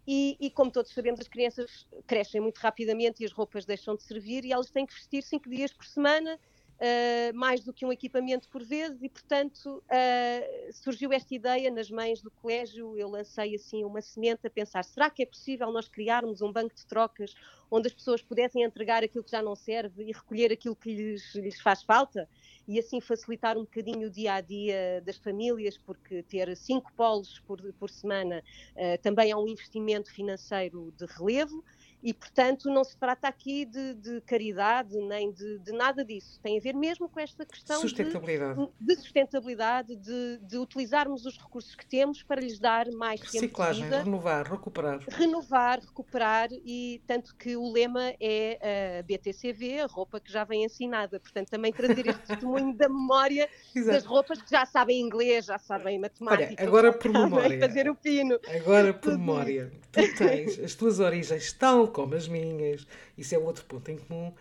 E, 0.07 0.37
e, 0.38 0.51
como 0.51 0.71
todos 0.71 0.93
sabemos, 0.93 1.21
as 1.21 1.29
crianças 1.29 1.87
crescem 2.07 2.40
muito 2.40 2.59
rapidamente 2.59 3.23
e 3.23 3.27
as 3.27 3.33
roupas 3.33 3.64
deixam 3.64 3.97
de 3.97 4.03
servir 4.03 4.45
e 4.45 4.53
elas 4.53 4.71
têm 4.71 4.85
que 4.85 4.95
vestir 4.95 5.23
cinco 5.23 5.49
dias 5.49 5.73
por 5.73 5.87
semana, 5.87 6.38
uh, 6.75 7.37
mais 7.37 7.64
do 7.64 7.73
que 7.73 7.87
um 7.87 7.93
equipamento 7.93 8.49
por 8.49 8.62
vezes, 8.62 9.03
e 9.03 9.09
portanto 9.09 9.83
uh, 9.87 10.73
surgiu 10.73 11.12
esta 11.12 11.35
ideia 11.35 11.71
nas 11.71 11.90
mães 11.90 12.21
do 12.21 12.31
colégio. 12.31 12.97
Eu 12.97 13.09
lancei 13.09 13.55
assim 13.55 13.85
uma 13.85 14.03
semente 14.03 14.47
a 14.47 14.51
pensar: 14.51 14.85
será 14.85 15.09
que 15.09 15.23
é 15.23 15.27
possível 15.27 15.71
nós 15.73 15.88
criarmos 15.88 16.43
um 16.43 16.53
banco 16.53 16.75
de 16.75 16.87
trocas 16.87 17.35
onde 17.71 17.88
as 17.88 17.95
pessoas 17.95 18.23
pudessem 18.23 18.62
entregar 18.62 19.03
aquilo 19.03 19.25
que 19.25 19.31
já 19.31 19.43
não 19.43 19.57
serve 19.57 20.05
e 20.05 20.12
recolher 20.12 20.53
aquilo 20.53 20.77
que 20.77 20.95
lhes, 20.95 21.35
lhes 21.35 21.61
faz 21.61 21.83
falta? 21.83 22.29
E 22.66 22.79
assim 22.79 23.00
facilitar 23.00 23.57
um 23.57 23.62
bocadinho 23.62 24.09
o 24.09 24.11
dia 24.11 24.35
a 24.35 24.40
dia 24.40 25.03
das 25.05 25.16
famílias, 25.16 25.77
porque 25.79 26.22
ter 26.22 26.57
cinco 26.57 26.92
polos 26.94 27.40
por, 27.46 27.61
por 27.74 27.90
semana 27.90 28.42
uh, 28.77 29.03
também 29.03 29.31
é 29.31 29.37
um 29.37 29.46
investimento 29.46 30.12
financeiro 30.12 30.92
de 30.96 31.07
relevo 31.07 31.64
e, 32.05 32.12
portanto, 32.12 32.69
não 32.69 32.85
se 32.85 32.95
trata 32.99 33.27
aqui 33.27 33.64
de, 33.64 33.95
de 33.95 34.21
caridade 34.21 34.95
nem 35.09 35.33
de, 35.33 35.59
de, 35.61 35.73
nada 35.73 36.05
disso. 36.05 36.38
Tem 36.43 36.59
a 36.59 36.61
ver 36.61 36.75
mesmo 36.75 37.09
com 37.09 37.19
esta 37.19 37.47
questão 37.47 37.81
sustentabilidade. 37.81 38.61
De, 38.79 38.95
de 38.95 39.01
sustentabilidade, 39.01 39.97
de, 39.97 40.59
utilizarmos 40.59 41.25
os 41.25 41.38
recursos 41.38 41.75
que 41.75 41.87
temos 41.87 42.23
para 42.23 42.43
lhes 42.43 42.59
dar 42.59 42.87
mais 42.93 43.23
Reciclagem, 43.23 43.85
tempo 43.85 43.97
vida. 43.97 44.05
renovar, 44.05 44.47
recuperar. 44.47 45.01
Renovar, 45.09 45.81
recuperar 45.81 46.49
e 46.53 47.01
tanto 47.07 47.35
que 47.37 47.57
o 47.57 47.73
lema 47.73 48.12
é 48.21 48.99
a 48.99 49.03
BTCV, 49.03 49.81
a 49.81 49.87
roupa 49.87 50.21
que 50.21 50.31
já 50.31 50.45
vem 50.45 50.62
ensinada. 50.62 51.19
Portanto, 51.19 51.49
também 51.49 51.73
trazer 51.73 52.07
este 52.07 52.23
testemunho 52.29 52.77
da 52.77 52.88
memória 52.88 53.49
das 53.87 54.05
roupas 54.05 54.43
que 54.43 54.51
já 54.51 54.67
sabem 54.67 55.01
inglês, 55.01 55.47
já 55.47 55.57
sabem 55.57 55.99
matemática. 55.99 56.55
Olha, 56.59 56.69
agora 56.69 56.93
por 56.93 57.11
memória. 57.11 57.59
fazer 57.61 57.88
o 57.88 57.95
pino. 57.95 58.38
Agora 58.47 58.93
por 58.93 59.17
memória. 59.17 59.73
Tu 59.90 60.14
tens 60.17 60.59
as 60.59 60.75
tuas 60.75 61.01
origens 61.01 61.51
tal 61.55 61.94
como 61.95 62.15
as 62.15 62.29
minhas, 62.29 62.87
isso 63.17 63.35
é 63.35 63.39
outro 63.39 63.65
ponto 63.65 63.91
em 63.91 63.97
comum, 63.97 64.35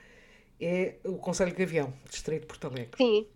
é 0.59 0.95
o 1.05 1.17
Conselho 1.17 1.51
de 1.51 1.57
Gavião, 1.57 1.93
Distrito 2.09 2.41
de 2.41 2.47
Porto 2.47 2.67
Alegre. 2.67 2.97
Sim. 2.97 3.27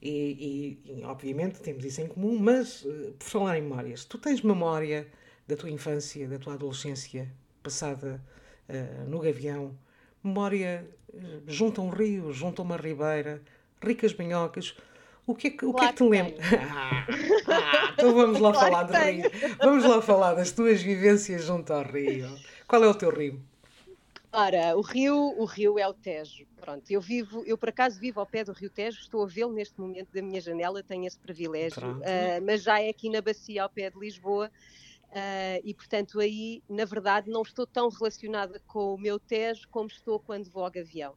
E, 0.00 0.78
e, 0.86 0.92
e, 1.00 1.04
obviamente 1.04 1.60
temos 1.60 1.84
isso 1.84 2.00
em 2.00 2.06
comum, 2.06 2.38
mas 2.38 2.82
uh, 2.84 3.14
por 3.18 3.28
falar 3.28 3.58
em 3.58 3.62
memórias, 3.62 4.04
tu 4.06 4.16
tens 4.16 4.40
memória 4.40 5.06
da 5.46 5.56
tua 5.56 5.68
infância, 5.68 6.26
da 6.26 6.38
tua 6.38 6.54
adolescência 6.54 7.30
passada 7.62 8.22
uh, 8.68 9.10
no 9.10 9.18
Gavião, 9.18 9.76
memória 10.24 10.88
uh, 11.12 11.42
junto 11.46 11.82
a 11.82 11.84
um 11.84 11.90
rio, 11.90 12.32
junto 12.32 12.62
a 12.62 12.64
uma 12.64 12.76
ribeira, 12.76 13.42
ricas 13.82 14.12
banhocas. 14.12 14.74
O 15.26 15.34
que 15.34 15.48
é 15.48 15.50
que, 15.50 15.66
o 15.66 15.72
claro 15.72 15.78
que, 15.78 15.84
é 15.84 15.88
que 15.88 15.96
te 15.96 16.08
lembra? 16.08 16.34
ah, 17.46 17.92
então 17.92 18.14
vamos 18.14 18.40
lá 18.40 18.52
claro 18.52 18.70
falar 18.70 18.82
do 18.84 18.92
rio. 18.94 19.30
Vamos 19.58 19.84
lá 19.84 20.02
falar 20.02 20.34
das 20.34 20.50
tuas 20.50 20.82
vivências 20.82 21.44
junto 21.44 21.72
ao 21.72 21.84
rio. 21.84 22.26
Qual 22.70 22.84
é 22.84 22.86
o 22.86 22.94
teu 22.94 23.10
rio? 23.10 23.42
Ora, 24.32 24.76
o 24.76 24.80
rio, 24.80 25.16
o 25.36 25.44
rio 25.44 25.76
é 25.76 25.88
o 25.88 25.92
Tejo. 25.92 26.46
Pronto, 26.60 26.88
eu 26.88 27.00
vivo, 27.00 27.42
eu 27.44 27.58
por 27.58 27.70
acaso 27.70 27.98
vivo 27.98 28.20
ao 28.20 28.26
pé 28.26 28.44
do 28.44 28.52
Rio 28.52 28.70
Tejo, 28.70 29.00
estou 29.00 29.24
a 29.24 29.26
vê-lo 29.26 29.52
neste 29.52 29.80
momento 29.80 30.12
da 30.12 30.22
minha 30.22 30.40
janela, 30.40 30.80
tenho 30.80 31.04
esse 31.04 31.18
privilégio, 31.18 31.96
uh, 31.96 32.40
mas 32.46 32.62
já 32.62 32.80
é 32.80 32.88
aqui 32.88 33.10
na 33.10 33.20
bacia 33.20 33.64
ao 33.64 33.68
pé 33.68 33.90
de 33.90 33.98
Lisboa. 33.98 34.48
Uh, 35.08 35.58
e 35.64 35.74
portanto 35.74 36.20
aí, 36.20 36.62
na 36.68 36.84
verdade, 36.84 37.28
não 37.28 37.42
estou 37.42 37.66
tão 37.66 37.88
relacionada 37.88 38.62
com 38.68 38.94
o 38.94 38.98
meu 38.98 39.18
Tejo 39.18 39.66
como 39.68 39.88
estou 39.88 40.20
quando 40.20 40.48
vou 40.48 40.64
ao 40.64 40.70
Gavião. 40.70 41.16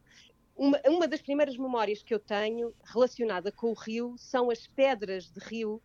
Uma, 0.58 0.82
uma 0.88 1.08
das 1.08 1.22
primeiras 1.22 1.56
memórias 1.56 2.02
que 2.02 2.16
eu 2.16 2.20
tenho 2.20 2.74
relacionada 2.84 3.52
com 3.52 3.70
o 3.70 3.76
rio 3.76 4.16
são 4.18 4.50
as 4.50 4.66
pedras 4.66 5.30
de 5.30 5.40
rio 5.40 5.80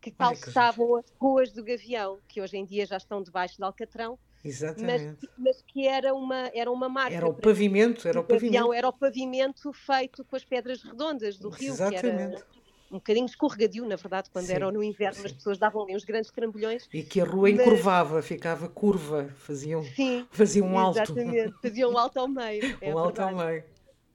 que 0.00 0.10
calçavam 0.10 0.96
as 0.96 1.04
ruas 1.20 1.52
do 1.52 1.62
Gavião, 1.62 2.18
que 2.26 2.40
hoje 2.40 2.56
em 2.56 2.64
dia 2.64 2.86
já 2.86 2.96
estão 2.96 3.22
debaixo 3.22 3.58
de 3.58 3.64
Alcatrão, 3.64 4.18
Exatamente. 4.44 5.18
Mas, 5.22 5.30
mas, 5.38 5.62
que 5.66 5.86
era 5.86 6.14
uma, 6.14 6.50
era 6.54 6.70
uma 6.70 6.88
marca. 6.88 7.14
Era 7.14 7.28
o 7.28 7.34
pavimento, 7.34 8.08
era 8.08 8.20
o 8.20 8.24
pavimento. 8.24 8.72
Era 8.72 8.88
o 8.88 8.92
pavimento 8.92 9.72
feito 9.72 10.24
com 10.24 10.36
as 10.36 10.44
pedras 10.44 10.82
redondas 10.82 11.38
do 11.38 11.50
rio, 11.50 11.72
Exatamente. 11.72 12.00
que 12.00 12.06
era 12.06 12.46
um 12.90 12.94
bocadinho 12.94 13.26
escorregadio, 13.26 13.86
na 13.86 13.96
verdade, 13.96 14.30
quando 14.32 14.46
sim, 14.46 14.52
era 14.52 14.70
no 14.72 14.82
inverno, 14.82 15.20
sim. 15.20 15.26
as 15.26 15.32
pessoas 15.32 15.58
davam 15.58 15.82
ali 15.82 15.94
uns 15.94 16.04
grandes 16.04 16.30
trambolhões. 16.30 16.88
E 16.92 17.02
que 17.02 17.20
a 17.20 17.24
rua 17.24 17.48
mas... 17.50 17.60
encurvava, 17.60 18.20
ficava 18.20 18.68
curva, 18.68 19.28
faziam, 19.36 19.82
sim, 19.84 20.26
faziam 20.30 20.66
um 20.66 20.78
alto. 20.78 20.98
Exatamente, 21.00 21.54
faziam 21.62 21.92
um 21.92 21.98
alto 21.98 22.18
ao 22.18 22.28
meio. 22.28 22.60
É 22.80 22.92
um 22.94 22.98
alto 22.98 23.20
ao 23.20 23.34
meio 23.34 23.62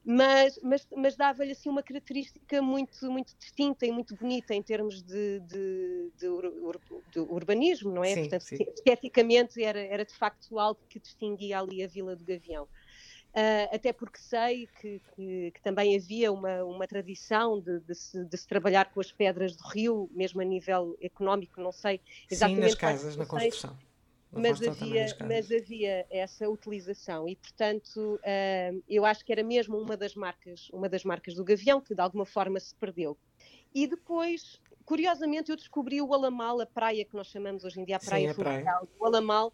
mas, 0.05 0.59
mas, 0.61 0.87
mas 0.95 1.15
dava-lhe 1.15 1.51
assim 1.51 1.67
uma 1.67 1.81
característica 1.81 2.61
muito, 2.61 3.11
muito 3.11 3.35
distinta 3.39 3.87
e 3.87 3.91
muito 3.91 4.15
bonita 4.15 4.53
em 4.53 4.61
termos 4.61 5.01
de, 5.01 5.39
de, 5.39 6.11
de, 6.15 6.27
ur, 6.27 6.79
de 7.11 7.19
urbanismo, 7.19 7.91
não 7.91 8.03
é? 8.03 8.13
Sim, 8.13 8.21
Portanto, 8.21 8.43
sim. 8.43 8.57
esteticamente 8.75 9.63
era, 9.63 9.79
era 9.79 10.05
de 10.05 10.13
facto 10.13 10.59
algo 10.59 10.79
que 10.87 10.99
distinguia 10.99 11.59
ali 11.59 11.83
a 11.83 11.87
Vila 11.87 12.15
do 12.15 12.23
Gavião. 12.23 12.65
Uh, 12.65 13.75
até 13.75 13.91
porque 13.91 14.19
sei 14.19 14.69
que, 14.79 15.01
que, 15.13 15.51
que, 15.51 15.61
também 15.61 15.97
havia 15.97 16.31
uma, 16.31 16.63
uma 16.63 16.87
tradição 16.87 17.59
de, 17.59 17.79
de, 17.81 17.93
se, 17.93 18.23
de, 18.23 18.37
se, 18.37 18.47
trabalhar 18.47 18.91
com 18.91 19.01
as 19.01 19.11
pedras 19.11 19.57
do 19.57 19.67
rio, 19.67 20.09
mesmo 20.13 20.39
a 20.39 20.45
nível 20.45 20.95
económico, 21.01 21.59
não 21.59 21.71
sei 21.71 21.99
exatamente. 22.31 22.59
Sim, 22.59 22.61
nas 22.61 22.75
casas, 22.75 23.17
na 23.17 23.25
construção 23.25 23.77
mas 24.35 24.61
havia, 24.61 25.05
mas 25.27 25.51
havia 25.51 26.05
essa 26.09 26.49
utilização 26.49 27.27
e 27.27 27.35
portanto 27.35 28.19
eu 28.87 29.05
acho 29.05 29.23
que 29.23 29.31
era 29.31 29.43
mesmo 29.43 29.77
uma 29.77 29.95
das 29.95 30.15
marcas 30.15 30.69
uma 30.71 30.89
das 30.89 31.03
marcas 31.03 31.35
do 31.35 31.43
Gavião 31.43 31.81
que 31.81 31.95
de 31.95 32.01
alguma 32.01 32.25
forma 32.25 32.59
se 32.59 32.75
perdeu. 32.75 33.17
E 33.73 33.87
depois 33.87 34.61
curiosamente 34.85 35.49
eu 35.49 35.55
descobri 35.55 36.01
o 36.01 36.13
Alamal 36.13 36.61
a 36.61 36.65
praia 36.65 37.05
que 37.05 37.15
nós 37.15 37.27
chamamos 37.27 37.63
hoje 37.63 37.79
em 37.79 37.85
dia 37.85 37.97
a 37.97 37.99
praia, 37.99 38.33
Sim, 38.33 38.41
a 38.41 38.43
praia. 38.43 38.81
o 38.99 39.05
Alamal 39.05 39.53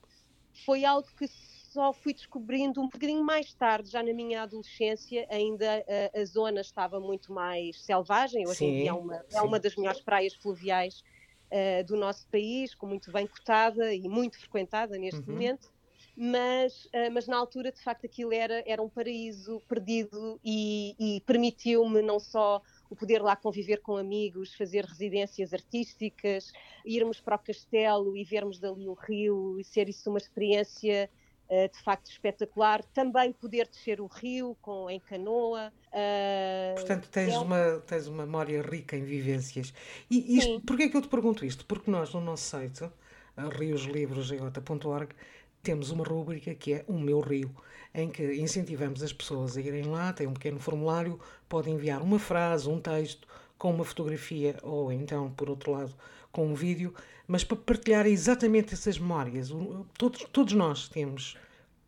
foi 0.65 0.83
algo 0.83 1.07
que 1.17 1.27
só 1.71 1.93
fui 1.93 2.13
descobrindo 2.13 2.81
um 2.81 2.89
bocadinho 2.89 3.23
mais 3.23 3.53
tarde, 3.53 3.89
já 3.89 4.03
na 4.03 4.13
minha 4.13 4.43
adolescência, 4.43 5.25
ainda 5.29 5.85
a, 6.13 6.19
a 6.19 6.25
zona 6.25 6.59
estava 6.59 6.99
muito 6.99 7.31
mais 7.31 7.81
selvagem. 7.81 8.45
Hoje 8.45 8.59
sim, 8.59 8.65
em 8.65 8.77
dia 8.81 8.89
é 8.89 8.93
uma, 8.93 9.25
é 9.31 9.41
uma 9.41 9.57
das 9.57 9.75
melhores 9.77 10.01
praias 10.01 10.33
fluviais 10.33 11.01
uh, 11.51 11.83
do 11.85 11.95
nosso 11.95 12.27
país, 12.27 12.73
com 12.73 12.87
muito 12.87 13.11
bem 13.11 13.27
cotada 13.27 13.93
e 13.93 14.07
muito 14.07 14.39
frequentada 14.39 14.97
neste 14.97 15.19
uhum. 15.21 15.33
momento. 15.33 15.71
Mas, 16.15 16.85
uh, 16.85 17.11
mas 17.11 17.27
na 17.27 17.37
altura, 17.37 17.71
de 17.71 17.81
facto, 17.81 18.05
aquilo 18.05 18.33
era, 18.33 18.63
era 18.65 18.81
um 18.81 18.89
paraíso 18.89 19.61
perdido 19.67 20.39
e, 20.43 20.95
e 20.99 21.21
permitiu-me 21.21 22.01
não 22.01 22.19
só 22.19 22.61
o 22.89 22.95
poder 22.95 23.21
lá 23.21 23.35
conviver 23.35 23.77
com 23.77 23.95
amigos, 23.95 24.53
fazer 24.55 24.83
residências 24.83 25.53
artísticas, 25.53 26.51
irmos 26.85 27.21
para 27.21 27.35
o 27.35 27.39
castelo 27.39 28.17
e 28.17 28.23
vermos 28.23 28.59
dali 28.59 28.87
o 28.87 28.93
rio 28.93 29.57
e 29.59 29.63
ser 29.63 29.87
isso 29.87 30.09
uma 30.09 30.19
experiência 30.19 31.09
uh, 31.51 31.69
de 31.71 31.83
facto 31.83 32.09
espetacular. 32.09 32.83
Também 32.93 33.33
poder 33.33 33.67
descer 33.67 33.99
o 33.99 34.07
rio 34.07 34.55
com, 34.61 34.89
em 34.89 34.99
canoa. 34.99 35.71
Uh, 35.87 36.75
Portanto, 36.75 37.09
tens, 37.11 37.33
é... 37.33 37.37
uma, 37.37 37.83
tens 37.85 38.07
uma 38.07 38.25
memória 38.25 38.61
rica 38.61 38.95
em 38.95 39.03
vivências. 39.03 39.73
E 40.09 40.37
isto, 40.37 40.61
porquê 40.61 40.83
é 40.83 40.89
que 40.89 40.97
eu 40.97 41.01
te 41.01 41.09
pergunto 41.09 41.45
isto? 41.45 41.65
Porque 41.65 41.91
nós, 41.91 42.13
no 42.13 42.21
nosso 42.21 42.43
site, 42.43 42.89
rioslivros.org, 43.37 45.13
temos 45.61 45.91
uma 45.91 46.03
rúbrica 46.03 46.55
que 46.55 46.73
é 46.73 46.85
O 46.87 46.93
Meu 46.93 47.19
Rio, 47.19 47.53
em 47.93 48.09
que 48.09 48.33
incentivamos 48.35 49.03
as 49.03 49.13
pessoas 49.13 49.57
a 49.57 49.61
irem 49.61 49.83
lá, 49.83 50.13
tem 50.13 50.25
um 50.25 50.33
pequeno 50.33 50.59
formulário, 50.59 51.19
podem 51.47 51.75
enviar 51.75 52.01
uma 52.01 52.17
frase, 52.17 52.69
um 52.69 52.79
texto, 52.79 53.27
com 53.57 53.71
uma 53.71 53.85
fotografia 53.85 54.57
ou 54.63 54.91
então, 54.91 55.29
por 55.31 55.47
outro 55.49 55.71
lado, 55.71 55.93
com 56.31 56.47
um 56.47 56.53
vídeo, 56.53 56.93
mas 57.27 57.43
para 57.43 57.57
partilhar 57.57 58.05
exatamente 58.07 58.73
essas 58.73 58.97
memórias. 58.97 59.51
Todos, 59.97 60.25
todos 60.31 60.53
nós 60.53 60.87
temos 60.87 61.37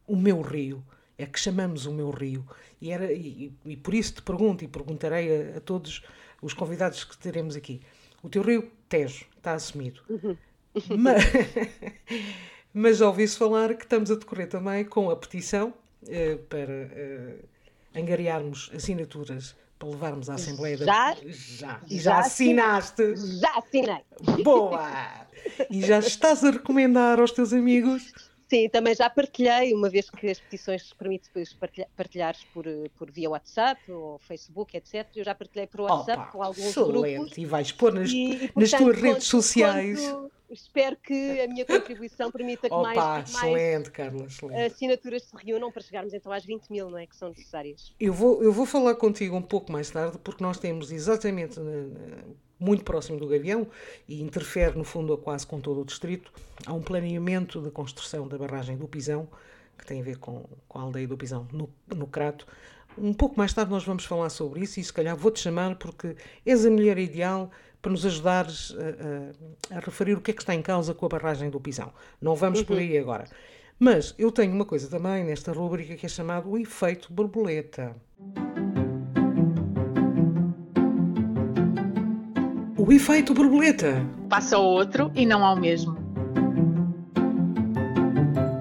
o 0.08 0.16
meu 0.16 0.42
rio, 0.42 0.84
é 1.18 1.26
que 1.26 1.40
chamamos 1.40 1.86
o 1.86 1.92
meu 1.92 2.10
rio. 2.10 2.46
E, 2.82 2.92
era, 2.92 3.12
e, 3.12 3.52
e 3.66 3.78
por 3.78 3.94
isso 3.94 4.16
te 4.16 4.22
pergunto 4.22 4.64
e 4.64 4.68
perguntarei 4.68 5.54
a, 5.54 5.58
a, 5.58 5.62
todos 5.62 6.04
os 6.42 6.54
convidados 6.54 7.04
que 7.04 7.18
teremos 7.18 7.56
aqui. 7.56 7.82
O 8.22 8.30
teu 8.30 8.42
rio, 8.42 8.72
Tejo, 8.90 9.26
está 9.38 9.54
assumido. 9.54 10.02
Uhum. 10.10 10.38
Mas, 10.98 11.24
mas 12.74 12.98
já 12.98 13.06
ouvi-se 13.06 13.38
falar 13.38 13.76
que 13.76 13.84
estamos 13.84 14.10
a 14.10 14.16
decorrer 14.16 14.50
também 14.50 14.84
com 14.84 15.12
a 15.12 15.16
petição 15.16 15.72
eh, 16.08 16.40
para 16.50 16.72
eh, 16.72 17.36
angariarmos 17.94 18.72
assinaturas 18.74 19.56
para 19.84 19.92
levarmos 19.92 20.30
à 20.30 20.36
Assembleia 20.36 20.78
já, 20.78 20.86
da... 20.86 21.16
Já. 21.30 21.80
E 21.90 22.00
já, 22.00 22.12
já 22.12 22.20
assinaste? 22.20 23.16
Já 23.40 23.58
assinei. 23.58 24.44
Boa! 24.44 24.90
E 25.70 25.82
já 25.82 26.00
estás 26.00 26.44
a 26.44 26.52
recomendar 26.52 27.20
aos 27.20 27.32
teus 27.32 27.52
amigos? 27.52 28.14
Sim, 28.54 28.70
também 28.70 28.94
já 28.94 29.10
partilhei, 29.10 29.74
uma 29.74 29.90
vez 29.90 30.12
que 30.12 30.30
as 30.30 30.40
petições 30.40 30.94
permitem 30.94 31.44
partilhar, 31.60 31.90
partilhares 31.98 32.44
por, 32.54 32.66
por 32.96 33.10
via 33.10 33.28
WhatsApp 33.28 33.92
ou 33.92 34.20
Facebook, 34.20 34.78
etc. 34.78 35.08
Eu 35.16 35.24
já 35.24 35.34
partilhei 35.34 35.66
por 35.66 35.82
WhatsApp 35.82 36.22
Opa, 36.22 36.32
com 36.32 36.44
alguns 36.44 36.66
excelente. 36.66 37.16
grupos. 37.16 37.38
E 37.40 37.46
vais 37.48 37.72
pôr 37.72 37.92
nas, 37.92 38.12
e, 38.12 38.16
e, 38.16 38.38
portanto, 38.38 38.60
nas 38.60 38.72
tuas 38.72 39.02
redes 39.02 39.24
sociais. 39.24 40.00
Quando, 40.00 40.32
espero 40.52 40.96
que 40.98 41.42
a 41.42 41.48
minha 41.48 41.66
contribuição 41.66 42.30
permita 42.30 42.70
que 42.70 42.76
Opa, 42.76 42.94
mais, 42.94 43.34
excelente, 43.34 43.90
Carla, 43.90 44.26
excelente. 44.26 44.62
assinaturas 44.62 45.24
se 45.24 45.36
reúnam 45.36 45.72
para 45.72 45.82
chegarmos 45.82 46.14
então 46.14 46.32
às 46.32 46.46
20 46.46 46.70
mil, 46.70 46.92
não 46.92 47.00
é? 47.00 47.08
Que 47.08 47.16
são 47.16 47.30
necessárias. 47.30 47.92
Eu 48.00 48.14
vou, 48.14 48.44
eu 48.44 48.54
vou 48.54 48.68
falar 48.68 48.94
contigo 48.94 49.36
um 49.36 49.42
pouco 49.42 49.72
mais 49.72 49.90
tarde, 49.90 50.20
porque 50.24 50.44
nós 50.44 50.60
temos 50.60 50.92
exatamente 50.92 51.60
muito 52.64 52.84
próximo 52.84 53.20
do 53.20 53.28
Gavião 53.28 53.68
e 54.08 54.22
interfere, 54.22 54.78
no 54.78 54.84
fundo, 54.84 55.14
a 55.14 55.18
quase 55.18 55.46
com 55.46 55.60
todo 55.60 55.82
o 55.82 55.86
distrito. 55.86 56.32
Há 56.66 56.74
um 56.74 56.82
planeamento 56.82 57.62
de 57.62 57.70
construção 57.70 58.28
da 58.28 58.38
barragem 58.38 58.78
do 58.78 58.88
Pisão, 58.88 59.28
que 59.78 59.86
tem 59.86 60.00
a 60.00 60.04
ver 60.04 60.18
com, 60.18 60.46
com 60.68 60.80
a 60.80 60.82
aldeia 60.84 61.08
do 61.08 61.18
Pisão, 61.18 61.48
no, 61.52 61.70
no 61.94 62.08
Crato. 62.08 62.48
Um 62.98 63.14
pouco 63.14 63.38
mais 63.38 63.54
tarde 63.54 63.72
nós 63.72 63.84
vamos 63.84 64.06
falar 64.06 64.30
sobre 64.30 64.62
isso 64.62 64.80
e 64.80 64.84
se 64.84 64.94
calhar 64.94 65.16
vou-te 65.18 65.40
chamar 65.40 65.76
porque 65.76 66.16
és 66.46 66.66
a 66.66 66.70
mulher 66.70 66.98
ideal 66.98 67.52
para 67.82 67.92
nos 67.92 68.06
ajudares 68.06 68.74
a, 68.78 69.74
a, 69.74 69.78
a, 69.78 69.80
referir 69.82 70.14
o 70.14 70.22
que 70.22 70.32
é 70.32 70.34
que 70.34 70.42
está 70.42 70.56
em 70.56 70.62
causa 70.62 70.94
com 70.94 71.06
a 71.06 71.10
barragem 71.10 71.50
do 71.50 71.60
Pisão. 71.60 71.92
Não 72.22 72.36
vamos 72.36 72.60
uhum. 72.60 72.66
por 72.66 72.78
aí 72.78 72.98
agora. 72.98 73.28
Mas 73.78 74.16
eu 74.18 74.32
tenho 74.32 74.54
uma 74.54 74.64
coisa 74.64 74.88
também 74.88 75.24
nesta 75.24 75.52
rubrica 75.52 75.96
que 75.96 76.06
é 76.06 76.10
chamado 76.10 76.50
o 76.50 76.58
efeito 76.58 77.12
borboleta. 77.12 77.94
O 82.86 82.92
efeito 82.92 83.34
borboleta. 83.34 84.06
Passa 84.30 84.58
ao 84.58 84.66
outro 84.66 85.10
e 85.16 85.26
não 85.26 85.42
ao 85.46 85.56
mesmo. 85.56 85.94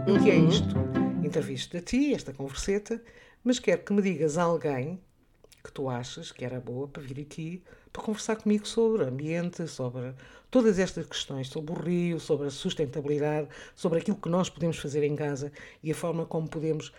O 0.07 0.23
que 0.23 0.31
é 0.31 0.37
isto? 0.37 0.77
Entrevisto 1.25 1.77
a 1.77 1.81
ti, 1.81 2.15
esta 2.15 2.33
converseta, 2.33 3.03
mas 3.43 3.59
quero 3.59 3.83
que 3.83 3.93
me 3.93 4.01
digas 4.01 4.39
a 4.39 4.45
alguém 4.45 5.01
que 5.65 5.73
tu 5.73 5.89
achas 5.89 6.31
que 6.31 6.45
era 6.45 6.61
boa 6.61 6.87
para 6.87 7.03
vir 7.03 7.21
aqui 7.21 7.65
para 7.93 8.01
conversar 8.01 8.37
comigo 8.37 8.65
sobre 8.65 9.03
ambiente, 9.03 9.67
sobre 9.67 10.15
todas 10.53 10.79
estas 10.79 11.05
questões, 11.05 11.49
sobre 11.49 11.73
o 11.73 11.75
rio, 11.75 12.21
sobre 12.21 12.47
a 12.47 12.51
sustentabilidade, 12.51 13.49
sobre 13.75 13.99
aquilo 13.99 14.19
que 14.19 14.29
nós 14.29 14.49
podemos 14.49 14.79
fazer 14.79 15.03
em 15.03 15.17
casa 15.17 15.51
e 15.83 15.91
a 15.91 15.95
forma 15.97 16.25
como 16.27 16.49
podemos 16.49 16.93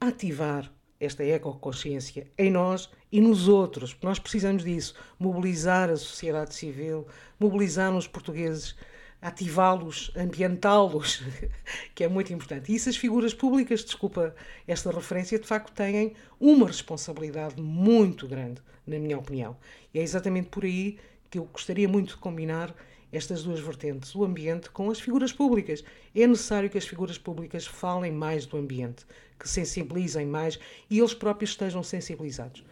ativar 0.00 0.68
esta 0.98 1.22
ecoconsciência 1.22 2.26
em 2.36 2.50
nós 2.50 2.90
e 3.14 3.20
nos 3.20 3.46
outros, 3.46 3.96
nós 4.02 4.18
precisamos 4.18 4.64
disso, 4.64 4.92
mobilizar 5.20 5.88
a 5.88 5.96
sociedade 5.96 6.52
civil, 6.52 7.06
mobilizar 7.38 7.94
os 7.94 8.08
portugueses 8.08 8.74
ativá-los, 9.22 10.10
ambientá-los, 10.16 11.22
que 11.94 12.02
é 12.02 12.08
muito 12.08 12.32
importante. 12.32 12.72
E 12.72 12.74
isso 12.74 12.88
as 12.88 12.96
figuras 12.96 13.32
públicas, 13.32 13.84
desculpa 13.84 14.34
esta 14.66 14.90
referência, 14.90 15.38
de 15.38 15.46
facto 15.46 15.72
têm 15.72 16.14
uma 16.40 16.66
responsabilidade 16.66 17.62
muito 17.62 18.26
grande, 18.26 18.60
na 18.84 18.98
minha 18.98 19.16
opinião. 19.16 19.56
E 19.94 20.00
é 20.00 20.02
exatamente 20.02 20.48
por 20.48 20.64
aí 20.64 20.98
que 21.30 21.38
eu 21.38 21.44
gostaria 21.44 21.88
muito 21.88 22.16
de 22.16 22.16
combinar 22.16 22.74
estas 23.12 23.44
duas 23.44 23.60
vertentes, 23.60 24.12
o 24.16 24.24
ambiente 24.24 24.70
com 24.70 24.90
as 24.90 24.98
figuras 24.98 25.32
públicas. 25.32 25.84
É 26.12 26.26
necessário 26.26 26.68
que 26.68 26.78
as 26.78 26.84
figuras 26.84 27.16
públicas 27.16 27.64
falem 27.64 28.10
mais 28.10 28.44
do 28.44 28.56
ambiente, 28.56 29.06
que 29.38 29.48
sensibilizem 29.48 30.26
mais 30.26 30.58
e 30.90 30.98
eles 30.98 31.14
próprios 31.14 31.50
estejam 31.50 31.80
sensibilizados. 31.84 32.64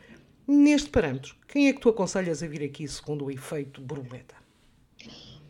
Neste 0.52 0.90
parâmetro, 0.90 1.34
quem 1.48 1.68
é 1.68 1.72
que 1.72 1.80
tu 1.80 1.88
aconselhas 1.88 2.42
a 2.42 2.46
vir 2.46 2.62
aqui 2.62 2.86
segundo 2.86 3.24
o 3.24 3.30
efeito 3.30 3.80
borboleta? 3.80 4.34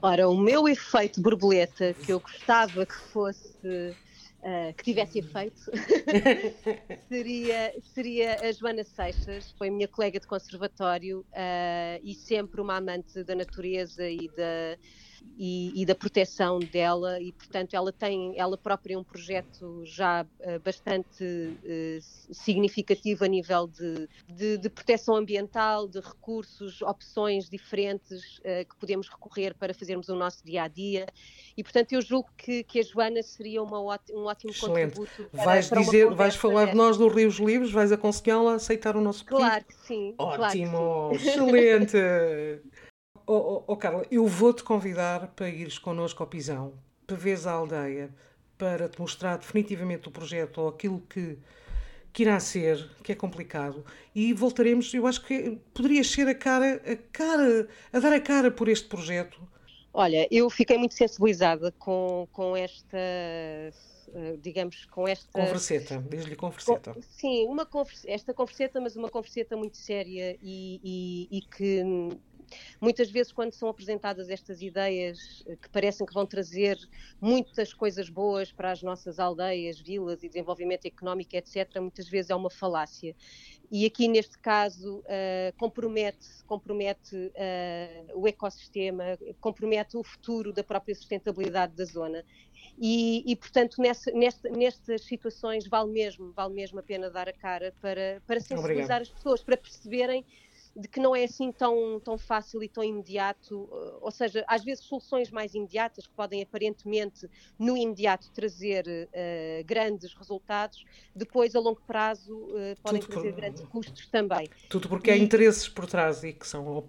Ora, 0.01 0.29
o 0.29 0.37
meu 0.37 0.69
efeito 0.69 1.21
borboleta, 1.21 1.93
que 1.93 2.13
eu 2.13 2.21
gostava 2.21 2.87
que 2.87 2.95
fosse, 2.95 3.59
uh, 3.67 4.73
que 4.77 4.85
tivesse 4.85 5.19
efeito, 5.19 5.61
seria, 7.11 7.75
seria 7.93 8.41
a 8.43 8.53
Joana 8.53 8.85
Seixas, 8.85 9.51
foi 9.59 9.71
minha 9.71 9.89
colega 9.89 10.21
de 10.21 10.27
conservatório 10.27 11.27
uh, 11.33 12.01
e 12.05 12.15
sempre 12.15 12.61
uma 12.61 12.77
amante 12.77 13.25
da 13.25 13.35
natureza 13.35 14.09
e 14.09 14.29
da 14.29 14.79
e, 15.37 15.83
e, 15.83 15.87
da 15.87 15.95
proteção 15.95 16.59
dela 16.59 17.21
e 17.21 17.33
portanto 17.33 17.75
ela 17.75 17.93
tem 17.93 18.39
ela 18.39 18.57
própria 18.57 18.99
um 18.99 19.03
projeto 19.03 19.83
já 19.85 20.23
uh, 20.23 20.61
bastante 20.61 21.25
uh, 21.25 22.35
significativo 22.35 23.25
a 23.25 23.29
nível 23.29 23.67
de, 23.67 24.09
de, 24.29 24.59
de, 24.59 24.69
proteção 24.69 25.17
ambiental, 25.17 25.89
de 25.89 26.01
recursos, 26.01 26.83
opções 26.83 27.49
diferentes 27.49 28.39
uh, 28.39 28.69
que 28.69 28.77
podemos 28.79 29.09
recorrer 29.09 29.55
para 29.55 29.73
fazermos 29.75 30.09
o 30.09 30.15
nosso 30.15 30.45
dia 30.45 30.65
a 30.65 30.69
dia 30.69 31.07
e 31.57 31.63
portanto 31.63 31.93
eu 31.93 32.03
julgo 32.03 32.29
que, 32.37 32.63
que 32.63 32.79
a 32.79 32.83
Joana 32.83 33.23
seria 33.23 33.63
uma, 33.63 33.81
um 33.81 34.27
ótimo 34.27 34.53
Excelente. 34.53 34.95
contributo 34.95 35.31
para, 35.31 35.45
vais 35.45 35.69
para 35.69 35.81
dizer 35.81 36.15
vais 36.15 36.37
falar 36.37 36.67
de 36.67 36.75
nós 36.75 36.97
do 36.97 37.09
Rios 37.09 37.37
Livres 37.37 37.73
vais 37.73 37.91
aconselhá-la 37.91 38.53
a 38.53 38.55
aceitar 38.57 38.97
o 38.97 39.01
nosso 39.01 39.25
pedido 39.25 39.39
claro 39.39 39.65
que 39.65 39.75
sim 39.75 40.15
ótimo 40.19 40.77
claro 40.77 41.11
que 41.11 41.19
sim. 41.19 41.29
excelente 41.29 41.97
Oh, 43.27 43.63
oh, 43.67 43.77
Carla, 43.77 44.05
eu 44.11 44.27
vou-te 44.27 44.63
convidar 44.63 45.29
para 45.29 45.49
ires 45.49 45.79
connosco 45.79 46.23
ao 46.23 46.29
Pisão, 46.29 46.75
para 47.07 47.17
veres 47.17 47.47
a 47.47 47.53
aldeia, 47.53 48.15
para 48.59 48.89
te 48.89 49.01
mostrar 49.01 49.37
definitivamente 49.37 50.09
o 50.09 50.11
projeto 50.11 50.59
ou 50.61 50.69
aquilo 50.69 51.01
que, 51.09 51.39
que 52.13 52.23
irá 52.23 52.39
ser, 52.41 52.91
que 53.03 53.13
é 53.13 53.15
complicado, 53.15 53.85
e 54.15 54.33
voltaremos, 54.33 54.93
eu 54.95 55.07
acho 55.07 55.25
que 55.25 55.59
poderias 55.73 56.09
ser 56.09 56.27
a 56.29 56.35
cara, 56.35 56.83
a 56.85 56.97
cara, 57.13 57.69
a 57.93 57.99
dar 57.99 58.13
a 58.13 58.21
cara 58.21 58.51
por 58.51 58.69
este 58.69 58.89
projeto. 58.89 59.41
Olha, 59.95 60.27
eu 60.31 60.49
fiquei 60.49 60.79
muito 60.79 60.95
sensibilizada 60.95 61.71
com, 61.73 62.27
com 62.33 62.57
esta 62.57 62.99
digamos, 64.41 64.85
com 64.87 65.09
esta. 65.09 65.31
Converseta, 65.33 66.05
diz-lhe 66.09 66.37
converseta. 66.37 66.97
sim, 67.01 67.47
uma 67.47 67.65
conversa, 67.65 68.11
esta 68.11 68.35
converseta, 68.35 68.81
mas 68.81 68.97
uma 68.97 69.09
converseta 69.09 69.57
muito 69.57 69.77
séria 69.77 70.37
e, 70.43 70.81
e, 70.85 71.39
e 71.39 71.41
que 71.43 71.83
Muitas 72.81 73.11
vezes, 73.11 73.33
quando 73.33 73.53
são 73.53 73.69
apresentadas 73.69 74.29
estas 74.29 74.63
ideias 74.63 75.43
eh, 75.47 75.57
que 75.57 75.69
parecem 75.69 76.07
que 76.07 76.13
vão 76.13 76.27
trazer 76.27 76.79
muitas 77.21 77.73
coisas 77.73 78.09
boas 78.09 78.53
para 78.53 78.71
as 78.71 78.83
nossas 78.83 79.19
aldeias, 79.19 79.81
vilas 79.81 80.23
e 80.23 80.29
desenvolvimento 80.29 80.87
económico, 80.87 81.37
etc., 81.37 81.81
muitas 81.81 82.09
vezes 82.09 82.31
é 82.31 82.35
uma 82.35 82.51
falácia. 82.51 83.15
E 83.71 83.87
aqui, 83.87 84.07
neste 84.07 84.37
caso, 84.39 84.99
uh, 84.99 85.57
compromete, 85.57 86.27
compromete 86.47 87.17
uh, 87.17 88.21
o 88.21 88.29
ecossistema, 88.29 89.19
compromete 89.41 89.97
o 89.97 90.03
futuro 90.03 90.53
da 90.53 90.63
própria 90.63 90.95
sustentabilidade 90.95 91.75
da 91.75 91.85
zona. 91.87 92.23
E, 92.79 93.23
e, 93.27 93.35
portanto, 93.37 93.81
nessa, 93.81 94.11
nesta, 94.13 94.49
nestas 94.51 95.05
situações 95.05 95.67
vale 95.67 95.91
mesmo, 95.91 96.33
vale 96.33 96.55
mesmo 96.55 96.79
a 96.81 96.83
pena 96.83 97.11
dar 97.11 97.29
a 97.29 97.33
cara 97.33 97.75
para, 97.81 98.23
para 98.27 98.41
sensibilizar 98.41 99.01
Obrigado. 99.01 99.03
as 99.03 99.09
pessoas, 99.09 99.43
para 99.43 99.57
perceberem 99.57 100.25
de 100.75 100.89
que 100.89 101.01
não 101.01 101.15
é 101.15 101.25
assim 101.25 101.53
tão, 101.53 102.01
tão 102.01 102.17
fácil 102.17 102.63
e 102.63 102.69
tão 102.69 102.83
imediato, 102.83 103.69
eh, 103.73 103.99
ou 104.01 104.11
seja, 104.11 104.45
às 104.49 104.65
vezes 104.65 104.85
soluções 104.85 105.31
mais 105.31 105.55
imediatas 105.55 106.07
que 106.07 106.15
podem 106.15 106.43
aparentemente 106.43 107.29
no 107.59 107.77
imediato 107.77 108.31
trazer 108.33 108.87
uh, 108.87 109.65
grandes 109.65 110.15
resultados, 110.15 110.85
depois 111.15 111.55
a 111.55 111.61
longo 111.61 111.81
prazo 111.87 112.35
uh, 112.35 112.77
podem 112.83 113.01
Tudo 113.01 113.13
trazer 113.13 113.33
por... 113.33 113.41
grandes 113.41 113.65
custos 113.67 114.07
também. 114.07 114.49
Tudo 114.69 114.89
porque 114.89 115.11
e... 115.11 115.13
há 115.13 115.17
interesses 115.17 115.69
por 115.69 115.87
trás 115.87 116.25
e 116.25 116.33
que 116.33 116.47
são 116.47 116.85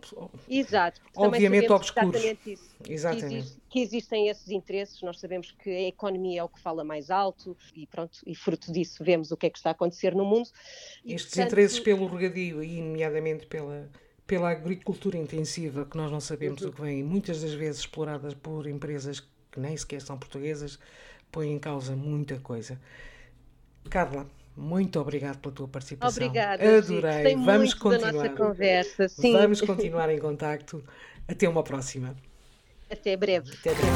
Exato, 0.50 1.02
obviamente 1.16 1.72
obscuros. 1.72 2.16
Exatamente 2.16 2.52
isso. 2.54 2.76
Exatamente. 2.88 3.63
Que 3.74 3.80
existem 3.80 4.30
esses 4.30 4.50
interesses, 4.50 5.02
nós 5.02 5.20
sabemos 5.20 5.50
que 5.50 5.68
a 5.68 5.88
economia 5.88 6.42
é 6.42 6.44
o 6.44 6.48
que 6.48 6.60
fala 6.60 6.84
mais 6.84 7.10
alto 7.10 7.58
e 7.76 7.88
pronto, 7.88 8.20
e 8.24 8.36
fruto 8.36 8.72
disso 8.72 9.04
vemos 9.04 9.32
o 9.32 9.36
que 9.36 9.48
é 9.48 9.50
que 9.50 9.58
está 9.58 9.72
a 9.72 9.72
acontecer 9.72 10.14
no 10.14 10.24
mundo. 10.24 10.48
E, 11.04 11.16
Estes 11.16 11.32
portanto... 11.32 11.48
interesses 11.48 11.80
pelo 11.80 12.06
regadio 12.06 12.64
e 12.64 12.80
nomeadamente 12.80 13.48
pela, 13.48 13.90
pela 14.28 14.52
agricultura 14.52 15.18
intensiva, 15.18 15.86
que 15.86 15.98
nós 15.98 16.12
não 16.12 16.20
sabemos 16.20 16.62
uhum. 16.62 16.70
o 16.70 16.72
que 16.72 16.82
vem, 16.82 17.04
muitas 17.04 17.42
das 17.42 17.56
vezes 17.56 17.80
exploradas 17.80 18.36
por 18.36 18.68
empresas 18.68 19.22
que 19.52 19.60
nem 19.60 19.76
sequer 19.76 20.04
são 20.04 20.20
portuguesas, 20.20 20.78
põem 21.32 21.54
em 21.54 21.58
causa 21.58 21.96
muita 21.96 22.38
coisa. 22.42 22.80
Carla, 23.90 24.30
muito 24.56 25.00
obrigado 25.00 25.40
pela 25.40 25.56
tua 25.56 25.68
participação. 25.68 26.28
Obrigada. 26.28 26.78
Adorei. 26.78 27.36
Vamos 27.38 27.74
continuar. 27.74 28.36
Vamos 29.18 29.62
continuar 29.66 30.10
em 30.12 30.20
contacto. 30.20 30.84
Até 31.28 31.50
uma 31.50 31.64
próxima. 31.64 32.16
Até 32.94 33.18
breve. 33.18 33.52
Até 33.60 33.74
breve. 33.74 33.92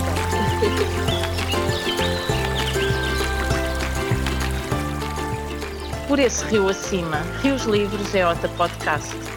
Por 6.08 6.20
esse 6.20 6.44
rio 6.46 6.68
acima, 6.68 7.22
Rios 7.44 7.66
Livres 7.66 8.16
é 8.16 8.28
outra 8.28 8.50
podcast. 8.50 9.37